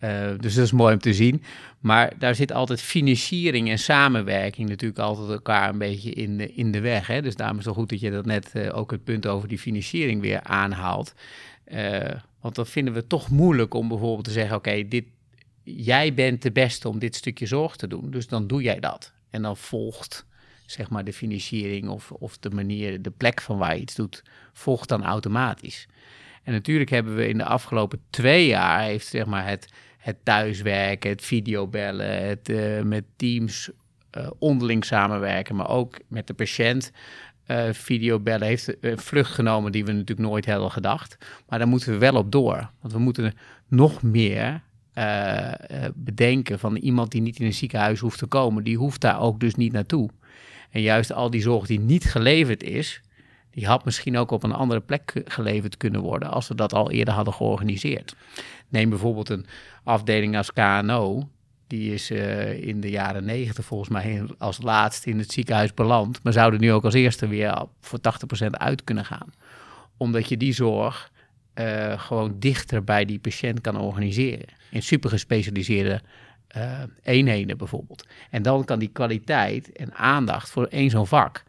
Eh, 0.00 0.28
dus 0.38 0.54
dat 0.54 0.64
is 0.64 0.72
mooi 0.72 0.94
om 0.94 1.00
te 1.00 1.14
zien. 1.14 1.42
Maar 1.80 2.12
daar 2.18 2.34
zit 2.34 2.52
altijd 2.52 2.80
financiering 2.80 3.70
en 3.70 3.78
samenwerking 3.78 4.68
natuurlijk 4.68 5.00
altijd 5.00 5.28
elkaar 5.28 5.68
een 5.68 5.78
beetje 5.78 6.10
in 6.10 6.36
de, 6.36 6.54
in 6.54 6.72
de 6.72 6.80
weg. 6.80 7.06
Hè? 7.06 7.22
Dus 7.22 7.36
daarom 7.36 7.58
is 7.58 7.64
het 7.64 7.74
goed 7.74 7.88
dat 7.88 8.00
je 8.00 8.10
dat 8.10 8.26
net 8.26 8.52
eh, 8.52 8.76
ook 8.76 8.90
het 8.90 9.04
punt 9.04 9.26
over 9.26 9.48
die 9.48 9.58
financiering 9.58 10.20
weer 10.20 10.42
aanhaalt. 10.42 11.14
Eh, 11.64 12.10
want 12.40 12.54
dan 12.54 12.66
vinden 12.66 12.94
we 12.94 13.06
toch 13.06 13.30
moeilijk 13.30 13.74
om 13.74 13.88
bijvoorbeeld 13.88 14.24
te 14.24 14.30
zeggen: 14.30 14.56
oké, 14.56 14.88
dit 14.88 15.04
jij 15.62 16.14
bent 16.14 16.42
de 16.42 16.52
beste 16.52 16.88
om 16.88 16.98
dit 16.98 17.16
stukje 17.16 17.46
zorg 17.46 17.76
te 17.76 17.86
doen, 17.86 18.10
dus 18.10 18.26
dan 18.26 18.46
doe 18.46 18.62
jij 18.62 18.80
dat. 18.80 19.12
En 19.30 19.42
dan 19.42 19.56
volgt 19.56 20.26
zeg 20.66 20.90
maar 20.90 21.04
de 21.04 21.12
financiering 21.12 21.88
of, 21.88 22.12
of 22.12 22.38
de 22.38 22.50
manier, 22.50 23.02
de 23.02 23.10
plek 23.10 23.40
van 23.40 23.58
waar 23.58 23.74
je 23.74 23.80
iets 23.80 23.94
doet, 23.94 24.22
volgt 24.52 24.88
dan 24.88 25.04
automatisch. 25.04 25.88
En 26.42 26.52
natuurlijk 26.52 26.90
hebben 26.90 27.16
we 27.16 27.28
in 27.28 27.38
de 27.38 27.44
afgelopen 27.44 28.00
twee 28.10 28.46
jaar 28.46 28.82
heeft 28.82 29.06
zeg 29.06 29.26
maar 29.26 29.46
het, 29.46 29.68
het 30.00 30.16
thuiswerken, 30.22 31.10
het 31.10 31.24
videobellen, 31.24 32.26
het 32.26 32.48
eh, 32.48 32.82
met 32.82 33.04
teams 33.16 33.70
eh, 34.10 34.30
onderling 34.38 34.84
samenwerken, 34.84 35.56
maar 35.56 35.68
ook 35.68 35.98
met 36.08 36.26
de 36.26 36.34
patiënt. 36.34 36.92
eh 37.46 37.68
videobellen 37.72 38.46
heeft 38.46 38.84
een 38.84 38.98
vlucht 38.98 39.32
genomen 39.32 39.72
die 39.72 39.84
we 39.84 39.92
natuurlijk 39.92 40.28
nooit 40.28 40.46
hadden 40.46 40.70
gedacht. 40.70 41.16
Maar 41.48 41.58
daar 41.58 41.68
moeten 41.68 41.92
we 41.92 41.98
wel 41.98 42.14
op 42.14 42.32
door. 42.32 42.70
Want 42.80 42.92
we 42.92 42.98
moeten 42.98 43.34
nog 43.68 44.02
meer 44.02 44.62
bedenken 45.94 46.58
van 46.58 46.76
iemand 46.76 47.10
die 47.10 47.20
niet 47.20 47.38
in 47.38 47.46
een 47.46 47.52
ziekenhuis 47.52 48.00
hoeft 48.00 48.18
te 48.18 48.26
komen. 48.26 48.64
Die 48.64 48.76
hoeft 48.76 49.00
daar 49.00 49.20
ook 49.20 49.40
dus 49.40 49.54
niet 49.54 49.72
naartoe. 49.72 50.10
En 50.70 50.80
juist 50.80 51.12
al 51.12 51.30
die 51.30 51.40
zorg 51.40 51.66
die 51.66 51.80
niet 51.80 52.04
geleverd 52.04 52.62
is, 52.62 53.02
die 53.50 53.66
had 53.66 53.84
misschien 53.84 54.16
ook 54.16 54.30
op 54.30 54.42
een 54.42 54.52
andere 54.52 54.80
plek 54.80 55.22
geleverd 55.24 55.76
kunnen 55.76 56.00
worden 56.00 56.30
als 56.30 56.48
we 56.48 56.54
dat 56.54 56.74
al 56.74 56.90
eerder 56.90 57.14
hadden 57.14 57.34
georganiseerd. 57.34 58.16
Neem 58.68 58.88
bijvoorbeeld 58.88 59.28
een 59.28 59.46
afdeling 59.84 60.36
als 60.36 60.52
KNO. 60.52 61.28
Die 61.66 61.94
is 61.94 62.10
eh, 62.10 62.66
in 62.66 62.80
de 62.80 62.90
jaren 62.90 63.24
negentig 63.24 63.64
volgens 63.64 63.90
mij 63.90 64.22
als 64.38 64.62
laatste 64.62 65.10
in 65.10 65.18
het 65.18 65.32
ziekenhuis 65.32 65.74
beland. 65.74 66.22
Maar 66.22 66.32
zouden 66.32 66.60
nu 66.60 66.72
ook 66.72 66.84
als 66.84 66.94
eerste 66.94 67.26
weer 67.26 67.64
voor 67.80 67.98
80% 68.44 68.46
uit 68.50 68.84
kunnen 68.84 69.04
gaan. 69.04 69.32
Omdat 69.96 70.28
je 70.28 70.36
die 70.36 70.52
zorg 70.52 71.10
eh, 71.54 72.00
gewoon 72.00 72.34
dichter 72.38 72.84
bij 72.84 73.04
die 73.04 73.18
patiënt 73.18 73.60
kan 73.60 73.78
organiseren. 73.78 74.46
In 74.70 74.82
super 74.82 75.10
gespecialiseerde 75.10 76.00
eh, 76.46 76.82
eenheden 77.02 77.58
bijvoorbeeld. 77.58 78.06
En 78.30 78.42
dan 78.42 78.64
kan 78.64 78.78
die 78.78 78.88
kwaliteit 78.88 79.72
en 79.72 79.94
aandacht 79.94 80.50
voor 80.50 80.66
één 80.66 80.90
zo'n 80.90 81.06
vak... 81.06 81.42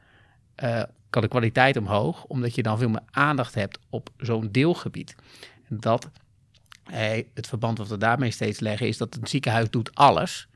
kan 1.11 1.21
de 1.21 1.27
kwaliteit 1.27 1.77
omhoog, 1.77 2.23
omdat 2.23 2.55
je 2.55 2.63
dan 2.63 2.77
veel 2.77 2.89
meer 2.89 3.03
aandacht 3.11 3.55
hebt 3.55 3.79
op 3.89 4.09
zo'n 4.17 4.51
deelgebied. 4.51 5.15
Dat, 5.67 6.09
eh, 6.83 7.23
het 7.33 7.47
verband 7.47 7.77
wat 7.77 7.87
we 7.87 7.97
daarmee 7.97 8.31
steeds 8.31 8.59
leggen, 8.59 8.87
is 8.87 8.97
dat 8.97 9.15
een 9.15 9.27
ziekenhuis 9.27 9.69
doet 9.69 9.95
alles. 9.95 10.47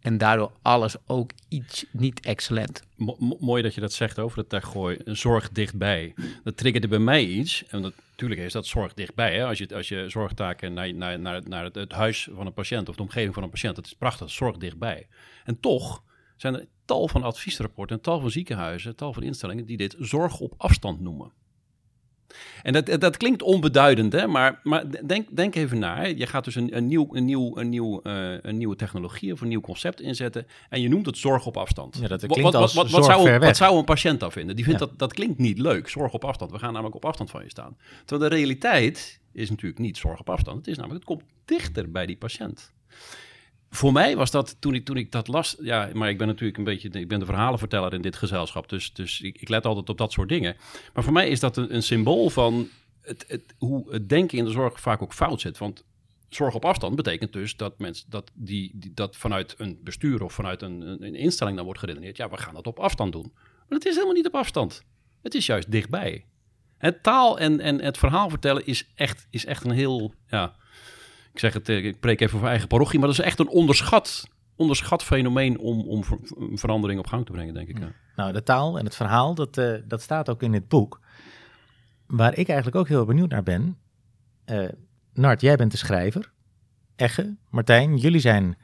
En 0.00 0.18
daardoor 0.18 0.52
alles 0.62 0.96
ook 1.06 1.30
iets 1.48 1.84
niet 1.90 2.20
excellent. 2.20 2.82
Mo- 2.96 3.16
mo- 3.18 3.36
mooi 3.40 3.62
dat 3.62 3.74
je 3.74 3.80
dat 3.80 3.92
zegt 3.92 4.18
over 4.18 4.44
het 4.48 4.64
gooi. 4.64 4.98
Zorg 5.04 5.50
dichtbij. 5.50 6.14
Dat 6.44 6.56
triggerde 6.56 6.88
bij 6.88 6.98
mij 6.98 7.24
iets. 7.24 7.64
En 7.66 7.80
natuurlijk 8.10 8.40
is 8.40 8.52
dat 8.52 8.66
zorg 8.66 8.94
dichtbij. 8.94 9.36
Hè? 9.36 9.44
Als, 9.46 9.58
je, 9.58 9.74
als 9.74 9.88
je 9.88 10.04
zorgtaken 10.08 10.74
naar, 10.74 10.94
naar, 10.94 11.18
naar, 11.18 11.42
naar 11.48 11.64
het, 11.64 11.74
het 11.74 11.92
huis 11.92 12.28
van 12.32 12.46
een 12.46 12.52
patiënt 12.52 12.88
of 12.88 12.96
de 12.96 13.02
omgeving 13.02 13.34
van 13.34 13.42
een 13.42 13.50
patiënt. 13.50 13.76
Dat 13.76 13.86
is 13.86 13.94
prachtig. 13.94 14.30
Zorg 14.30 14.56
dichtbij. 14.56 15.06
En 15.44 15.60
toch 15.60 16.02
zijn 16.36 16.54
er 16.54 16.66
tal 16.86 17.08
van 17.08 17.22
adviesrapporten, 17.22 18.00
tal 18.00 18.20
van 18.20 18.30
ziekenhuizen, 18.30 18.96
tal 18.96 19.12
van 19.12 19.22
instellingen 19.22 19.66
die 19.66 19.76
dit 19.76 19.96
zorg 19.98 20.38
op 20.40 20.54
afstand 20.56 21.00
noemen. 21.00 21.32
En 22.62 22.72
dat, 22.72 23.00
dat 23.00 23.16
klinkt 23.16 23.42
onbeduidend, 23.42 24.12
hè? 24.12 24.26
Maar, 24.26 24.60
maar 24.62 25.06
denk, 25.06 25.36
denk 25.36 25.54
even 25.54 25.78
na. 25.78 25.96
Hè? 25.96 26.06
Je 26.06 26.26
gaat 26.26 26.44
dus 26.44 26.54
een, 26.54 26.76
een, 26.76 26.86
nieuw, 26.86 27.08
een, 27.12 27.24
nieuw, 27.24 27.56
een, 27.56 27.68
nieuw, 27.68 28.00
eh, 28.02 28.34
een 28.42 28.56
nieuwe 28.56 28.76
technologie 28.76 29.32
of 29.32 29.40
een 29.40 29.48
nieuw 29.48 29.60
concept 29.60 30.00
inzetten. 30.00 30.46
En 30.68 30.80
je 30.80 30.88
noemt 30.88 31.06
het 31.06 31.18
zorg 31.18 31.46
op 31.46 31.56
afstand. 31.56 31.94
Ja, 32.00 32.08
dat 32.08 32.20
Wat- 32.20 32.30
klinkt 32.30 32.42
wat, 32.52 32.54
als 32.62 32.74
wat, 32.74 32.90
wat, 32.90 32.92
zorg 33.04 33.06
zou, 33.06 33.24
ver 33.24 33.34
een- 33.34 33.38
weg. 33.40 33.48
wat 33.48 33.56
zou 33.56 33.78
een 33.78 33.84
patiënt 33.84 34.20
dan 34.20 34.32
vinden? 34.32 34.56
Die 34.56 34.64
vindt 34.64 34.80
Ja. 34.80 34.86
dat, 34.86 34.98
dat 34.98 35.12
klinkt 35.12 35.38
niet 35.38 35.58
leuk, 35.58 35.88
zorg 35.88 36.12
op 36.12 36.24
afstand. 36.24 36.50
We 36.50 36.58
gaan 36.58 36.72
namelijk 36.72 36.96
op 36.96 37.04
afstand 37.04 37.30
van 37.30 37.42
je 37.42 37.50
staan. 37.50 37.76
Terwijl 38.04 38.30
de 38.30 38.36
realiteit 38.36 39.20
is 39.32 39.50
natuurlijk 39.50 39.80
niet 39.80 39.96
zorg 39.96 40.20
op 40.20 40.30
afstand. 40.30 40.56
Het 40.56 40.66
is 40.66 40.76
namelijk, 40.76 41.08
het 41.08 41.16
komt 41.18 41.30
dichter 41.44 41.90
bij 41.90 42.06
die 42.06 42.16
patiënt. 42.16 42.72
Voor 43.70 43.92
mij 43.92 44.16
was 44.16 44.30
dat, 44.30 44.56
toen 44.60 44.74
ik, 44.74 44.84
toen 44.84 44.96
ik 44.96 45.12
dat 45.12 45.28
las... 45.28 45.56
Ja, 45.60 45.90
maar 45.92 46.08
ik 46.08 46.18
ben 46.18 46.26
natuurlijk 46.26 46.58
een 46.58 46.64
beetje... 46.64 46.88
Ik 46.88 47.08
ben 47.08 47.18
de 47.18 47.24
verhalenverteller 47.24 47.92
in 47.92 48.02
dit 48.02 48.16
gezelschap. 48.16 48.68
Dus, 48.68 48.92
dus 48.92 49.20
ik, 49.20 49.40
ik 49.40 49.48
let 49.48 49.66
altijd 49.66 49.88
op 49.88 49.98
dat 49.98 50.12
soort 50.12 50.28
dingen. 50.28 50.56
Maar 50.94 51.04
voor 51.04 51.12
mij 51.12 51.28
is 51.28 51.40
dat 51.40 51.56
een, 51.56 51.74
een 51.74 51.82
symbool 51.82 52.30
van... 52.30 52.68
Het, 53.00 53.24
het, 53.28 53.54
hoe 53.58 53.92
het 53.92 54.08
denken 54.08 54.38
in 54.38 54.44
de 54.44 54.50
zorg 54.50 54.80
vaak 54.80 55.02
ook 55.02 55.14
fout 55.14 55.40
zit. 55.40 55.58
Want 55.58 55.84
zorg 56.28 56.54
op 56.54 56.64
afstand 56.64 56.96
betekent 56.96 57.32
dus 57.32 57.56
dat 57.56 57.78
mensen 57.78 58.10
dat 58.10 58.30
die, 58.34 58.70
die 58.74 58.94
dat 58.94 59.16
vanuit 59.16 59.54
een 59.58 59.80
bestuur 59.82 60.22
of 60.22 60.32
vanuit 60.32 60.62
een, 60.62 60.80
een, 60.80 61.14
instelling 61.14 61.56
dan 61.56 61.64
wordt 61.64 61.80
geredeneerd. 61.80 62.16
Ja, 62.16 62.30
we 62.30 62.36
gaan 62.36 62.54
dat 62.54 62.66
op 62.66 62.78
afstand 62.78 63.12
doen. 63.12 63.32
Maar 63.34 63.78
het 63.78 63.86
is 63.86 63.94
helemaal 63.94 64.14
niet 64.14 64.26
op 64.26 64.34
afstand. 64.34 64.82
Het 65.22 65.34
is 65.34 65.46
juist 65.46 65.70
dichtbij. 65.70 66.24
Het 66.78 67.02
taal 67.02 67.38
en, 67.38 67.60
en 67.60 67.80
het 67.80 67.98
verhaal 67.98 68.28
vertellen 68.28 68.66
is 68.66 68.90
echt, 68.94 69.26
is 69.30 69.44
echt 69.44 69.64
een 69.64 69.70
heel. 69.70 70.14
Ja, 70.26 70.56
ik 71.36 71.42
zeg 71.42 71.52
het, 71.52 71.68
eh, 71.68 71.84
ik 71.84 72.00
preek 72.00 72.20
even 72.20 72.38
voor 72.38 72.48
eigen 72.48 72.68
parochie, 72.68 72.98
maar 72.98 73.08
dat 73.08 73.18
is 73.18 73.24
echt 73.24 73.38
een 73.38 73.48
onderschat, 73.48 74.28
onderschat 74.56 75.02
fenomeen 75.02 75.58
om, 75.58 75.80
om 75.80 76.04
verandering 76.58 77.00
op 77.00 77.06
gang 77.06 77.26
te 77.26 77.32
brengen, 77.32 77.54
denk 77.54 77.68
ik. 77.68 77.78
Ja. 77.78 77.92
Nou, 78.16 78.32
de 78.32 78.42
taal 78.42 78.78
en 78.78 78.84
het 78.84 78.96
verhaal, 78.96 79.34
dat, 79.34 79.58
eh, 79.58 79.74
dat 79.84 80.02
staat 80.02 80.28
ook 80.28 80.42
in 80.42 80.52
dit 80.52 80.68
boek. 80.68 81.00
Waar 82.06 82.38
ik 82.38 82.48
eigenlijk 82.48 82.76
ook 82.78 82.88
heel 82.88 83.04
benieuwd 83.04 83.30
naar 83.30 83.42
ben. 83.42 83.78
Eh, 84.44 84.68
Nart, 85.12 85.40
jij 85.40 85.56
bent 85.56 85.70
de 85.70 85.76
schrijver. 85.76 86.32
Egge, 86.96 87.36
Martijn, 87.50 87.96
jullie 87.96 88.20
zijn 88.20 88.56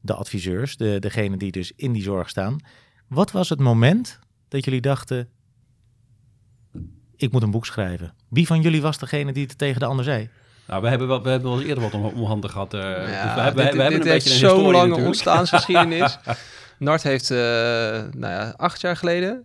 de 0.00 0.14
adviseurs, 0.14 0.76
de, 0.76 0.98
degene 0.98 1.36
die 1.36 1.52
dus 1.52 1.72
in 1.76 1.92
die 1.92 2.02
zorg 2.02 2.28
staan. 2.28 2.58
Wat 3.08 3.30
was 3.30 3.48
het 3.48 3.58
moment 3.58 4.18
dat 4.48 4.64
jullie 4.64 4.80
dachten, 4.80 5.28
ik 7.16 7.32
moet 7.32 7.42
een 7.42 7.50
boek 7.50 7.66
schrijven? 7.66 8.14
Wie 8.28 8.46
van 8.46 8.60
jullie 8.60 8.82
was 8.82 8.98
degene 8.98 9.32
die 9.32 9.46
het 9.46 9.58
tegen 9.58 9.80
de 9.80 9.86
ander 9.86 10.04
zei? 10.04 10.28
Nou, 10.66 10.82
we 10.82 10.88
hebben 10.88 11.08
wel, 11.08 11.22
we 11.22 11.28
hebben 11.28 11.50
wel 11.50 11.58
eens 11.58 11.68
eerder 11.68 11.82
wat 11.84 11.94
om, 11.94 12.04
om 12.04 12.24
handen 12.24 12.50
gehad. 12.50 12.74
eh, 12.74 12.80
dus 12.80 13.34
we 13.34 13.40
hebben, 13.40 13.64
dit, 13.64 13.74
we 13.74 13.82
hebben 13.82 14.00
dit 14.00 14.06
een 14.06 14.12
heeft 14.12 14.24
beetje 14.24 14.46
een 14.46 14.50
zo'n 14.50 14.62
lange 14.62 14.76
natuurlijk. 14.76 15.06
ontstaansgeschiedenis. 15.06 16.18
Nart 16.78 17.02
heeft 17.02 17.30
eh, 17.30 17.36
nou 17.36 18.32
ja, 18.32 18.54
acht 18.56 18.80
jaar 18.80 18.96
geleden 18.96 19.44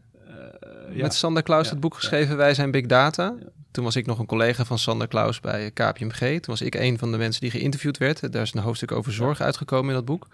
ja. 0.94 1.02
met 1.02 1.14
Sander 1.14 1.44
Klaus 1.44 1.70
het 1.70 1.80
boek 1.80 1.96
geschreven 1.96 2.38
Wij 2.38 2.54
zijn 2.54 2.72
Big 2.72 2.86
Data. 2.86 3.34
Toen 3.72 3.84
was 3.84 3.96
ik 3.96 4.06
nog 4.06 4.20
een 4.20 4.26
collega 4.26 4.66
van 4.66 4.80
Sander 4.80 5.08
Klaus 5.08 5.40
bij 5.40 5.72
KPMG. 5.72 6.20
Toen 6.20 6.42
was 6.46 6.62
ik 6.62 6.76
een 6.76 6.98
van 6.98 7.12
de 7.12 7.18
mensen 7.18 7.42
die 7.42 7.52
geïnterviewd 7.52 7.98
werd. 7.98 8.32
Daar 8.34 8.42
is 8.42 8.54
een 8.54 8.62
hoofdstuk 8.62 8.92
over 8.92 9.14
zorg 9.14 9.42
uitgekomen 9.42 9.90
in 9.90 9.96
dat 9.96 10.06
boek. 10.06 10.28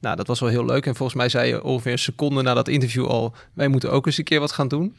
Nou, 0.00 0.16
dat 0.16 0.26
was 0.26 0.40
wel 0.40 0.48
heel 0.48 0.64
leuk. 0.64 0.86
En 0.86 0.94
volgens 0.94 1.18
mij 1.18 1.28
zei 1.28 1.48
je 1.48 1.62
ongeveer 1.62 1.92
een 1.92 1.98
seconde 1.98 2.42
na 2.42 2.54
dat 2.54 2.68
interview 2.68 3.06
al... 3.06 3.34
wij 3.52 3.68
moeten 3.68 3.90
ook 3.92 4.06
eens 4.06 4.18
een 4.18 4.24
keer 4.24 4.40
wat 4.40 4.52
gaan 4.52 4.68
doen. 4.68 4.96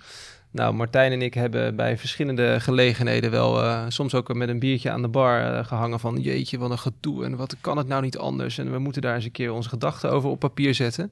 Nou, 0.52 0.74
Martijn 0.74 1.12
en 1.12 1.22
ik 1.22 1.34
hebben 1.34 1.76
bij 1.76 1.98
verschillende 1.98 2.60
gelegenheden 2.60 3.32
wel... 3.32 3.64
eh, 3.64 3.86
soms 3.88 4.14
ook 4.16 4.34
met 4.34 4.50
een 4.50 4.60
biertje 4.60 4.92
aan 4.92 5.02
de 5.02 5.08
bar 5.08 5.42
eh, 5.42 5.66
gehangen 5.66 6.00
van... 6.00 6.20
jeetje, 6.20 6.58
wat 6.58 6.72
een 6.72 6.80
gedoe 6.80 7.26
en 7.26 7.36
wat 7.36 7.56
kan 7.62 7.78
het 7.78 7.88
nou 7.88 8.02
niet 8.02 8.18
anders? 8.18 8.58
En 8.58 8.72
we 8.72 8.80
moeten 8.80 9.02
daar 9.02 9.16
eens 9.16 9.26
een 9.26 9.32
keer 9.32 9.52
onze 9.52 9.70
gedachten 9.70 10.12
over 10.12 10.30
op 10.30 10.40
papier 10.40 10.74
zetten. 10.74 11.12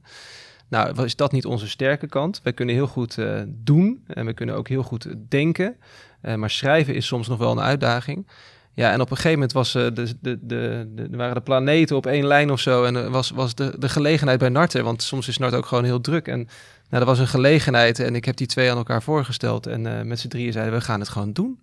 Nou, 0.68 0.94
was 0.94 1.16
dat 1.16 1.32
niet 1.32 1.46
onze 1.46 1.70
sterke 1.70 2.08
kant? 2.08 2.40
Wij 2.44 2.54
kunnen 2.54 2.76
heel 2.76 2.88
goed 2.88 3.18
eh, 3.18 3.42
doen 3.48 4.04
en 4.08 4.26
we 4.26 4.34
kunnen 4.34 4.56
ook 4.56 4.68
heel 4.68 4.84
goed 4.84 5.08
denken. 5.30 5.76
Maar 6.36 6.50
schrijven 6.50 6.96
is 6.96 7.06
soms 7.06 7.28
nog 7.28 7.38
wel 7.38 7.52
een 7.52 7.60
uitdaging. 7.60 8.28
Ja, 8.74 8.92
en 8.92 9.02
op 9.02 9.10
een 9.10 9.16
gegeven 9.16 9.32
moment 9.32 9.52
was, 9.52 9.72
de, 9.72 9.92
de, 9.94 10.18
de, 10.22 10.88
de, 10.96 11.08
waren 11.12 11.36
de 11.36 11.42
planeten 11.42 11.96
op 11.96 12.06
één 12.06 12.26
lijn 12.26 12.52
of 12.52 12.60
zo. 12.60 12.84
En 12.84 13.12
was, 13.12 13.30
was 13.30 13.56
de, 13.56 13.76
de 13.80 13.90
gelegenheid 13.90 14.40
bij 14.40 14.50
Nart. 14.50 14.74
Want 14.74 15.02
soms 15.02 15.28
is 15.28 15.38
Nart 15.38 15.54
ook 15.54 15.66
gewoon 15.66 15.84
heel 15.84 16.02
druk. 16.02 16.28
En 16.28 16.48
nou, 16.90 17.02
er 17.02 17.10
was 17.10 17.20
een 17.20 17.28
gelegenheid 17.28 18.00
en 18.00 18.16
ik 18.16 18.26
heb 18.26 18.36
die 18.36 18.48
twee 18.48 18.72
aan 18.72 18.78
elkaar 18.78 19.04
voorgesteld. 19.04 19.68
En 19.68 19.98
eh, 19.98 20.06
met 20.06 20.20
z'n 20.20 20.28
drieën 20.28 20.52
zeiden 20.52 20.74
we 20.74 20.82
gaan 20.82 21.00
het 21.00 21.10
gewoon 21.10 21.34
doen. 21.34 21.60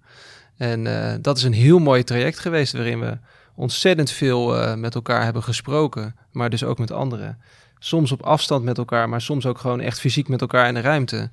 En 0.56 0.86
eh, 0.86 1.14
dat 1.20 1.36
is 1.36 1.42
een 1.42 1.52
heel 1.52 1.78
mooi 1.78 2.04
traject 2.04 2.38
geweest 2.38 2.72
waarin 2.72 3.00
we 3.00 3.18
ontzettend 3.54 4.10
veel 4.10 4.56
eh, 4.56 4.74
met 4.74 4.94
elkaar 4.94 5.24
hebben 5.24 5.42
gesproken. 5.42 6.16
Maar 6.30 6.50
dus 6.50 6.64
ook 6.64 6.78
met 6.78 6.90
anderen. 6.90 7.38
Soms 7.78 8.12
op 8.12 8.22
afstand 8.22 8.64
met 8.64 8.78
elkaar, 8.78 9.08
maar 9.08 9.20
soms 9.20 9.46
ook 9.46 9.58
gewoon 9.58 9.80
echt 9.80 10.00
fysiek 10.00 10.28
met 10.28 10.40
elkaar 10.40 10.68
in 10.68 10.74
de 10.74 10.80
ruimte. 10.80 11.30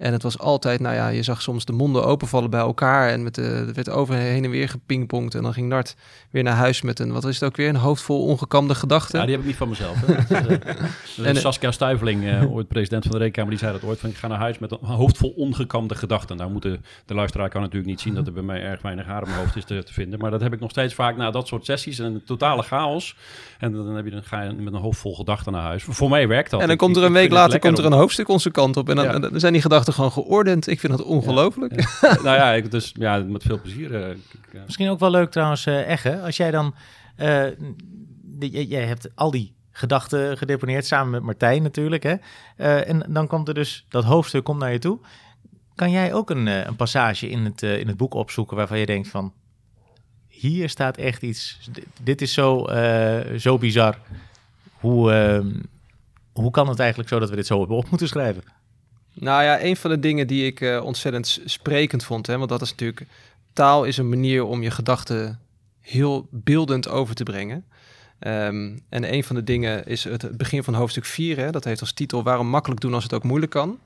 En 0.00 0.12
het 0.12 0.22
was 0.22 0.38
altijd, 0.38 0.80
nou 0.80 0.94
ja, 0.94 1.08
je 1.08 1.22
zag 1.22 1.42
soms 1.42 1.64
de 1.64 1.72
monden 1.72 2.04
openvallen 2.04 2.50
bij 2.50 2.60
elkaar. 2.60 3.08
En 3.08 3.22
met 3.22 3.34
de, 3.34 3.42
er 3.42 3.74
werd 3.74 3.88
over 3.90 4.14
heen 4.14 4.44
en 4.44 4.50
weer 4.50 4.68
gepingpongd. 4.68 5.34
En 5.34 5.42
dan 5.42 5.52
ging 5.52 5.68
Nart 5.68 5.96
weer 6.30 6.42
naar 6.42 6.54
huis 6.54 6.82
met 6.82 6.98
een, 6.98 7.12
wat 7.12 7.24
is 7.24 7.34
het 7.34 7.44
ook 7.44 7.56
weer, 7.56 7.68
een 7.68 7.76
hoofd 7.76 8.02
vol 8.02 8.24
ongekamde 8.24 8.74
gedachten. 8.74 9.18
Ja, 9.18 9.24
die 9.24 9.32
heb 9.34 9.40
ik 9.40 9.48
niet 9.48 9.56
van 9.58 9.68
mezelf. 9.68 9.96
Hè. 10.06 10.14
Dat 10.14 10.30
is, 10.30 10.48
eh, 10.48 10.76
dat 11.16 11.26
En- 11.26 11.36
Saskia 11.36 11.70
Stuiveling, 11.70 12.26
eh, 12.26 12.52
ooit 12.52 12.68
president 12.68 13.02
van 13.02 13.12
de 13.12 13.18
Rekenkamer, 13.18 13.50
die 13.50 13.58
zei 13.58 13.72
dat 13.72 13.82
ooit. 13.84 13.98
Van, 13.98 14.10
ik 14.10 14.16
ga 14.16 14.26
naar 14.28 14.38
huis 14.38 14.58
met 14.58 14.70
een 14.72 14.78
hoofd 14.82 15.16
vol 15.18 15.32
ongekamde 15.36 15.94
gedachten. 15.94 16.36
Nou 16.36 16.50
moeten 16.50 16.84
de 17.06 17.14
luisteraar 17.14 17.48
kan 17.48 17.60
natuurlijk 17.60 17.90
niet 17.90 18.00
zien 18.00 18.14
dat 18.14 18.26
er 18.26 18.32
bij 18.32 18.42
mij 18.42 18.60
erg 18.62 18.82
weinig 18.82 19.06
haar 19.06 19.20
op 19.22 19.26
mijn 19.28 19.38
hoofd 19.40 19.56
is 19.56 19.64
te, 19.64 19.82
te 19.82 19.92
vinden. 19.92 20.18
Maar 20.18 20.30
dat 20.30 20.40
heb 20.40 20.52
ik 20.52 20.60
nog 20.60 20.70
steeds 20.70 20.94
vaak 20.94 21.16
na 21.16 21.30
dat 21.30 21.46
soort 21.48 21.64
sessies. 21.64 21.98
En 21.98 22.04
een 22.04 22.22
totale 22.24 22.62
chaos. 22.62 23.16
En 23.58 23.72
dan, 23.72 23.94
heb 23.94 24.04
je, 24.04 24.10
dan 24.10 24.22
ga 24.22 24.42
je 24.42 24.52
met 24.52 24.72
een 24.72 24.80
hoofd 24.80 24.98
vol 25.00 25.14
gedachten 25.14 25.52
naar 25.52 25.62
huis. 25.62 25.82
Voor 25.88 26.08
mij 26.10 26.28
werkt 26.28 26.50
dat. 26.50 26.60
en 26.60 26.66
dan 26.66 26.74
Ik- 26.74 26.80
komt 26.82 26.96
er 26.96 27.02
een 27.02 27.12
week 27.12 27.30
later 27.30 27.58
komt 27.58 27.78
er 27.78 27.84
een 27.84 27.92
hoofdstuk 27.92 28.28
onze 28.28 28.50
kant 28.50 28.76
op. 28.76 28.88
En 28.88 28.96
dan, 28.96 29.04
Ja. 29.04 29.18
dan 29.18 29.40
zijn 29.40 29.52
die 29.52 29.62
gedachten 29.62 29.89
gewoon 29.92 30.12
geordend. 30.12 30.66
Ik 30.66 30.80
vind 30.80 30.96
dat 30.96 31.06
ongelooflijk. 31.06 31.72
nou 32.02 32.36
ja, 32.36 32.52
ik, 32.52 32.70
dus 32.70 32.92
ja, 32.98 33.18
met 33.18 33.42
veel 33.42 33.60
plezier. 33.60 34.02
eh. 34.04 34.16
Misschien 34.66 34.88
ook 34.88 34.98
wel 34.98 35.10
leuk 35.10 35.30
trouwens, 35.30 35.66
eh 35.66 35.88
Egge, 35.90 36.20
als 36.20 36.36
jij 36.36 36.50
dan... 36.50 36.74
eh, 37.16 37.44
de- 38.22 38.50
jij- 38.50 38.64
jij 38.64 38.84
hebt 38.84 39.08
al 39.14 39.30
die 39.30 39.54
gedachten 39.70 40.38
gedeponeerd, 40.38 40.86
samen 40.86 41.10
met 41.10 41.22
Martijn 41.22 41.62
natuurlijk. 41.62 42.02
Hè? 42.02 42.14
Eh, 42.56 42.88
en 42.88 43.06
dan 43.08 43.26
komt 43.26 43.48
er 43.48 43.54
dus, 43.54 43.86
dat 43.88 44.04
hoofdstuk 44.04 44.44
komt 44.44 44.58
naar 44.58 44.72
je 44.72 44.78
toe. 44.78 44.98
Kan 45.74 45.90
jij 45.90 46.12
ook 46.14 46.30
een, 46.30 46.48
eh, 46.48 46.64
een 46.64 46.76
passage 46.76 47.28
in 47.28 47.44
het, 47.44 47.62
eh, 47.62 47.78
in 47.78 47.86
het 47.88 47.96
boek 47.96 48.14
opzoeken 48.14 48.56
waarvan 48.56 48.78
je 48.78 48.86
denkt 48.86 49.08
van... 49.08 49.32
Hier 50.28 50.68
staat 50.68 50.96
echt 50.96 51.22
iets, 51.22 51.68
dit, 51.72 51.86
dit 52.02 52.22
is 52.22 52.32
zo, 52.32 52.64
eh, 52.64 53.38
zo 53.38 53.58
bizar. 53.58 53.98
Hoe, 54.72 55.12
ehm, 55.12 55.50
hoe 56.32 56.50
kan 56.50 56.68
het 56.68 56.78
eigenlijk 56.78 57.08
zo 57.08 57.18
dat 57.18 57.30
we 57.30 57.36
dit 57.36 57.46
zo 57.46 57.58
hebben 57.58 57.76
op 57.76 57.90
moeten 57.90 58.08
schrijven? 58.08 58.42
Nou 59.14 59.42
ja, 59.42 59.62
een 59.62 59.76
van 59.76 59.90
de 59.90 59.98
dingen 59.98 60.26
die 60.26 60.46
ik 60.46 60.60
eh, 60.60 60.84
ontzettend 60.84 61.40
sprekend 61.44 62.04
vond, 62.04 62.26
hè, 62.26 62.36
want 62.38 62.48
dat 62.50 62.62
is 62.62 62.70
natuurlijk, 62.70 63.06
taal 63.52 63.84
is 63.84 63.96
een 63.96 64.08
manier 64.08 64.44
om 64.44 64.62
je 64.62 64.70
gedachten 64.70 65.40
heel 65.80 66.28
beeldend 66.30 66.88
over 66.88 67.14
te 67.14 67.22
brengen. 67.22 67.64
Ehm, 68.18 68.76
en 68.88 69.12
een 69.12 69.24
van 69.24 69.36
de 69.36 69.44
dingen 69.44 69.86
is 69.86 70.04
het, 70.04 70.36
begin 70.36 70.64
van 70.64 70.74
hoofdstuk 70.74 71.04
4, 71.04 71.36
hè, 71.36 71.50
dat 71.50 71.64
heeft 71.64 71.80
als 71.80 71.92
titel 71.92 72.22
Waarom 72.22 72.46
makkelijk 72.46 72.80
doen 72.80 72.94
als 72.94 73.02
het 73.02 73.12
ook 73.14 73.22
moeilijk 73.24 73.52
kan. 73.52 73.78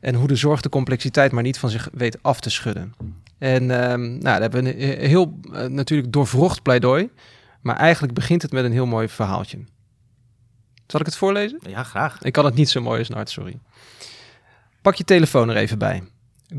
En 0.00 0.14
hoe 0.14 0.28
de 0.28 0.36
zorg 0.36 0.60
de 0.60 0.68
complexiteit 0.68 1.32
maar 1.32 1.42
niet 1.42 1.58
van 1.58 1.70
zich 1.70 1.88
weet 1.92 2.22
af 2.22 2.40
te 2.40 2.50
schudden. 2.50 2.94
En 3.38 3.70
ehm, 3.70 4.00
nou, 4.02 4.20
daar 4.22 4.40
hebben 4.40 4.64
we 4.64 4.74
een 4.74 4.80
he- 4.80 5.06
heel 5.06 5.38
eh, 5.52 5.66
natuurlijk 5.66 6.12
doorvrocht 6.12 6.62
pleidooi, 6.62 7.10
maar 7.60 7.76
eigenlijk 7.76 8.14
begint 8.14 8.42
het 8.42 8.52
met 8.52 8.64
een 8.64 8.72
heel 8.72 8.86
mooi 8.86 9.08
verhaaltje. 9.08 9.58
Zal 10.86 11.00
ik 11.00 11.06
het 11.06 11.16
voorlezen? 11.16 11.58
Ja, 11.68 11.82
graag. 11.82 12.22
Ik 12.22 12.32
kan 12.32 12.44
het 12.44 12.54
niet 12.54 12.68
zo 12.68 12.80
mooi 12.80 12.98
als 12.98 13.08
Nart, 13.08 13.30
sorry. 13.30 13.58
Pak 14.82 14.94
je 14.94 15.04
telefoon 15.04 15.48
er 15.48 15.56
even 15.56 15.78
bij. 15.78 16.02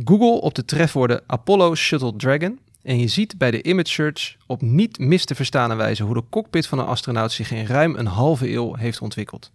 Google 0.03 0.41
op 0.41 0.53
de 0.53 0.65
trefwoorden 0.65 1.23
Apollo 1.27 1.75
Shuttle 1.75 2.15
Dragon 2.15 2.59
en 2.81 2.99
je 2.99 3.07
ziet 3.07 3.37
bij 3.37 3.51
de 3.51 3.63
image 3.63 3.89
search 3.89 4.35
op 4.47 4.61
niet 4.61 4.99
mis 4.99 5.25
te 5.25 5.35
verstaande 5.35 5.75
wijze 5.75 6.03
hoe 6.03 6.13
de 6.13 6.23
cockpit 6.29 6.67
van 6.67 6.79
een 6.79 6.85
astronaut 6.85 7.31
zich 7.31 7.51
in 7.51 7.65
ruim 7.65 7.95
een 7.95 8.05
halve 8.05 8.51
eeuw 8.51 8.75
heeft 8.75 9.01
ontwikkeld. 9.01 9.51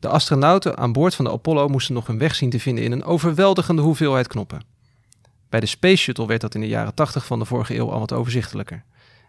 De 0.00 0.08
astronauten 0.08 0.76
aan 0.76 0.92
boord 0.92 1.14
van 1.14 1.24
de 1.24 1.30
Apollo 1.30 1.68
moesten 1.68 1.94
nog 1.94 2.06
hun 2.06 2.18
weg 2.18 2.34
zien 2.34 2.50
te 2.50 2.60
vinden 2.60 2.84
in 2.84 2.92
een 2.92 3.04
overweldigende 3.04 3.82
hoeveelheid 3.82 4.28
knoppen. 4.28 4.62
Bij 5.48 5.60
de 5.60 5.66
Space 5.66 5.96
Shuttle 5.96 6.26
werd 6.26 6.40
dat 6.40 6.54
in 6.54 6.60
de 6.60 6.68
jaren 6.68 6.94
80 6.94 7.26
van 7.26 7.38
de 7.38 7.44
vorige 7.44 7.76
eeuw 7.76 7.90
al 7.90 7.98
wat 7.98 8.12
overzichtelijker. 8.12 8.84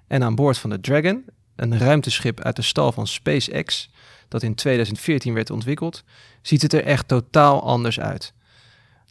En 0.07 0.23
aan 0.23 0.35
boord 0.35 0.57
van 0.57 0.69
de 0.69 0.79
Dragon, 0.79 1.25
een 1.55 1.77
ruimteschip 1.77 2.39
uit 2.39 2.55
de 2.55 2.61
stal 2.61 2.91
van 2.91 3.07
SpaceX, 3.07 3.89
dat 4.27 4.43
in 4.43 4.55
2014 4.55 5.33
werd 5.33 5.49
ontwikkeld, 5.49 6.03
ziet 6.41 6.61
het 6.61 6.73
er 6.73 6.83
echt 6.83 7.07
totaal 7.07 7.63
anders 7.63 7.99
uit. 7.99 8.35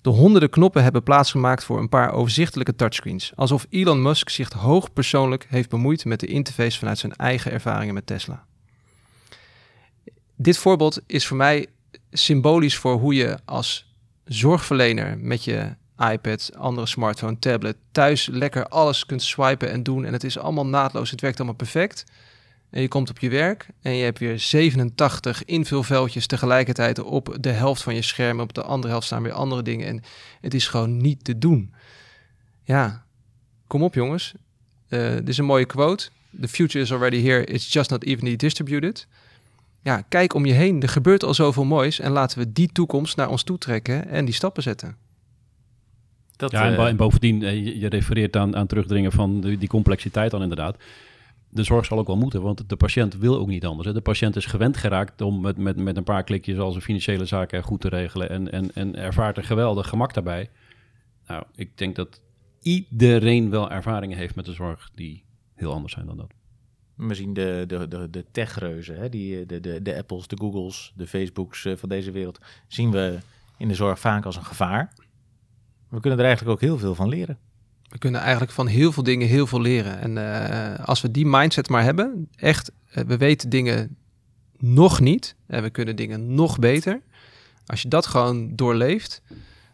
De 0.07 0.13
honderden 0.13 0.51
knoppen 0.51 0.83
hebben 0.83 1.03
plaatsgemaakt 1.03 1.65
voor 1.65 1.79
een 1.79 1.89
paar 1.89 2.13
overzichtelijke 2.13 2.75
touchscreens, 2.75 3.33
alsof 3.35 3.67
Elon 3.71 4.03
Musk 4.03 4.29
zich 4.29 4.53
hoogpersoonlijk 4.53 5.47
heeft 5.49 5.69
bemoeid 5.69 6.05
met 6.05 6.21
de 6.21 6.27
interface 6.27 6.79
vanuit 6.79 6.99
zijn 6.99 7.17
eigen 7.17 7.53
ervaringen 7.53 7.95
met 7.95 8.07
Tesla. 8.07 8.45
dit 10.37 10.59
voorbeeld 10.59 11.01
is 11.07 11.27
voor 11.27 11.37
mij 11.37 11.67
symbolisch 12.11 12.77
voor 12.77 12.95
hoe 12.95 13.15
je 13.15 13.39
als 13.45 13.95
zorgverlener 14.25 15.19
met 15.19 15.45
je 15.45 15.75
iPad, 16.13 16.51
andere 16.57 16.87
smartphone, 16.87 17.39
tablet, 17.39 17.77
thuis 17.93 18.27
lekker 18.27 18.69
alles 18.69 19.07
kunt 19.07 19.23
swipen 19.23 19.71
en 19.71 19.83
doen. 19.83 20.05
En 20.05 20.13
het 20.13 20.25
is 20.25 20.39
allemaal 20.39 20.67
naadloos, 20.67 21.11
het 21.11 21.21
werkt 21.21 21.37
allemaal 21.37 21.57
perfect. 21.57 22.05
En 22.71 22.81
je 22.81 22.89
komt 22.89 23.11
op 23.11 23.19
je 23.19 23.29
werk 23.29 23.67
en 23.83 23.95
je 23.95 24.05
hebt 24.05 24.19
weer 24.19 24.39
87 24.39 25.45
invulveldjes 25.45 26.27
tegelijkertijd 26.27 26.99
op 27.03 27.37
de 27.41 27.51
helft 27.51 27.83
van 27.83 27.95
je 27.95 28.03
scherm. 28.03 28.41
Op 28.41 28.55
de 28.55 28.63
andere 28.63 28.89
helft 28.93 29.07
staan 29.07 29.23
weer 29.23 29.33
andere 29.33 29.63
dingen. 29.63 29.87
En 29.87 30.03
het 30.41 30.55
is 30.55 30.69
gewoon 30.69 30.97
niet 30.97 31.25
te 31.25 31.39
doen. 31.39 31.75
Ja, 32.63 33.05
kom 33.67 33.83
op 33.83 33.95
jongens. 33.95 34.35
Uh, 34.89 35.11
dit 35.11 35.29
is 35.29 35.39
een 35.39 35.45
mooie 35.45 35.67
quote. 35.67 36.09
The 36.41 36.49
future 36.49 36.85
is 36.85 36.93
already 36.93 37.23
here, 37.23 37.45
it's 37.45 37.73
just 37.73 37.91
not 37.91 38.05
evenly 38.05 38.37
distributed. 38.37 39.07
Ja, 39.83 40.03
kijk 40.09 40.35
om 40.35 40.47
je 40.47 40.53
heen. 40.53 40.83
Er 40.83 40.89
gebeurt 40.89 41.25
al 41.25 41.35
zoveel 41.35 41.65
moois. 41.65 42.01
En 42.01 42.11
laten 42.11 42.39
we 42.39 42.53
die 42.53 42.73
toekomst 42.73 43.17
naar 43.17 43.29
ons 43.29 43.43
toe 43.43 43.59
trekken 43.59 44.09
en 44.09 44.25
die 44.25 44.35
stappen 44.35 44.63
zetten. 44.63 44.97
Dat, 46.37 46.51
ja, 46.51 46.77
en, 46.77 46.93
uh, 46.93 46.97
bovendien, 46.97 47.41
je, 47.41 47.79
je, 47.79 47.89
refereert 47.89 48.37
aan, 48.37 48.57
aan 48.57 48.67
terugdringen 48.67 49.13
van 49.13 49.41
die 49.41 49.69
complexiteit 49.69 50.31
dan 50.31 50.43
inderdaad 50.43 50.77
de 51.57 51.63
zorg 51.63 51.85
zal 51.85 51.99
ook 51.99 52.07
wel 52.07 52.17
moeten, 52.17 52.43
want 52.43 52.69
de 52.69 52.77
patiënt 52.77 53.17
wil 53.17 53.39
ook 53.39 53.49
niet 53.49 53.67
anders. 53.67 53.89
Hè. 53.89 53.95
De 53.95 54.01
patiënt 54.01 54.37
is 54.37 54.47
gewend 54.47 54.77
geraakt 54.77 55.21
om 55.21 55.41
met, 55.41 55.57
met, 55.57 55.77
met 55.77 55.97
een 55.97 56.05
paar 56.05 56.25
klikjes 56.25 56.59
al 56.59 56.71
zijn 56.71 56.83
financiële 56.83 57.25
zaken 57.25 57.63
goed 57.63 57.81
te 57.81 57.89
regelen 57.89 58.31
en, 58.31 58.53
en, 58.53 58.75
en 58.75 58.97
ervaart 58.97 59.37
een 59.37 59.45
geweldig 59.45 59.89
gemak 59.89 60.15
daarbij. 60.15 60.51
Nou, 61.27 61.45
ik 61.55 61.79
denk 61.79 61.97
dat 61.97 62.21
iedereen 62.63 63.51
wel 63.51 63.71
ervaringen 63.71 64.19
heeft 64.19 64.35
met 64.35 64.45
de 64.45 64.53
zorg 64.53 64.91
die 64.95 65.25
heel 65.55 65.73
anders 65.73 65.93
zijn 65.93 66.07
dan 66.07 66.17
dat. 66.17 66.35
We 66.95 67.15
zien 67.15 67.35
de, 67.35 67.65
de, 67.67 67.89
de, 67.89 68.11
de 68.11 68.25
techreuzen, 68.31 68.97
hè? 68.97 69.09
Die, 69.09 69.47
de, 69.47 69.61
de, 69.61 69.83
de 69.83 69.97
Apples, 69.97 70.27
de 70.27 70.37
Googles, 70.37 70.93
de 70.97 71.07
Facebooks 71.07 71.65
eh, 71.65 71.77
van 71.77 71.89
deze 71.89 72.11
wereld, 72.11 72.39
zien 72.69 72.91
we 72.91 73.19
in 73.59 73.69
de 73.69 73.75
zorg 73.75 73.99
vaak 73.99 74.25
als 74.25 74.37
een 74.37 74.45
gevaar. 74.45 74.93
We 75.89 76.01
kunnen 76.01 76.19
er 76.19 76.25
eigenlijk 76.25 76.55
ook 76.55 76.69
heel 76.69 76.79
veel 76.79 76.95
van 76.95 77.09
leren. 77.09 77.39
We 77.97 78.03
kunnen 78.03 78.21
eigenlijk 78.21 78.53
van 78.53 78.67
heel 78.67 78.93
veel 78.93 79.03
dingen 79.03 79.29
heel 79.29 79.47
veel 79.47 79.61
leren. 79.61 80.01
En 80.01 80.17
uh, 80.17 80.85
als 80.85 81.01
we 81.01 81.11
die 81.11 81.27
mindset 81.27 81.69
maar 81.69 81.83
hebben, 81.83 82.29
echt, 82.37 82.73
uh, 82.95 83.05
we 83.05 83.17
weten 83.17 83.49
dingen 83.49 83.97
nog 84.59 85.01
niet 85.01 85.37
en 85.47 85.63
we 85.63 85.71
kunnen 85.71 85.97
dingen 85.97 86.35
nog 86.35 86.59
beter. 86.59 87.01
Als 87.67 87.83
je 87.83 87.89
dat 87.89 88.07
gewoon 88.07 88.57
doorleeft, 88.57 89.23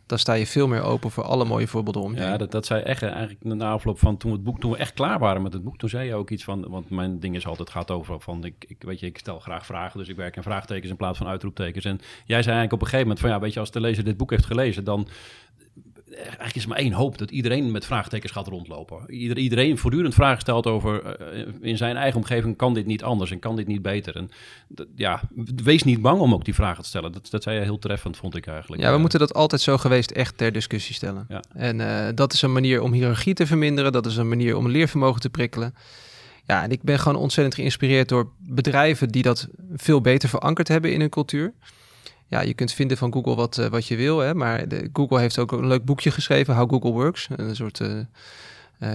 dan 0.06 0.18
sta 0.18 0.32
je 0.32 0.46
veel 0.46 0.68
meer 0.68 0.82
open 0.82 1.10
voor 1.10 1.24
alle 1.24 1.44
mooie 1.44 1.68
voorbeelden 1.68 2.02
om 2.02 2.14
je 2.14 2.20
Ja, 2.20 2.36
dat, 2.36 2.50
dat 2.50 2.66
zei 2.66 2.82
echt 2.82 3.02
eigenlijk 3.02 3.44
na 3.44 3.70
afloop 3.70 3.98
van 3.98 4.16
toen, 4.16 4.32
het 4.32 4.44
boek, 4.44 4.60
toen 4.60 4.70
we 4.70 4.76
echt 4.76 4.92
klaar 4.92 5.18
waren 5.18 5.42
met 5.42 5.52
het 5.52 5.64
boek, 5.64 5.78
toen 5.78 5.88
zei 5.88 6.06
je 6.06 6.14
ook 6.14 6.30
iets 6.30 6.44
van, 6.44 6.68
want 6.68 6.90
mijn 6.90 7.20
ding 7.20 7.36
is 7.36 7.46
altijd, 7.46 7.70
gaat 7.70 7.90
over 7.90 8.20
van, 8.20 8.44
ik, 8.44 8.64
ik, 8.68 8.82
weet 8.82 9.00
je, 9.00 9.06
ik 9.06 9.18
stel 9.18 9.38
graag 9.38 9.66
vragen, 9.66 9.98
dus 9.98 10.08
ik 10.08 10.16
werk 10.16 10.36
in 10.36 10.42
vraagtekens 10.42 10.90
in 10.90 10.96
plaats 10.96 11.18
van 11.18 11.26
uitroeptekens. 11.26 11.84
En 11.84 12.00
jij 12.24 12.42
zei 12.42 12.56
eigenlijk 12.56 12.72
op 12.72 12.80
een 12.80 12.86
gegeven 12.86 13.06
moment 13.06 13.20
van, 13.20 13.30
ja, 13.30 13.40
weet 13.40 13.52
je, 13.52 13.60
als 13.60 13.70
de 13.70 13.80
lezer 13.80 14.04
dit 14.04 14.16
boek 14.16 14.30
heeft 14.30 14.46
gelezen, 14.46 14.84
dan 14.84 15.08
eigenlijk 16.16 16.54
is 16.54 16.66
maar 16.66 16.78
één 16.78 16.92
hoop 16.92 17.18
dat 17.18 17.30
iedereen 17.30 17.70
met 17.70 17.84
vraagtekens 17.84 18.32
gaat 18.32 18.46
rondlopen. 18.46 19.10
iedereen 19.10 19.78
voortdurend 19.78 20.14
vragen 20.14 20.40
stelt 20.40 20.66
over 20.66 21.18
uh, 21.34 21.46
in 21.60 21.76
zijn 21.76 21.96
eigen 21.96 22.20
omgeving 22.20 22.56
kan 22.56 22.74
dit 22.74 22.86
niet 22.86 23.02
anders 23.02 23.30
en 23.30 23.38
kan 23.38 23.56
dit 23.56 23.66
niet 23.66 23.82
beter. 23.82 24.16
En 24.16 24.30
ja, 24.94 25.20
wees 25.62 25.82
niet 25.82 26.02
bang 26.02 26.20
om 26.20 26.34
ook 26.34 26.44
die 26.44 26.54
vragen 26.54 26.82
te 26.82 26.88
stellen. 26.88 27.12
Dat, 27.12 27.30
dat 27.30 27.42
zei 27.42 27.58
je 27.58 27.64
heel 27.64 27.78
treffend, 27.78 28.16
vond 28.16 28.36
ik 28.36 28.46
eigenlijk. 28.46 28.82
Ja, 28.82 28.92
we 28.92 28.98
moeten 28.98 29.18
dat 29.18 29.34
altijd 29.34 29.60
zo 29.60 29.78
geweest 29.78 30.10
echt 30.10 30.36
ter 30.36 30.52
discussie 30.52 30.94
stellen. 30.94 31.26
Ja. 31.28 31.42
En 31.54 31.78
uh, 31.78 32.08
dat 32.14 32.32
is 32.32 32.42
een 32.42 32.52
manier 32.52 32.80
om 32.80 32.92
hiërarchie 32.92 33.34
te 33.34 33.46
verminderen. 33.46 33.92
Dat 33.92 34.06
is 34.06 34.16
een 34.16 34.28
manier 34.28 34.56
om 34.56 34.68
leervermogen 34.68 35.20
te 35.20 35.30
prikkelen. 35.30 35.74
Ja, 36.46 36.62
en 36.62 36.70
ik 36.70 36.82
ben 36.82 36.98
gewoon 36.98 37.18
ontzettend 37.18 37.54
geïnspireerd 37.54 38.08
door 38.08 38.30
bedrijven 38.38 39.08
die 39.08 39.22
dat 39.22 39.48
veel 39.74 40.00
beter 40.00 40.28
verankerd 40.28 40.68
hebben 40.68 40.92
in 40.92 41.00
hun 41.00 41.08
cultuur 41.08 41.52
ja, 42.32 42.40
je 42.40 42.54
kunt 42.54 42.72
vinden 42.72 42.96
van 42.96 43.12
Google 43.12 43.34
wat, 43.34 43.58
uh, 43.58 43.66
wat 43.66 43.86
je 43.86 43.96
wil, 43.96 44.18
hè, 44.18 44.34
maar 44.34 44.68
de, 44.68 44.88
Google 44.92 45.20
heeft 45.20 45.38
ook 45.38 45.52
een 45.52 45.66
leuk 45.66 45.84
boekje 45.84 46.10
geschreven, 46.10 46.54
How 46.54 46.70
Google 46.70 46.90
Works. 46.90 47.28
Een 47.36 47.56
soort 47.56 47.80
uh, 47.80 47.98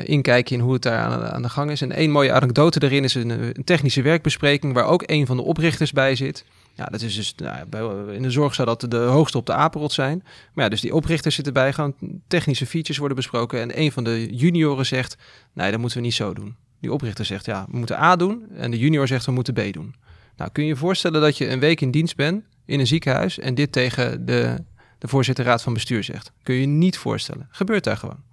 inkijkje 0.04 0.56
in 0.56 0.62
hoe 0.62 0.74
het 0.74 0.82
daar 0.82 1.00
aan, 1.00 1.24
aan, 1.24 1.42
de 1.42 1.50
gang 1.50 1.72
is. 1.72 1.82
En 1.82 1.92
één 1.92 2.12
mooie 2.12 2.32
anekdote 2.32 2.80
daarin 2.80 3.04
is 3.04 3.16
een, 3.16 3.30
een, 3.30 3.64
technische 3.64 4.02
werkbespreking 4.02 4.74
waar 4.74 4.86
ook 4.86 5.04
een 5.06 5.26
van 5.26 5.38
de 5.38 5.44
oprichters 5.44 5.92
bij 5.92 6.16
zit. 6.16 6.46
Ja, 6.74 6.86
dat 6.86 7.02
is 7.02 7.16
dus, 7.16 7.36
nou, 7.36 8.14
in 8.14 8.22
de 8.22 8.32
zorg 8.32 8.56
zou 8.56 8.68
dat 8.68 8.92
de 8.92 8.98
hoogste 8.98 9.38
op 9.38 9.46
de 9.46 9.54
apenrot 9.54 9.94
zijn. 9.94 10.24
Maar 10.54 10.64
ja, 10.64 10.70
dus 10.70 10.82
die 10.82 10.94
oprichters 10.94 11.36
zitten 11.36 11.54
bij, 11.54 11.74
gaan 11.74 11.94
technische 12.28 12.66
features 12.66 12.98
worden 12.98 13.18
besproken. 13.18 13.62
En 13.62 13.80
een 13.80 13.92
van 13.92 14.04
de 14.04 14.36
junioren 14.36 14.86
zegt, 14.86 15.18
nee, 15.54 15.72
dat 15.72 15.80
moeten 15.80 15.98
we 15.98 16.04
niet 16.04 16.14
zo 16.14 16.34
doen. 16.34 16.56
Die 16.80 16.94
oprichter 16.94 17.26
zegt, 17.26 17.46
ja, 17.46 17.66
we 17.72 17.78
moeten 17.78 18.02
A 18.02 18.16
doen. 18.16 18.46
En 18.56 18.72
de 18.72 18.78
junior 18.78 19.08
zegt, 19.08 19.26
we 19.26 19.32
moeten 19.32 19.54
B 19.54 19.74
doen. 19.74 19.96
Nou, 20.38 20.52
kun 20.52 20.64
je 20.64 20.70
je 20.70 20.76
voorstellen 20.76 21.22
dat 21.22 21.38
je 21.38 21.50
een 21.50 21.60
week 21.60 21.82
in 21.82 21.92
dienst 21.92 22.16
bent 22.16 22.44
in 22.68 22.80
een 22.80 22.88
ziekenhuis 22.88 23.40
en 23.40 23.56
dit 23.56 23.72
tegen 23.72 24.26
de, 24.26 24.64
de 24.98 25.08
voorzitter 25.08 25.46
raad 25.46 25.62
van 25.62 25.74
bestuur 25.74 26.04
zegt. 26.04 26.32
Kun 26.44 26.56
je 26.56 26.62
je 26.62 26.68
niet 26.68 26.98
voorstellen. 26.98 27.48
Gebeurt 27.52 27.84
daar 27.84 27.98
gewoon. 27.98 28.24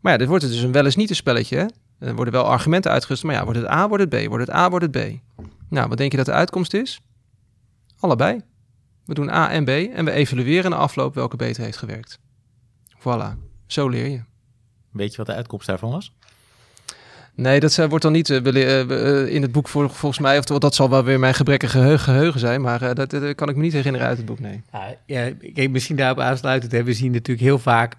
Maar 0.00 0.12
ja, 0.12 0.18
dit 0.18 0.28
wordt 0.28 0.44
dus 0.44 0.60
een 0.60 0.72
wel 0.72 0.84
eens 0.84 0.96
niet 0.96 1.10
een 1.10 1.16
spelletje. 1.16 1.56
Hè? 1.56 1.66
Er 2.06 2.14
worden 2.14 2.34
wel 2.34 2.44
argumenten 2.44 2.90
uitgerust, 2.90 3.22
maar 3.24 3.34
ja, 3.34 3.44
wordt 3.44 3.58
het 3.58 3.68
A, 3.68 3.88
wordt 3.88 4.12
het 4.12 4.24
B, 4.24 4.28
wordt 4.28 4.46
het 4.46 4.56
A, 4.56 4.70
wordt 4.70 4.94
het 4.94 5.16
B. 5.16 5.18
Nou, 5.68 5.88
wat 5.88 5.98
denk 5.98 6.10
je 6.10 6.16
dat 6.16 6.26
de 6.26 6.32
uitkomst 6.32 6.74
is? 6.74 7.00
Allebei. 7.98 8.40
We 9.04 9.14
doen 9.14 9.30
A 9.30 9.50
en 9.50 9.64
B 9.64 9.68
en 9.68 10.04
we 10.04 10.10
evalueren 10.10 10.70
na 10.70 10.76
afloop 10.76 11.14
welke 11.14 11.36
beter 11.36 11.62
heeft 11.62 11.78
gewerkt. 11.78 12.18
Voilà, 12.98 13.38
zo 13.66 13.88
leer 13.88 14.06
je. 14.06 14.22
Weet 14.90 15.10
je 15.10 15.16
wat 15.16 15.26
de 15.26 15.32
uitkomst 15.32 15.66
daarvan 15.66 15.90
was? 15.90 16.12
Nee, 17.36 17.60
dat 17.60 17.76
wordt 17.76 18.02
dan 18.02 18.12
niet 18.12 18.28
uh, 18.28 19.34
in 19.34 19.42
het 19.42 19.52
boek 19.52 19.68
volgens 19.68 20.18
mij. 20.18 20.38
Of 20.38 20.44
dat 20.44 20.74
zal 20.74 20.90
wel 20.90 21.04
weer 21.04 21.18
mijn 21.18 21.34
gebrekkige 21.34 21.98
geheugen, 21.98 22.40
zijn. 22.40 22.60
Maar 22.60 22.94
dat, 22.94 23.34
kan 23.34 23.48
ik 23.48 23.56
me 23.56 23.62
niet 23.62 23.72
herinneren 23.72 24.08
uit 24.08 24.16
het 24.16 24.26
boek, 24.26 24.40
nee. 24.40 24.62
Ja, 25.06 25.32
misschien 25.70 25.96
daarop 25.96 26.20
aansluitend. 26.20 26.84
We 26.84 26.92
zien 26.92 27.12
natuurlijk 27.12 27.46
heel 27.46 27.58
vaak 27.58 27.94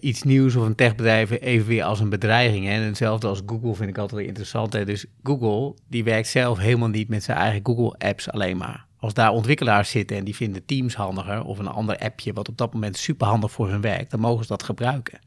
iets 0.00 0.22
nieuws 0.22 0.56
of 0.56 0.66
een 0.66 0.74
techbedrijf 0.74 1.30
even 1.30 1.66
weer 1.66 1.84
als 1.84 2.00
een 2.00 2.08
bedreiging. 2.08 2.64
Hè. 2.64 2.72
En 2.72 2.82
hetzelfde 2.82 3.26
als 3.26 3.42
Google 3.46 3.74
vind 3.74 3.88
ik 3.88 3.98
altijd 3.98 4.26
interessant. 4.26 4.72
Hè. 4.72 4.84
Dus 4.84 5.06
Google, 5.22 5.74
die 5.88 6.04
werkt 6.04 6.28
zelf 6.28 6.58
helemaal 6.58 6.88
niet 6.88 7.08
met 7.08 7.24
zijn 7.24 7.38
eigen 7.38 7.60
Google-apps 7.62 8.30
alleen 8.30 8.56
maar. 8.56 8.84
Als 8.98 9.14
daar 9.14 9.30
ontwikkelaars 9.30 9.90
zitten 9.90 10.16
en 10.16 10.24
die 10.24 10.36
vinden 10.36 10.64
Teams 10.64 10.94
handiger... 10.94 11.44
of 11.44 11.58
een 11.58 11.66
ander 11.66 11.98
appje 11.98 12.32
wat 12.32 12.48
op 12.48 12.58
dat 12.58 12.72
moment 12.72 12.96
super 12.96 13.26
handig 13.26 13.50
voor 13.50 13.70
hun 13.70 13.80
werkt... 13.80 14.10
dan 14.10 14.20
mogen 14.20 14.42
ze 14.42 14.48
dat 14.48 14.62
gebruiken. 14.62 15.18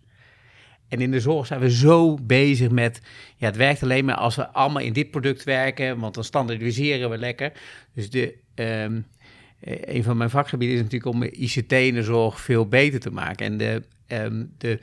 En 0.89 1.01
in 1.01 1.11
de 1.11 1.19
zorg 1.19 1.45
zijn 1.47 1.59
we 1.59 1.71
zo 1.71 2.17
bezig 2.21 2.69
met, 2.69 3.01
ja, 3.35 3.47
het 3.47 3.55
werkt 3.55 3.83
alleen 3.83 4.05
maar 4.05 4.15
als 4.15 4.35
we 4.35 4.47
allemaal 4.47 4.81
in 4.81 4.93
dit 4.93 5.11
product 5.11 5.43
werken, 5.43 5.99
want 5.99 6.13
dan 6.13 6.23
standaardiseren 6.23 7.09
we 7.09 7.17
lekker. 7.17 7.51
Dus 7.93 8.09
de, 8.09 8.35
um, 8.55 9.05
een 9.61 10.03
van 10.03 10.17
mijn 10.17 10.29
vakgebieden 10.29 10.75
is 10.75 10.83
natuurlijk 10.83 11.15
om 11.15 11.23
ICT 11.23 11.71
in 11.71 11.93
de 11.93 12.03
zorg 12.03 12.41
veel 12.41 12.67
beter 12.67 12.99
te 12.99 13.11
maken. 13.11 13.45
En 13.45 13.57
de, 13.57 13.83
um, 14.07 14.53
de 14.57 14.79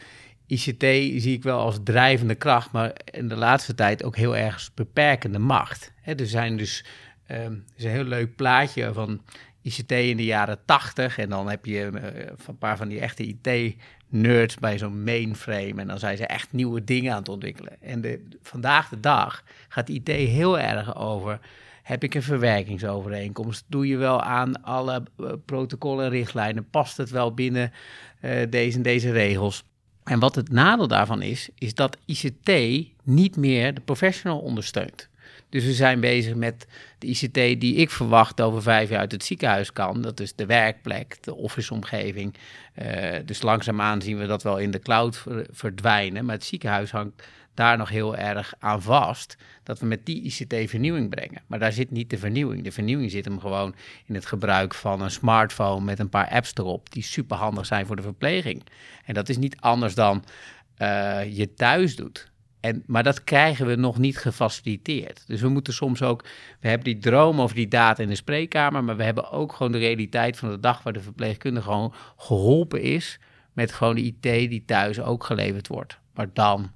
ICT 0.47 0.83
zie 1.23 1.33
ik 1.33 1.43
wel 1.43 1.59
als 1.59 1.79
drijvende 1.85 2.35
kracht, 2.35 2.73
maar 2.73 2.93
in 3.11 3.29
de 3.29 3.37
laatste 3.37 3.75
tijd 3.75 4.05
ook 4.05 4.17
heel 4.17 4.37
erg 4.37 4.71
beperkende 4.75 5.39
macht. 5.39 5.93
er 6.03 6.27
zijn 6.27 6.57
dus 6.57 6.85
um, 7.31 7.65
is 7.77 7.85
een 7.85 7.91
heel 7.91 8.05
leuk 8.05 8.37
plaatje 8.37 8.93
van 8.93 9.21
ICT 9.63 9.93
in 9.93 10.17
de 10.17 10.25
jaren 10.25 10.59
80 10.65 11.19
en 11.19 11.29
dan 11.29 11.49
heb 11.49 11.65
je 11.65 11.91
uh, 11.95 12.27
een 12.47 12.59
paar 12.59 12.77
van 12.77 12.89
die 12.89 13.01
echte 13.01 13.27
IT 13.27 13.77
nerds 14.09 14.55
bij 14.55 14.79
zo'n 14.79 15.05
mainframe. 15.05 15.75
En 15.77 15.87
dan 15.87 15.99
zijn 15.99 16.17
ze 16.17 16.27
echt 16.27 16.53
nieuwe 16.53 16.85
dingen 16.85 17.13
aan 17.13 17.19
het 17.19 17.29
ontwikkelen. 17.29 17.83
En 17.83 18.01
de, 18.01 18.25
vandaag 18.43 18.89
de 18.89 19.01
dag 19.01 19.45
gaat 19.69 19.89
IT 19.89 20.09
heel 20.09 20.59
erg 20.59 20.97
over. 20.97 21.41
Heb 21.83 22.05
ik 22.05 22.15
een 22.15 22.23
verwerkingsovereenkomst? 22.23 23.65
Doe 23.67 23.87
je 23.87 23.97
wel 23.97 24.23
aan 24.23 24.63
alle 24.63 25.03
uh, 25.21 25.33
protocollen 25.45 26.05
en 26.05 26.11
richtlijnen? 26.11 26.71
Past 26.71 26.97
het 26.97 27.11
wel 27.11 27.35
binnen 27.35 27.73
uh, 28.21 28.43
deze 28.51 28.77
en 28.77 28.83
deze 28.83 29.13
regels? 29.13 29.65
En 30.05 30.19
wat 30.19 30.35
het 30.35 30.51
nadeel 30.51 30.89
daarvan 30.89 31.23
is, 31.23 31.49
is 31.55 31.75
dat 31.75 31.97
ICT 32.05 32.51
niet 33.03 33.37
meer 33.37 33.75
de 33.75 33.81
professional 33.81 34.39
ondersteunt. 34.39 35.09
Dus 35.49 35.65
we 35.65 35.73
zijn 35.73 36.01
bezig 36.01 36.35
met 36.35 36.67
de 36.99 37.07
ICT 37.07 37.61
die 37.61 37.75
ik 37.75 37.91
verwacht 37.91 38.41
over 38.41 38.63
vijf 38.63 38.89
jaar 38.89 38.99
uit 38.99 39.13
het 39.13 39.25
ziekenhuis 39.25 39.73
kan. 39.73 40.03
Dat 40.03 40.21
is 40.21 40.35
de 40.35 40.47
werkplek, 40.47 41.19
de 41.21 41.35
officeomgeving. 41.35 42.35
Uh, 42.83 43.15
dus 43.25 43.43
langzaamaan 43.43 44.03
zien 44.03 44.19
we 44.19 44.27
dat 44.27 44.43
wel 44.43 44.59
in 44.59 44.71
de 44.71 44.79
cloud 44.79 45.25
verdwijnen. 45.51 46.25
Maar 46.25 46.35
het 46.35 46.45
ziekenhuis 46.45 46.91
hangt 46.91 47.23
daar 47.55 47.77
nog 47.77 47.89
heel 47.89 48.17
erg 48.17 48.55
aan 48.59 48.83
vast. 48.83 49.37
Dat 49.63 49.79
we 49.79 49.87
met 49.87 50.07
die 50.07 50.23
ICT 50.23 50.71
vernieuwing 50.71 51.11
brengen. 51.11 51.43
Maar 51.47 51.59
daar 51.59 51.73
zit 51.73 51.91
niet 51.91 52.11
de 52.11 52.19
vernieuwing. 52.19 52.65
De 52.65 52.73
vernieuwing 52.73 53.11
zit 53.11 53.25
hem 53.25 53.41
gewoon 53.41 53.75
in 54.07 54.15
het 54.15 54.27
gebruik 54.27 54.75
van 54.75 55.01
een 55.01 55.11
smartphone 55.11 55.85
met 55.85 55.99
een 55.99 56.09
paar 56.09 56.29
apps 56.29 56.53
erop. 56.55 56.93
Die 56.93 57.03
super 57.03 57.37
handig 57.37 57.67
zijn 57.67 57.87
voor 57.87 57.97
de 57.97 58.03
verpleging. 58.03 58.63
En 59.05 59.15
dat 59.15 59.29
is 59.29 59.37
niet 59.37 59.57
anders 59.61 59.95
dan 59.95 60.25
uh, 60.79 61.37
je 61.37 61.55
thuis 61.55 61.97
doet. 61.97 62.31
En, 62.67 62.83
maar 62.87 63.03
dat 63.03 63.25
krijgen 63.25 63.67
we 63.67 63.75
nog 63.75 63.99
niet 63.99 64.19
gefaciliteerd. 64.19 65.25
Dus 65.27 65.41
we 65.41 65.49
moeten 65.49 65.73
soms 65.73 66.03
ook, 66.03 66.25
we 66.61 66.69
hebben 66.69 66.85
die 66.85 66.99
droom 66.99 67.41
over 67.41 67.57
die 67.57 67.69
data 67.69 68.03
in 68.03 68.09
de 68.09 68.15
spreekkamer, 68.15 68.85
maar 68.85 68.97
we 68.97 69.03
hebben 69.03 69.31
ook 69.31 69.53
gewoon 69.53 69.73
de 69.73 69.79
realiteit 69.79 70.37
van 70.37 70.51
de 70.51 70.61
dag 70.61 70.83
waar 70.83 70.93
de 70.93 71.01
verpleegkundige 71.01 71.67
gewoon 71.67 71.95
geholpen 72.17 72.83
is 72.83 73.19
met 73.53 73.73
gewoon 73.73 73.95
de 73.95 74.03
IT 74.03 74.23
die 74.23 74.65
thuis 74.65 75.01
ook 75.01 75.25
geleverd 75.25 75.69
wordt. 75.69 75.99
Maar 76.15 76.29
dan 76.33 76.71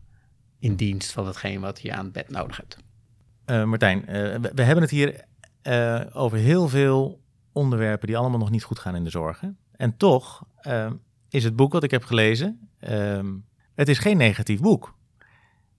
in 0.58 0.74
dienst 0.76 1.12
van 1.12 1.26
hetgeen 1.26 1.60
wat 1.60 1.80
je 1.80 1.92
aan 1.92 2.04
het 2.04 2.12
bed 2.12 2.30
nodig 2.30 2.56
hebt. 2.56 2.76
Uh, 3.46 3.64
Martijn, 3.64 3.98
uh, 3.98 4.04
we, 4.54 4.62
hebben 4.62 4.82
het 4.82 4.90
hier 4.90 5.24
eh, 5.62 6.00
over 6.12 6.38
heel 6.38 6.68
veel 6.68 7.20
onderwerpen 7.52 8.06
die 8.06 8.16
allemaal 8.16 8.38
nog 8.38 8.50
niet 8.50 8.64
goed 8.64 8.78
gaan 8.78 8.94
in 8.94 9.04
de 9.04 9.10
zorg. 9.10 9.42
En 9.76 9.96
toch 9.96 10.44
eh, 10.56 10.90
is 11.28 11.44
het 11.44 11.56
boek 11.56 11.72
wat 11.72 11.82
ik 11.82 11.90
heb 11.90 12.04
gelezen, 12.04 12.68
ehm, 12.78 13.26
het 13.74 13.88
is 13.88 13.98
geen 13.98 14.16
negatief 14.16 14.60
boek. 14.60 14.98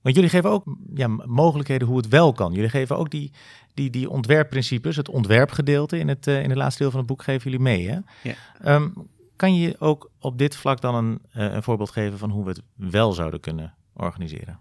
Want 0.02 0.16
jullie 0.16 0.30
geven 0.30 0.50
ook 0.50 0.76
ja, 0.94 1.08
mogelijkheden 1.26 1.88
hoe 1.88 1.98
het 1.98 2.08
wel 2.08 2.34
kan. 2.34 2.54
Jullie 2.54 2.70
geven 2.70 2.98
ook 2.98 3.10
die, 3.10 3.32
die, 3.74 3.90
die 3.90 4.10
ontwerpprincipes, 4.10 4.96
het 4.96 5.10
ontwerpgedeelte 5.10 5.98
in 5.98 6.08
het, 6.08 6.28
eh, 6.28 6.44
in 6.44 6.50
het 6.50 6.58
laatste 6.58 6.82
deel 6.82 6.92
van 6.92 7.00
het 7.00 7.10
boek 7.10 7.24
geven 7.24 7.44
jullie 7.44 7.66
mee. 7.66 7.90
Hè? 7.90 7.98
Ja. 8.24 8.34
Ehm, 8.62 8.90
kan 9.36 9.56
je 9.56 9.76
ook 9.80 10.12
op 10.20 10.38
dit 10.38 10.56
vlak 10.56 10.82
dan 10.82 10.96
een, 10.96 11.20
eh, 11.32 11.54
een 11.54 11.64
voorbeeld 11.64 11.92
geven 11.92 12.18
van 12.18 12.30
hoe 12.30 12.44
we 12.44 12.50
het 12.50 12.62
wel 12.76 13.14
zouden 13.14 13.40
kunnen 13.40 13.74
organiseren? 13.94 14.60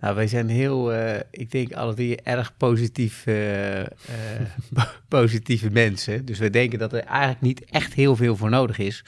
Nou, 0.00 0.14
wij 0.14 0.26
zijn 0.26 0.48
heel, 0.48 0.92
eh, 0.92 1.20
ik 1.30 1.50
denk 1.50 1.72
alle 1.72 1.94
drie 1.94 2.22
erg 2.22 2.56
positief, 2.56 3.24
po- 3.24 4.82
positieve 5.08 5.70
mensen. 5.70 6.24
Dus 6.24 6.38
we 6.38 6.50
denken 6.50 6.78
dat 6.78 6.92
er 6.92 7.04
eigenlijk 7.04 7.40
niet 7.40 7.64
echt 7.64 7.94
heel 7.94 8.16
veel 8.16 8.36
voor 8.36 8.50
nodig 8.50 8.78
is 8.78 9.04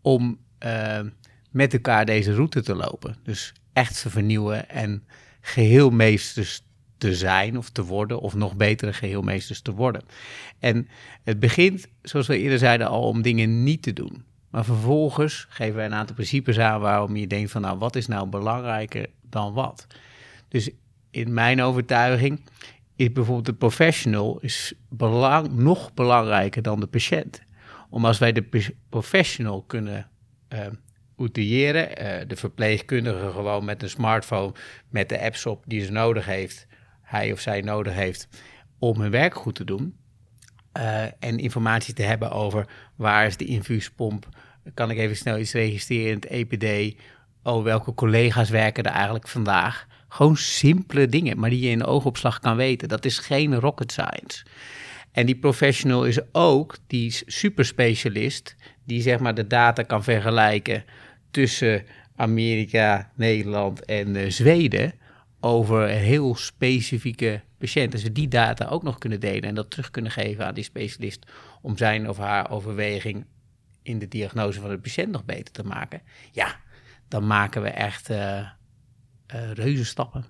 om 0.00 0.38
met 1.50 1.72
elkaar 1.72 2.04
deze 2.04 2.34
route 2.34 2.62
te 2.62 2.74
lopen. 2.74 3.16
Dus 3.22 3.52
echt 3.76 4.02
te 4.02 4.10
vernieuwen 4.10 4.68
en 4.68 5.04
geheelmeesters 5.40 6.62
te 6.98 7.14
zijn 7.14 7.58
of 7.58 7.70
te 7.70 7.84
worden, 7.84 8.20
of 8.20 8.34
nog 8.34 8.56
betere 8.56 8.92
geheelmeesters 8.92 9.60
te 9.60 9.72
worden. 9.72 10.02
En 10.58 10.88
het 11.24 11.40
begint, 11.40 11.88
zoals 12.02 12.26
we 12.26 12.38
eerder 12.38 12.58
zeiden, 12.58 12.88
al 12.88 13.02
om 13.02 13.22
dingen 13.22 13.62
niet 13.62 13.82
te 13.82 13.92
doen. 13.92 14.24
Maar 14.50 14.64
vervolgens 14.64 15.46
geven 15.48 15.74
wij 15.74 15.84
een 15.84 15.94
aantal 15.94 16.14
principes 16.14 16.58
aan 16.58 16.80
waarom 16.80 17.16
je 17.16 17.26
denkt 17.26 17.50
van 17.50 17.60
nou, 17.60 17.78
wat 17.78 17.96
is 17.96 18.06
nou 18.06 18.28
belangrijker 18.28 19.06
dan 19.30 19.52
wat? 19.52 19.86
Dus 20.48 20.70
in 21.10 21.32
mijn 21.32 21.62
overtuiging 21.62 22.40
is 22.96 23.12
bijvoorbeeld 23.12 23.46
de 23.46 23.54
professional 23.54 24.38
is 24.40 24.74
belang, 24.88 25.52
nog 25.52 25.94
belangrijker 25.94 26.62
dan 26.62 26.80
de 26.80 26.86
patiënt. 26.86 27.42
Om 27.90 28.04
als 28.04 28.18
wij 28.18 28.32
de 28.32 28.72
professional 28.88 29.62
kunnen 29.62 30.08
eh 30.48 30.66
outilleren, 31.16 31.96
eh, 31.96 32.28
de 32.28 32.36
verpleegkundige 32.36 33.30
gewoon 33.30 33.64
met 33.64 33.82
een 33.82 33.88
smartphone, 33.88 34.52
met 34.88 35.08
de 35.08 35.20
apps 35.20 35.46
op 35.46 35.64
die 35.66 35.84
ze 35.84 35.92
nodig 35.92 36.26
heeft, 36.26 36.66
hij 37.02 37.32
of 37.32 37.40
zij 37.40 37.60
nodig 37.60 37.94
heeft, 37.94 38.28
om 38.78 39.00
hun 39.00 39.10
werk 39.10 39.34
goed 39.34 39.54
te 39.54 39.64
doen. 39.64 39.96
eh, 40.72 41.02
en 41.02 41.38
informatie 41.38 41.94
te 41.94 42.02
hebben 42.02 42.30
over 42.30 42.66
waar 42.96 43.26
is 43.26 43.36
de 43.36 43.44
infuuspomp, 43.44 44.28
kan 44.74 44.90
ik 44.90 44.98
even 44.98 45.16
snel 45.16 45.38
iets 45.38 45.52
registreren 45.52 46.08
in 46.08 46.14
het 46.14 46.26
EPD, 46.26 46.96
oh 47.42 47.64
welke 47.64 47.94
collega's 47.94 48.50
werken 48.50 48.84
er 48.84 48.92
eigenlijk 48.92 49.28
vandaag. 49.28 49.86
Gewoon 50.08 50.36
simpele 50.36 51.08
dingen, 51.08 51.38
maar 51.38 51.50
die 51.50 51.60
je 51.60 51.70
in 51.70 51.84
oogopslag 51.84 52.38
kan 52.40 52.56
weten. 52.56 52.88
Dat 52.88 53.04
is 53.04 53.18
geen 53.18 53.54
rocket 53.54 53.92
science. 53.92 54.44
En 55.12 55.26
die 55.26 55.36
professional 55.36 56.04
is 56.04 56.18
ook 56.32 56.76
die 56.86 57.22
superspecialist 57.26 58.56
die 58.84 59.02
zeg 59.02 59.18
maar 59.18 59.34
de 59.34 59.46
data 59.46 59.82
kan 59.82 60.04
vergelijken 60.04 60.84
tussen 61.30 61.84
Amerika, 62.16 63.10
Nederland 63.14 63.84
en 63.84 64.16
eh, 64.16 64.30
Zweden 64.30 64.92
over 65.40 65.88
heel 65.88 66.34
specifieke 66.36 67.40
patiënten. 67.58 67.90
Dus 67.90 68.02
we 68.02 68.12
die 68.12 68.28
data 68.28 68.66
ook 68.66 68.82
nog 68.82 68.98
kunnen 68.98 69.20
delen 69.20 69.42
en 69.42 69.54
dat 69.54 69.70
terug 69.70 69.90
kunnen 69.90 70.12
geven 70.12 70.46
aan 70.46 70.54
die 70.54 70.64
specialist 70.64 71.26
om 71.62 71.76
zijn 71.76 72.08
of 72.08 72.16
haar 72.16 72.50
overweging 72.50 73.24
in 73.82 73.98
de 73.98 74.08
diagnose 74.08 74.60
van 74.60 74.70
de 74.70 74.78
patiënt 74.78 75.10
nog 75.10 75.24
beter 75.24 75.52
te 75.52 75.64
maken. 75.64 76.02
Ja, 76.32 76.56
dan 77.08 77.26
maken 77.26 77.62
we 77.62 77.68
echt 77.68 78.10
eh 78.10 78.46
eh, 79.26 79.52
reuzenstappen. 79.52 80.24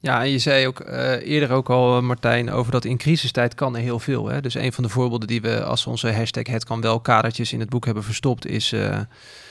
Ja, 0.00 0.22
en 0.22 0.30
je 0.30 0.38
zei 0.38 0.66
ook 0.66 0.80
eerder 1.22 1.50
ook 1.50 1.70
al, 1.70 2.02
Martijn, 2.02 2.50
over 2.50 2.72
dat 2.72 2.84
in 2.84 2.96
crisistijd 2.96 3.54
kan 3.54 3.76
er 3.76 3.82
heel 3.82 3.98
veel. 3.98 4.26
Hè? 4.26 4.40
Dus 4.40 4.54
een 4.54 4.72
van 4.72 4.84
de 4.84 4.90
voorbeelden 4.90 5.28
die 5.28 5.40
we 5.40 5.64
als 5.64 5.86
onze 5.86 6.12
hashtag 6.12 6.46
het 6.46 6.64
kan 6.64 6.80
wel 6.80 7.00
kadertjes 7.00 7.52
in 7.52 7.60
het 7.60 7.68
boek 7.68 7.84
hebben 7.84 8.04
verstopt, 8.04 8.46
is 8.46 8.72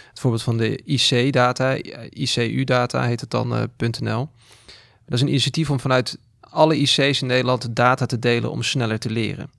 het 0.10 0.20
voorbeeld 0.20 0.44
van 0.44 0.58
de 0.58 0.82
IC-data, 0.86 1.78
ICU-data 2.10 3.04
heet 3.04 3.22
het 3.22 3.32
dan, 3.32 3.56
eh, 3.56 3.64
.nl. 4.00 4.30
Dat 5.06 5.18
is 5.18 5.22
een 5.22 5.28
initiatief 5.28 5.70
om 5.70 5.80
vanuit 5.80 6.18
alle 6.40 6.78
IC's 6.78 7.22
in 7.22 7.28
Nederland 7.28 7.76
data 7.76 8.06
te 8.06 8.20
delen 8.20 8.52
om 8.52 8.64
sneller 8.64 9.00
te 9.00 9.10
leren. 9.10 9.50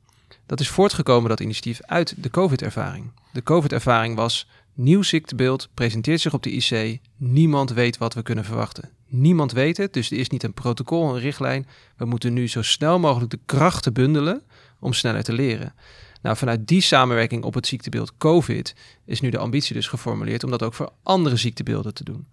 Dat 0.47 0.61
is 0.61 0.69
voortgekomen, 0.69 1.29
dat 1.29 1.41
initiatief, 1.41 1.81
uit 1.83 2.15
de 2.17 2.31
COVID-ervaring. 2.31 3.11
De 3.33 3.43
COVID-ervaring 3.43 4.17
was 4.17 4.47
nieuw 4.75 5.03
ziektebeeld, 5.03 5.69
presenteert 5.75 6.21
zich 6.21 6.35
op 6.35 6.43
de 6.43 6.51
IC, 6.51 6.99
niemand 7.17 7.71
weet 7.73 7.99
wat 7.99 8.15
we 8.15 8.23
kunnen 8.23 8.45
verwachten. 8.45 8.91
Niemand 9.07 9.53
weet 9.53 9.77
het, 9.77 9.93
dus 9.93 10.11
er 10.11 10.19
is 10.19 10.29
niet 10.29 10.43
een 10.43 10.55
protocol, 10.55 11.15
een 11.15 11.21
richtlijn. 11.21 11.67
We 11.97 12.05
moeten 12.05 12.33
nu 12.33 12.49
zo 12.49 12.63
snel 12.63 12.99
mogelijk 12.99 13.31
de 13.31 13.39
krachten 13.47 13.93
bundelen 13.93 14.43
om 14.81 14.93
sneller 14.93 15.23
te 15.23 15.33
leren. 15.33 15.75
Nou, 16.21 16.37
vanuit 16.37 16.69
die 16.69 16.81
samenwerking 16.81 17.45
op 17.45 17.55
het 17.55 17.67
ziektebeeld 17.67 18.17
COVID 18.17 18.75
is 19.05 19.21
nu 19.21 19.31
de 19.31 19.39
ambitie 19.39 19.75
dus 19.75 19.89
geformuleerd 19.89 20.45
om 20.45 20.51
dat 20.51 20.63
ook 20.63 20.75
voor 20.75 20.93
andere 21.03 21.37
ziektebeelden 21.37 21.95
te 21.95 22.05
doen. 22.05 22.27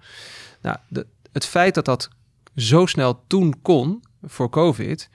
Nou, 0.62 0.78
de, 0.88 1.06
het 1.32 1.46
feit 1.46 1.76
dat 1.76 1.86
dat 1.86 2.10
zo 2.56 2.86
snel 2.86 3.24
toen 3.28 3.62
kon 3.62 4.04
voor 4.24 4.50
COVID, 4.50 5.10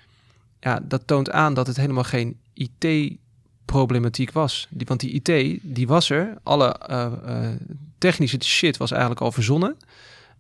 ja, 0.61 0.81
dat 0.83 1.07
toont 1.07 1.31
aan 1.31 1.55
dat 1.55 1.67
het 1.67 1.77
helemaal 1.77 2.05
geen 2.05 2.41
IT-problematiek 2.55 4.33
was. 4.33 4.67
Die, 4.71 4.87
want 4.87 5.01
die 5.01 5.23
IT, 5.23 5.61
die 5.63 5.87
was 5.87 6.11
er. 6.11 6.39
Alle 6.43 6.73
eh, 6.73 7.05
eh, 7.25 7.57
technische 7.99 8.39
shit 8.43 8.77
was 8.77 8.91
eigenlijk 8.91 9.21
al 9.21 9.33
verzonnen. 9.33 9.77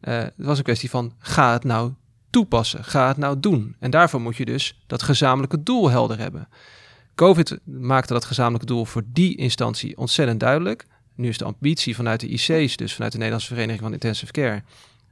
Eh, 0.00 0.16
het 0.16 0.32
was 0.36 0.58
een 0.58 0.64
kwestie 0.64 0.90
van, 0.90 1.12
ga 1.18 1.52
het 1.52 1.64
nou 1.64 1.92
toepassen? 2.30 2.84
Ga 2.84 3.08
het 3.08 3.16
nou 3.16 3.40
doen? 3.40 3.76
En 3.78 3.90
daarvoor 3.90 4.20
moet 4.20 4.36
je 4.36 4.44
dus 4.44 4.82
dat 4.86 5.02
gezamenlijke 5.02 5.62
doel 5.62 5.90
helder 5.90 6.18
hebben. 6.18 6.48
COVID 7.14 7.58
maakte 7.64 8.12
dat 8.12 8.24
gezamenlijke 8.24 8.66
doel 8.66 8.84
voor 8.84 9.02
die 9.06 9.36
instantie 9.36 9.96
ontzettend 9.96 10.40
duidelijk. 10.40 10.86
Nu 11.14 11.28
is 11.28 11.38
de 11.38 11.44
ambitie 11.44 11.94
vanuit 11.94 12.20
de 12.20 12.28
IC's, 12.28 12.76
dus 12.76 12.92
vanuit 12.92 13.12
de 13.12 13.18
Nederlandse 13.18 13.48
Vereniging 13.48 13.82
van 13.82 13.92
Intensive 13.92 14.32
Care, 14.32 14.62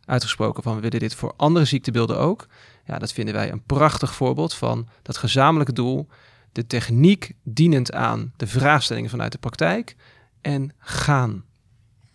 uitgesproken 0.04 0.62
van 0.62 0.74
we 0.74 0.80
willen 0.80 0.98
dit 1.00 1.14
voor 1.14 1.34
andere 1.36 1.64
ziektebeelden 1.64 2.18
ook. 2.18 2.46
Ja, 2.86 2.98
dat 2.98 3.12
vinden 3.12 3.34
wij 3.34 3.52
een 3.52 3.62
prachtig 3.62 4.14
voorbeeld 4.14 4.54
van 4.54 4.88
dat 5.02 5.16
gezamenlijke 5.16 5.72
doel, 5.72 6.08
de 6.52 6.66
techniek 6.66 7.32
dienend 7.42 7.92
aan 7.92 8.32
de 8.36 8.46
vraagstellingen 8.46 9.10
vanuit 9.10 9.32
de 9.32 9.38
praktijk 9.38 9.96
en 10.40 10.72
gaan. 10.78 11.44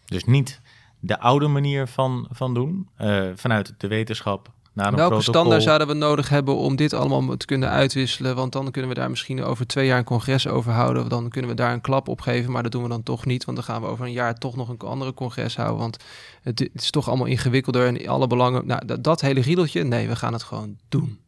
Dus 0.05 0.23
niet 0.23 0.61
de 0.99 1.19
oude 1.19 1.47
manier 1.47 1.87
van, 1.87 2.27
van 2.31 2.53
doen, 2.53 2.89
eh, 2.95 3.29
vanuit 3.35 3.73
de 3.77 3.87
wetenschap 3.87 4.53
Welke 4.75 5.21
standaard 5.21 5.63
zouden 5.63 5.87
we 5.87 5.93
nodig 5.93 6.29
hebben 6.29 6.55
om 6.55 6.75
dit 6.75 6.93
allemaal 6.93 7.37
te 7.37 7.45
kunnen 7.45 7.69
uitwisselen? 7.69 8.35
Want 8.35 8.51
dan 8.51 8.71
kunnen 8.71 8.89
we 8.89 8.95
daar 8.95 9.09
misschien 9.09 9.43
over 9.43 9.67
twee 9.67 9.85
jaar 9.85 9.97
een 9.97 10.03
congres 10.03 10.47
over 10.47 10.71
houden. 10.71 11.09
Dan 11.09 11.29
kunnen 11.29 11.49
we 11.49 11.55
daar 11.55 11.73
een 11.73 11.81
klap 11.81 12.07
op 12.07 12.21
geven, 12.21 12.51
maar 12.51 12.63
dat 12.63 12.71
doen 12.71 12.83
we 12.83 12.89
dan 12.89 13.03
toch 13.03 13.25
niet. 13.25 13.45
Want 13.45 13.57
dan 13.57 13.65
gaan 13.65 13.81
we 13.81 13.87
over 13.87 14.05
een 14.05 14.11
jaar 14.11 14.37
toch 14.37 14.55
nog 14.55 14.69
een 14.69 14.77
andere 14.79 15.13
congres 15.13 15.55
houden. 15.55 15.77
Want 15.77 15.97
het, 16.41 16.59
het 16.59 16.69
is 16.73 16.89
toch 16.89 17.07
allemaal 17.07 17.25
ingewikkelder 17.25 17.87
en 17.87 18.07
alle 18.07 18.27
belangen. 18.27 18.67
Nou, 18.67 18.85
dat, 18.85 19.03
dat 19.03 19.21
hele 19.21 19.41
riedeltje, 19.41 19.83
nee, 19.83 20.07
we 20.07 20.15
gaan 20.15 20.33
het 20.33 20.43
gewoon 20.43 20.77
doen. 20.89 21.19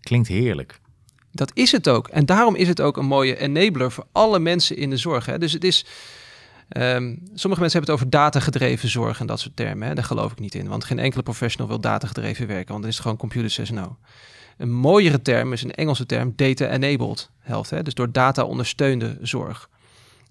Klinkt 0.00 0.28
heerlijk. 0.28 0.80
Dat 1.32 1.50
is 1.54 1.72
het 1.72 1.88
ook. 1.88 2.08
En 2.08 2.26
daarom 2.26 2.54
is 2.54 2.68
het 2.68 2.80
ook 2.80 2.96
een 2.96 3.06
mooie 3.06 3.36
enabler 3.36 3.92
voor 3.92 4.06
alle 4.12 4.38
mensen 4.38 4.76
in 4.76 4.90
de 4.90 4.96
zorg. 4.96 5.26
Hè? 5.26 5.38
Dus 5.38 5.52
het 5.52 5.64
is. 5.64 5.86
Ehm, 6.68 7.16
sommige 7.34 7.60
mensen 7.60 7.78
hebben 7.78 7.80
het 7.80 7.90
over 7.90 8.10
datagedreven 8.10 8.88
zorg 8.88 9.20
en 9.20 9.26
dat 9.26 9.40
soort 9.40 9.56
termen. 9.56 9.88
Hè? 9.88 9.94
Daar 9.94 10.04
geloof 10.04 10.32
ik 10.32 10.38
niet 10.38 10.54
in. 10.54 10.68
Want 10.68 10.84
geen 10.84 10.98
enkele 10.98 11.22
professional 11.22 11.68
wil 11.68 11.80
datagedreven 11.80 12.46
werken. 12.46 12.68
Want 12.68 12.80
dan 12.80 12.88
is 12.88 12.94
het 12.94 13.02
gewoon 13.02 13.18
computer 13.18 13.50
says 13.50 13.70
no. 13.70 13.96
Een 14.56 14.72
mooiere 14.72 15.22
term 15.22 15.52
is 15.52 15.62
een 15.62 15.74
Engelse 15.74 16.06
term 16.06 16.32
data-enabled 16.36 17.30
health. 17.38 17.70
Hè? 17.70 17.82
Dus 17.82 17.94
door 17.94 18.12
data 18.12 18.44
ondersteunde 18.44 19.18
zorg. 19.20 19.68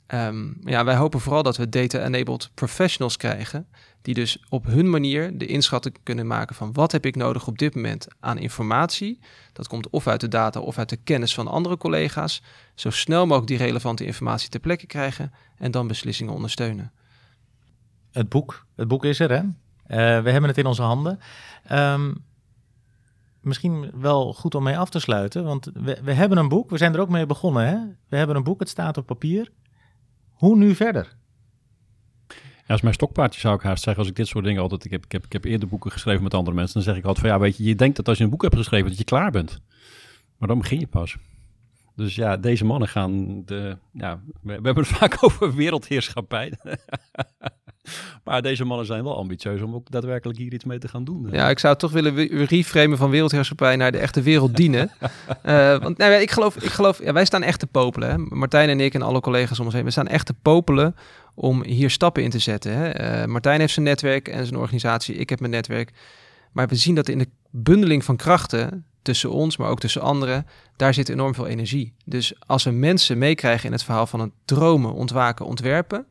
Ehm, 0.07 0.47
ja, 0.61 0.83
wij 0.83 0.95
hopen 0.95 1.19
vooral 1.19 1.43
dat 1.43 1.57
we 1.57 1.69
data-enabled 1.69 2.49
professionals 2.53 3.17
krijgen. 3.17 3.67
Die 4.01 4.13
dus 4.13 4.43
op 4.49 4.65
hun 4.65 4.89
manier 4.89 5.37
de 5.37 5.45
inschatting 5.45 5.97
kunnen 6.03 6.27
maken 6.27 6.55
van 6.55 6.73
wat 6.73 6.91
heb 6.91 7.05
ik 7.05 7.15
nodig 7.15 7.47
op 7.47 7.57
dit 7.57 7.75
moment 7.75 8.07
aan 8.19 8.37
informatie. 8.37 9.19
Dat 9.53 9.67
komt 9.67 9.89
of 9.89 10.07
uit 10.07 10.19
de 10.19 10.27
data 10.27 10.59
of 10.59 10.77
uit 10.77 10.89
de 10.89 10.97
kennis 10.97 11.33
van 11.33 11.47
andere 11.47 11.77
collega's. 11.77 12.41
Zo 12.75 12.89
snel 12.89 13.25
mogelijk 13.25 13.47
die 13.47 13.57
relevante 13.57 14.05
informatie 14.05 14.49
ter 14.49 14.59
plekke 14.59 14.85
krijgen 14.85 15.33
en 15.57 15.71
dan 15.71 15.87
beslissingen 15.87 16.33
ondersteunen. 16.33 16.91
Het 18.11 18.29
boek, 18.29 18.65
het 18.75 18.87
boek 18.87 19.05
is 19.05 19.19
er, 19.19 19.31
hè? 19.31 19.41
Eh, 19.87 20.23
we 20.23 20.31
hebben 20.31 20.49
het 20.49 20.57
in 20.57 20.65
onze 20.65 20.81
handen. 20.81 21.19
Ehm, 21.63 22.13
misschien 23.41 23.91
wel 23.93 24.33
goed 24.33 24.55
om 24.55 24.63
mee 24.63 24.77
af 24.77 24.89
te 24.89 24.99
sluiten, 24.99 25.43
want 25.43 25.69
we, 25.73 25.99
we 26.03 26.13
hebben 26.13 26.37
een 26.37 26.49
boek. 26.49 26.69
We 26.69 26.77
zijn 26.77 26.93
er 26.93 26.99
ook 26.99 27.09
mee 27.09 27.25
begonnen, 27.25 27.67
hè? 27.67 27.77
We 28.07 28.17
hebben 28.17 28.35
een 28.35 28.43
boek, 28.43 28.59
het 28.59 28.69
staat 28.69 28.97
op 28.97 29.05
papier. 29.05 29.51
Hoe 30.37 30.55
nu 30.55 30.75
verder? 30.75 31.15
Als 32.67 32.81
mijn 32.81 32.93
stokpaardje 32.93 33.39
zou 33.39 33.55
ik 33.55 33.61
haast 33.61 33.83
zeggen, 33.83 34.01
als 34.01 34.11
ik 34.11 34.17
dit 34.17 34.27
soort 34.27 34.45
dingen 34.45 34.61
altijd... 34.61 34.85
Ik 34.85 34.91
heb, 34.91 35.05
ik, 35.05 35.11
heb, 35.11 35.25
ik 35.25 35.33
heb 35.33 35.43
eerder 35.45 35.67
boeken 35.67 35.91
geschreven 35.91 36.23
met 36.23 36.33
andere 36.33 36.55
mensen. 36.55 36.73
Dan 36.73 36.83
zeg 36.83 36.95
ik 36.95 37.05
altijd 37.05 37.25
van, 37.25 37.35
ja, 37.35 37.39
weet 37.41 37.57
je, 37.57 37.63
je 37.63 37.75
denkt 37.75 37.95
dat 37.95 38.07
als 38.07 38.17
je 38.17 38.23
een 38.23 38.29
boek 38.29 38.41
hebt 38.41 38.55
geschreven 38.55 38.89
dat 38.89 38.97
je 38.97 39.03
klaar 39.03 39.31
bent. 39.31 39.61
Maar 40.37 40.47
dan 40.47 40.57
begin 40.57 40.79
je 40.79 40.87
pas. 40.87 41.17
Dus 41.97 42.15
ja, 42.15 42.37
deze 42.37 42.65
mannen 42.65 42.87
gaan 42.87 43.41
de. 43.45 43.77
Ja, 43.91 44.19
we, 44.41 44.51
hebben 44.51 44.75
het 44.75 44.87
vaak 44.97 45.17
over 45.19 45.55
wereldheerschappij. 45.55 46.53
maar 48.23 48.41
deze 48.41 48.65
mannen 48.65 48.85
zijn 48.85 49.03
wel 49.03 49.17
ambitieus 49.17 49.61
om 49.61 49.73
ook 49.73 49.91
daadwerkelijk 49.91 50.39
hier 50.39 50.53
iets 50.53 50.65
mee 50.65 50.79
te 50.79 50.87
gaan 50.87 51.03
doen. 51.03 51.27
Ja, 51.31 51.49
ik 51.49 51.59
zou 51.59 51.75
toch 51.75 51.91
willen 51.91 52.45
reframen 52.45 52.97
van 52.97 53.09
wereldheerschappij 53.09 53.75
naar 53.75 53.91
de 53.91 53.97
echte 53.97 54.21
wereld 54.21 54.55
dienen. 54.55 54.91
Eh, 55.41 55.79
want 55.79 55.97
nou, 55.97 56.13
ik 56.13 56.31
geloof, 56.31 56.55
ik 56.55 56.69
geloof 56.69 57.03
ja, 57.03 57.13
wij 57.13 57.25
staan 57.25 57.43
echt 57.43 57.59
te 57.59 57.67
popelen. 57.67 58.09
Hè? 58.09 58.17
Martijn 58.17 58.69
en 58.69 58.79
ik 58.79 58.93
en 58.93 59.01
alle 59.01 59.19
collega's 59.19 59.59
om 59.59 59.65
ons 59.65 59.73
heen, 59.73 59.83
we 59.83 59.91
staan 59.91 60.07
echt 60.07 60.25
te 60.25 60.33
popelen 60.33 60.95
om 61.35 61.63
hier 61.63 61.89
stappen 61.89 62.23
in 62.23 62.29
te 62.29 62.39
zetten. 62.39 62.77
Hè? 62.77 62.89
Eh, 62.89 63.27
Martijn 63.27 63.59
heeft 63.59 63.73
zijn 63.73 63.85
netwerk 63.85 64.27
en 64.27 64.45
zijn 64.45 64.59
organisatie, 64.59 65.15
ik 65.15 65.29
heb 65.29 65.39
mijn 65.39 65.51
netwerk. 65.51 65.91
Maar 66.51 66.67
we 66.67 66.75
zien 66.75 66.95
dat 66.95 67.09
in 67.09 67.17
de 67.17 67.29
bundeling 67.49 68.03
van 68.03 68.15
krachten 68.15 68.85
tussen 69.07 69.31
ons, 69.31 69.57
maar 69.57 69.69
ook 69.69 69.79
tussen 69.79 70.01
anderen, 70.01 70.47
daar 70.75 70.93
zit 70.93 71.09
enorm 71.09 71.33
veel 71.33 71.47
energie. 71.47 71.93
Dus 72.05 72.33
als 72.45 72.63
we 72.63 72.71
mensen 72.71 73.17
meekrijgen 73.17 73.65
in 73.65 73.71
het 73.71 73.83
verhaal 73.83 74.07
van 74.07 74.19
het 74.19 74.31
dromen, 74.45 74.93
ontwaken, 74.93 75.45
ontwerpen, 75.45 76.05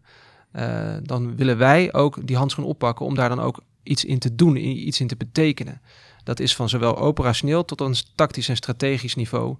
eh, 0.53 0.94
dan 1.03 1.36
willen 1.36 1.59
wij 1.59 1.92
ook 1.92 2.26
die 2.26 2.36
handschoen 2.36 2.64
oppakken 2.64 3.07
om 3.07 3.14
daar 3.14 3.28
dan 3.28 3.40
ook 3.40 3.61
iets 3.82 4.05
in 4.05 4.18
te 4.18 4.34
doen, 4.34 4.57
iets 4.86 5.01
in 5.01 5.07
te 5.07 5.16
betekenen. 5.16 5.80
Dat 6.24 6.40
is 6.40 6.57
van 6.57 6.68
zowel 6.68 6.99
operationeel 6.99 7.64
tot 7.64 7.80
een 7.80 7.94
tactisch 8.14 8.49
en 8.49 8.57
strategisch 8.57 9.14
niveau. 9.14 9.57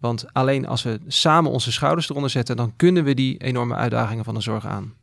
Want 0.00 0.32
alleen 0.32 0.66
als 0.66 0.82
we 0.82 1.00
samen 1.06 1.50
onze 1.50 1.72
schouders 1.72 2.10
eronder 2.10 2.30
zetten, 2.30 2.56
dan 2.56 2.72
kunnen 2.76 3.04
we 3.04 3.14
die 3.14 3.38
enorme 3.38 3.74
uitdagingen 3.74 4.24
van 4.24 4.34
de 4.34 4.40
zorg 4.40 4.66
aan. 4.66 4.94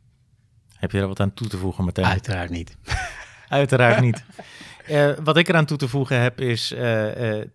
Heb 0.74 0.90
je 0.90 1.00
er 1.00 1.08
wat 1.08 1.20
aan 1.20 1.34
toe 1.34 1.46
te 1.46 1.58
voegen, 1.58 1.84
Martijn? 1.84 2.06
Uiteraard 2.06 2.50
niet. 2.50 2.76
Uiteraard 3.48 4.00
niet. 4.00 4.24
Eh, 4.86 5.10
wat 5.24 5.36
ik 5.36 5.48
eraan 5.48 5.64
toe 5.64 5.76
te 5.76 5.88
voegen 5.88 6.20
heb 6.20 6.40
is 6.40 6.72
eh, 6.72 7.38
eh, 7.40 7.48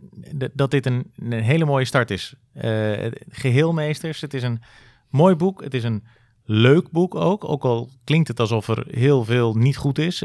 dat 0.54 0.72
dit 0.72 0.86
een, 0.86 1.12
een 1.16 1.32
hele 1.32 1.66
mooie 1.66 1.86
start 1.86 2.12
is. 2.12 2.34
Eh, 2.54 3.12
geheelmeesters, 3.30 4.22
het 4.22 4.34
is 4.34 4.44
een 4.44 4.62
mooi 5.10 5.36
boek. 5.36 5.64
Het 5.64 5.74
is 5.74 5.84
een 5.84 6.04
leuk 6.46 6.92
boek 6.92 7.16
ook. 7.16 7.50
Ook 7.50 7.64
al 7.64 7.90
klinkt 8.04 8.28
het 8.28 8.40
alsof 8.40 8.68
er 8.68 8.86
heel 8.90 9.24
veel 9.24 9.54
niet 9.54 9.78
goed 9.78 10.00
is. 10.00 10.24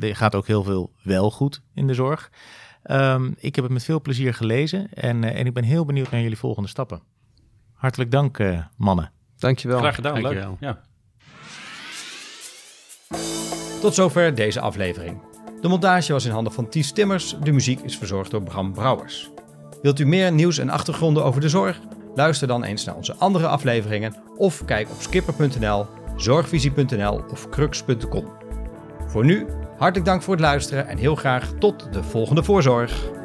Er 0.00 0.16
gaat 0.16 0.34
ook 0.34 0.46
heel 0.46 0.62
veel 0.62 0.92
wel 1.02 1.30
goed 1.30 1.62
in 1.74 1.86
de 1.86 1.94
zorg. 1.94 2.30
Ehm, 2.84 3.30
ik 3.36 3.54
heb 3.54 3.64
het 3.64 3.72
met 3.72 3.84
veel 3.84 4.00
plezier 4.00 4.34
gelezen 4.34 4.88
en, 4.94 5.24
eh, 5.24 5.38
en 5.40 5.46
ik 5.46 5.52
ben 5.52 5.64
heel 5.64 5.84
benieuwd 5.84 6.10
naar 6.10 6.20
jullie 6.20 6.38
volgende 6.38 6.68
stappen. 6.68 7.02
Hartelijk 7.72 8.10
dank, 8.10 8.38
eh, 8.38 8.64
mannen. 8.76 9.12
Dankjewel. 9.36 9.78
Graag 9.78 9.94
gedaan, 9.94 10.22
leuk. 10.22 10.22
Dankjewel. 10.22 10.56
Ja. 10.60 10.82
Tot 13.80 13.94
zover 13.94 14.34
deze 14.34 14.60
aflevering. 14.60 15.33
De 15.64 15.70
montage 15.70 16.12
was 16.12 16.24
in 16.24 16.30
handen 16.30 16.52
van 16.52 16.68
Ties 16.68 16.92
Timmers, 16.92 17.36
de 17.42 17.52
muziek 17.52 17.80
is 17.80 17.98
verzorgd 17.98 18.30
door 18.30 18.42
Bram 18.42 18.72
Brouwers. 18.72 19.30
Wilt 19.82 19.98
u 19.98 20.06
meer 20.06 20.32
nieuws 20.32 20.58
en 20.58 20.70
achtergronden 20.70 21.24
over 21.24 21.40
de 21.40 21.48
zorg? 21.48 21.80
Luister 22.14 22.48
dan 22.48 22.64
eens 22.64 22.84
naar 22.84 22.94
onze 22.94 23.14
andere 23.14 23.46
afleveringen 23.46 24.14
of 24.36 24.64
kijk 24.64 24.90
op 24.90 25.00
skipper.nl, 25.00 25.86
zorgvisie.nl 26.16 27.24
of 27.30 27.48
crux.com. 27.48 28.24
Voor 29.06 29.24
nu, 29.24 29.46
hartelijk 29.78 30.04
dank 30.04 30.22
voor 30.22 30.34
het 30.34 30.42
luisteren 30.42 30.88
en 30.88 30.98
heel 30.98 31.14
graag 31.14 31.52
tot 31.58 31.92
de 31.92 32.02
volgende 32.02 32.42
voorzorg. 32.42 33.23